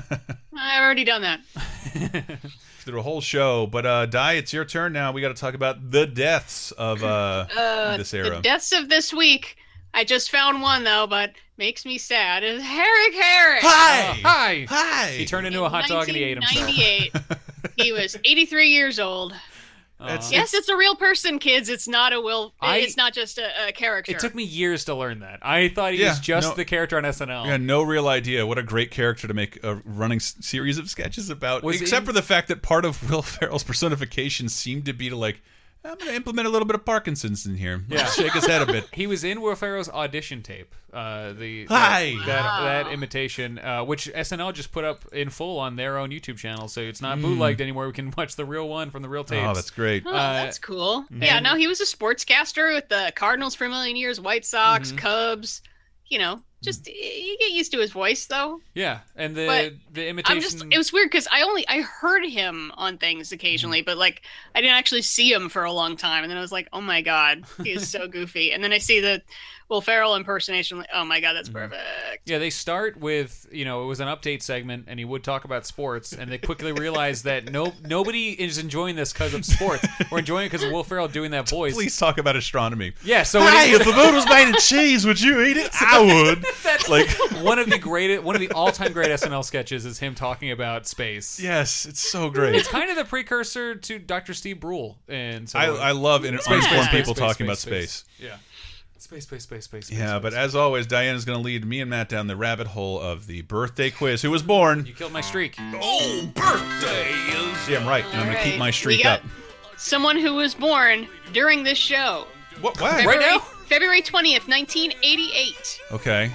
I've 0.57 0.81
already 0.83 1.03
done 1.05 1.21
that. 1.21 1.39
Through 2.81 2.99
a 2.99 3.03
whole 3.03 3.21
show. 3.21 3.67
But, 3.67 3.85
uh, 3.85 4.05
Di, 4.05 4.33
it's 4.33 4.51
your 4.53 4.65
turn 4.65 4.93
now. 4.93 5.11
We 5.11 5.21
got 5.21 5.29
to 5.29 5.33
talk 5.39 5.53
about 5.53 5.91
the 5.91 6.05
deaths 6.05 6.71
of 6.71 7.03
uh, 7.03 7.45
Uh, 7.57 7.97
this 7.97 8.11
the 8.11 8.17
era. 8.17 8.41
deaths 8.41 8.71
of 8.71 8.89
this 8.89 9.13
week. 9.13 9.57
I 9.93 10.03
just 10.03 10.29
found 10.31 10.61
one 10.61 10.83
though, 10.83 11.07
but 11.07 11.31
makes 11.57 11.85
me 11.85 11.97
sad. 11.97 12.43
Is 12.43 12.61
Harry 12.63 13.11
Caray? 13.11 13.59
Hi! 13.61 14.09
Oh, 14.09 14.13
hi! 14.23 14.65
Hi! 14.69 15.11
He 15.11 15.25
turned 15.25 15.47
into 15.47 15.63
a 15.63 15.69
hot 15.69 15.87
dog 15.87 16.07
and 16.07 16.15
he 16.17 16.23
ate 16.23 16.37
himself. 16.37 16.67
1998. 16.67 17.75
he 17.85 17.91
was 17.91 18.15
83 18.23 18.69
years 18.69 18.99
old. 18.99 19.33
Aw. 20.01 20.29
yes, 20.31 20.53
it's 20.53 20.69
a 20.69 20.77
real 20.77 20.95
person, 20.95 21.39
kids. 21.39 21.67
It's 21.67 21.85
not 21.85 22.13
a 22.13 22.21
will. 22.21 22.53
I- 22.61 22.77
it's 22.77 22.95
not 22.95 23.13
just 23.13 23.37
a, 23.37 23.67
a 23.67 23.71
character. 23.73 24.13
It 24.13 24.19
took 24.19 24.33
me 24.33 24.43
years 24.45 24.85
to 24.85 24.95
learn 24.95 25.19
that. 25.19 25.39
I 25.41 25.67
thought 25.67 25.91
he 25.91 25.99
Yeah, 25.99 26.11
was 26.11 26.21
just 26.21 26.47
no- 26.51 26.55
the 26.55 26.63
character 26.63 26.95
on 26.95 27.03
SNL. 27.03 27.45
Yeah, 27.47 27.57
no 27.57 27.81
real 27.81 28.07
idea. 28.07 28.47
What 28.47 28.57
a 28.57 28.63
great 28.63 28.91
character 28.91 29.27
to 29.27 29.33
make 29.33 29.61
a 29.61 29.75
running 29.83 30.17
s- 30.19 30.37
series 30.39 30.77
of 30.77 30.89
sketches 30.89 31.29
about. 31.29 31.63
Was 31.63 31.81
Except 31.81 32.03
in- 32.03 32.05
for 32.05 32.13
the 32.13 32.21
fact 32.21 32.47
that 32.47 32.61
part 32.61 32.85
of 32.85 33.09
Will 33.11 33.21
Ferrell's 33.21 33.63
personification 33.65 34.47
seemed 34.47 34.85
to 34.85 34.93
be 34.93 35.09
to 35.09 35.17
like 35.17 35.41
I'm 35.85 35.95
going 35.97 36.09
to 36.09 36.15
implement 36.15 36.45
a 36.47 36.51
little 36.51 36.65
bit 36.67 36.75
of 36.75 36.83
Parkinson's 36.83 37.45
in 37.45 37.55
here. 37.55 37.81
Yeah, 37.87 38.05
shake 38.11 38.33
his 38.33 38.45
head 38.45 38.61
a 38.61 38.65
bit. 38.65 38.87
He 38.93 39.07
was 39.07 39.23
in 39.23 39.39
Will 39.41 39.55
Ferrell's 39.55 39.87
audition 39.89 40.41
tape. 40.43 40.75
Uh, 40.91 41.31
the 41.33 41.65
Hi. 41.67 42.15
that 42.19 42.25
that, 42.25 42.43
Wow. 42.43 42.63
that 42.65 42.87
imitation, 42.91 43.59
uh, 43.59 43.83
which 43.85 44.07
SNL 44.13 44.53
just 44.53 44.71
put 44.73 44.83
up 44.83 45.05
in 45.13 45.29
full 45.29 45.57
on 45.57 45.77
their 45.77 45.97
own 45.97 46.09
YouTube 46.09 46.37
channel, 46.37 46.67
so 46.67 46.81
it's 46.81 47.01
not 47.01 47.17
Mm. 47.17 47.21
bootlegged 47.21 47.61
anymore. 47.61 47.87
We 47.87 47.93
can 47.93 48.11
watch 48.17 48.35
the 48.35 48.43
real 48.45 48.67
one 48.67 48.89
from 48.89 49.03
the 49.03 49.09
real 49.09 49.23
tapes. 49.23 49.45
Oh, 49.47 49.53
that's 49.53 49.69
great. 49.71 50.03
Oh, 50.05 50.09
Uh, 50.11 50.33
that's 50.43 50.59
cool. 50.59 51.05
Yeah, 51.11 51.39
no, 51.39 51.55
he 51.55 51.67
was 51.67 51.79
a 51.79 51.85
sportscaster 51.85 52.73
with 52.75 52.89
the 52.89 53.13
Cardinals 53.15 53.55
for 53.55 53.65
a 53.65 53.69
million 53.69 53.95
years, 53.95 54.19
White 54.19 54.45
Sox, 54.45 54.91
Mhm. 54.91 54.97
Cubs. 54.97 55.61
You 56.07 56.19
know, 56.19 56.41
just 56.61 56.87
you 56.87 57.37
get 57.39 57.51
used 57.51 57.71
to 57.71 57.79
his 57.79 57.91
voice 57.91 58.25
though. 58.25 58.59
Yeah, 58.73 58.99
and 59.15 59.35
the 59.35 59.45
But 59.45 59.73
the 59.93 60.07
imitation. 60.09 60.35
I'm 60.35 60.41
just 60.41 60.65
it 60.69 60.77
was 60.77 60.91
weird 60.91 61.09
because 61.09 61.27
I 61.31 61.43
only 61.43 61.67
I 61.67 61.81
heard 61.81 62.25
him 62.25 62.71
on 62.75 62.97
things 62.97 63.31
occasionally, 63.31 63.79
mm-hmm. 63.79 63.85
but 63.85 63.97
like 63.97 64.21
I 64.53 64.61
didn't 64.61 64.75
actually 64.75 65.03
see 65.03 65.31
him 65.31 65.49
for 65.49 65.63
a 65.63 65.71
long 65.71 65.95
time, 65.95 66.23
and 66.23 66.29
then 66.29 66.37
I 66.37 66.41
was 66.41 66.51
like, 66.51 66.67
oh 66.73 66.81
my 66.81 67.01
god, 67.01 67.45
he 67.63 67.71
is 67.71 67.87
so 67.87 68.07
goofy. 68.09 68.51
And 68.51 68.63
then 68.63 68.73
I 68.73 68.77
see 68.77 68.99
the 68.99 69.21
Will 69.69 69.81
Ferrell 69.81 70.15
impersonation, 70.15 70.83
oh 70.91 71.05
my 71.05 71.19
god, 71.19 71.33
that's 71.33 71.47
mm-hmm. 71.47 71.69
perfect. 71.69 72.23
Yeah, 72.25 72.39
they 72.39 72.49
start 72.49 72.97
with 72.97 73.47
you 73.51 73.65
know 73.65 73.83
it 73.83 73.85
was 73.85 73.99
an 73.99 74.07
update 74.07 74.41
segment, 74.41 74.85
and 74.87 74.97
he 74.97 75.05
would 75.05 75.23
talk 75.23 75.45
about 75.45 75.65
sports, 75.65 76.11
and 76.11 76.31
they 76.31 76.39
quickly 76.39 76.71
realized 76.71 77.23
that 77.25 77.51
no 77.51 77.73
nobody 77.85 78.29
is 78.29 78.57
enjoying 78.57 78.95
this 78.95 79.13
because 79.13 79.35
of 79.35 79.45
sports. 79.45 79.85
We're 80.11 80.19
enjoying 80.19 80.47
it 80.47 80.51
because 80.51 80.65
of 80.65 80.71
Will 80.71 80.83
Ferrell 80.83 81.07
doing 81.07 81.29
that 81.31 81.47
voice. 81.47 81.75
Please 81.75 81.95
talk 81.95 82.17
about 82.17 82.35
astronomy. 82.35 82.93
Yeah, 83.03 83.21
so 83.21 83.39
when 83.39 83.53
hey, 83.53 83.69
he- 83.69 83.75
if 83.75 83.85
the 83.85 83.93
moon 83.93 84.15
was 84.15 84.27
made 84.27 84.49
of 84.49 84.57
cheese, 84.57 85.05
would 85.05 85.21
you 85.21 85.41
eat 85.41 85.57
it? 85.57 85.69
I 85.79 85.99
would. 85.99 86.43
That's 86.63 86.89
like 86.89 87.07
one 87.43 87.59
of 87.59 87.69
the 87.69 87.77
greatest, 87.77 88.23
one 88.23 88.35
of 88.35 88.41
the 88.41 88.51
all-time 88.51 88.91
great 88.91 89.11
SNL 89.11 89.45
sketches 89.45 89.85
is 89.85 89.99
him 89.99 90.15
talking 90.15 90.49
about 90.49 90.87
space. 90.87 91.39
Yes, 91.39 91.85
it's 91.85 91.99
so 91.99 92.31
great. 92.31 92.55
It's 92.55 92.67
kind 92.67 92.89
of 92.89 92.95
the 92.95 93.05
precursor 93.05 93.75
to 93.75 93.99
Dr. 93.99 94.33
Steve 94.33 94.59
Brule, 94.59 94.97
and 95.07 95.47
so 95.47 95.59
I, 95.59 95.89
I 95.89 95.91
love 95.91 96.25
in, 96.25 96.39
Space, 96.39 96.47
uninformed 96.47 96.89
people 96.89 97.13
space, 97.13 97.19
talking 97.19 97.45
space, 97.45 97.45
about 97.45 97.57
space. 97.57 98.05
Yeah, 98.19 98.37
space, 99.03 99.23
space, 99.23 99.43
space, 99.43 99.65
space. 99.65 99.85
space 99.87 99.97
Yeah, 99.97 100.11
space. 100.13 100.21
but 100.21 100.33
as 100.33 100.55
always, 100.55 100.85
Diana's 100.87 101.25
going 101.25 101.37
to 101.37 101.43
lead 101.43 101.65
me 101.65 101.81
and 101.81 101.89
Matt 101.89 102.09
down 102.09 102.27
the 102.27 102.35
rabbit 102.35 102.67
hole 102.67 102.99
of 102.99 103.27
the 103.27 103.41
birthday 103.43 103.89
quiz. 103.89 104.21
Who 104.21 104.31
was 104.31 104.43
born? 104.43 104.85
you 104.85 104.93
killed 104.93 105.13
my 105.13 105.21
streak. 105.21 105.55
Oh, 105.59 106.29
birthdays! 106.35 107.69
Yeah, 107.69 107.79
I'm 107.79 107.87
right. 107.87 108.05
and 108.05 108.17
I'm 108.21 108.25
going 108.25 108.37
to 108.37 108.43
keep 108.43 108.59
my 108.59 108.71
streak 108.71 109.05
up. 109.05 109.21
Someone 109.77 110.17
who 110.17 110.33
was 110.35 110.53
born 110.53 111.07
during 111.33 111.63
this 111.63 111.77
show. 111.77 112.25
What? 112.61 112.79
What? 112.81 112.91
February, 112.95 113.17
Right 113.17 113.19
now? 113.19 113.39
February 113.39 114.01
twentieth, 114.01 114.47
nineteen 114.47 114.91
eighty-eight. 115.03 115.79
Okay. 115.91 116.31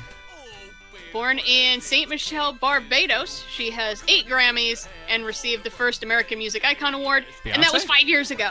Born 1.13 1.39
in 1.41 1.81
St. 1.81 2.09
Michael, 2.11 2.55
Barbados, 2.55 3.45
she 3.49 3.71
has 3.71 4.03
eight 4.09 4.27
Grammys 4.27 4.89
and 5.09 5.25
received 5.25 5.63
the 5.63 5.71
first 5.71 6.03
American 6.03 6.39
Music 6.39 6.65
Icon 6.65 6.93
Award, 6.95 7.25
and 7.45 7.63
that 7.63 7.73
was 7.73 7.85
five 7.85 8.09
years 8.09 8.31
ago. 8.33 8.51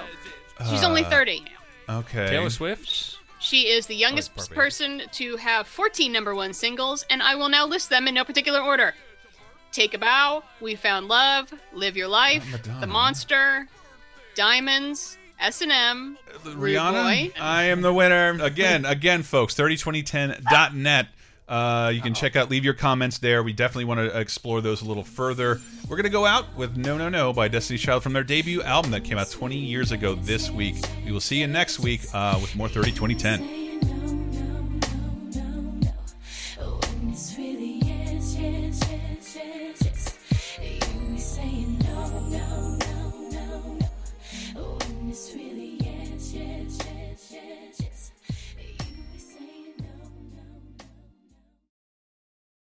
She's 0.70 0.84
only 0.84 1.04
Uh, 1.04 1.10
30. 1.10 1.44
Okay. 1.90 2.28
Taylor 2.30 2.50
Swift. 2.50 3.18
She 3.44 3.68
is 3.68 3.88
the 3.88 3.96
youngest 3.96 4.34
Barbados. 4.34 4.56
person 4.56 5.02
to 5.12 5.36
have 5.36 5.68
14 5.68 6.14
number 6.14 6.34
one 6.34 6.54
singles, 6.54 7.06
and 7.10 7.22
I 7.22 7.36
will 7.36 7.50
now 7.50 7.68
list 7.68 7.90
them 7.90 8.08
in 8.08 8.14
no 8.14 8.24
particular 8.24 8.62
order. 8.62 8.96
Take 9.74 9.94
a 9.94 9.98
Bow, 9.98 10.44
We 10.62 10.76
Found 10.76 11.10
Love, 11.10 11.54
Live 11.74 11.98
Your 11.98 12.08
Life, 12.08 12.46
The 12.80 12.88
Monster, 12.88 13.68
Diamonds, 14.36 15.18
S&M, 15.42 16.18
uh, 16.34 16.38
Rihanna, 16.52 17.04
Boy. 17.04 17.34
I 17.38 17.64
am 17.64 17.82
the 17.82 17.92
winner. 17.92 18.38
Again, 18.42 18.86
again, 18.86 19.24
folks, 19.24 19.56
302010.net. 19.56 21.08
Uh, 21.48 21.92
you 21.94 22.02
can 22.02 22.14
check 22.14 22.36
out, 22.36 22.50
leave 22.50 22.64
your 22.64 22.74
comments 22.74 23.18
there. 23.18 23.44
We 23.44 23.54
definitely 23.54 23.86
want 23.86 24.00
to 24.00 24.20
explore 24.20 24.62
those 24.62 24.82
a 24.82 24.86
little 24.86 25.04
further. 25.04 25.60
We're 25.88 25.98
going 25.98 26.04
to 26.06 26.10
go 26.10 26.26
out 26.26 26.56
with 26.56 26.78
No 26.78 26.98
No 26.98 27.10
No 27.10 27.34
by 27.34 27.48
Destiny 27.48 27.78
Child 27.78 28.04
from 28.04 28.14
their 28.14 28.24
debut 28.24 28.62
album 28.62 28.92
that 28.92 29.04
came 29.04 29.18
out 29.18 29.30
20 29.30 29.56
years 29.58 29.92
ago 29.92 30.16
this 30.16 30.50
week. 30.50 30.76
We 31.06 31.12
will 31.12 31.20
see 31.20 31.40
you 31.42 31.48
next 31.48 31.80
week 31.80 32.02
uh, 32.14 32.40
with 32.42 32.56
more 32.56 32.70
302010. 32.70 33.63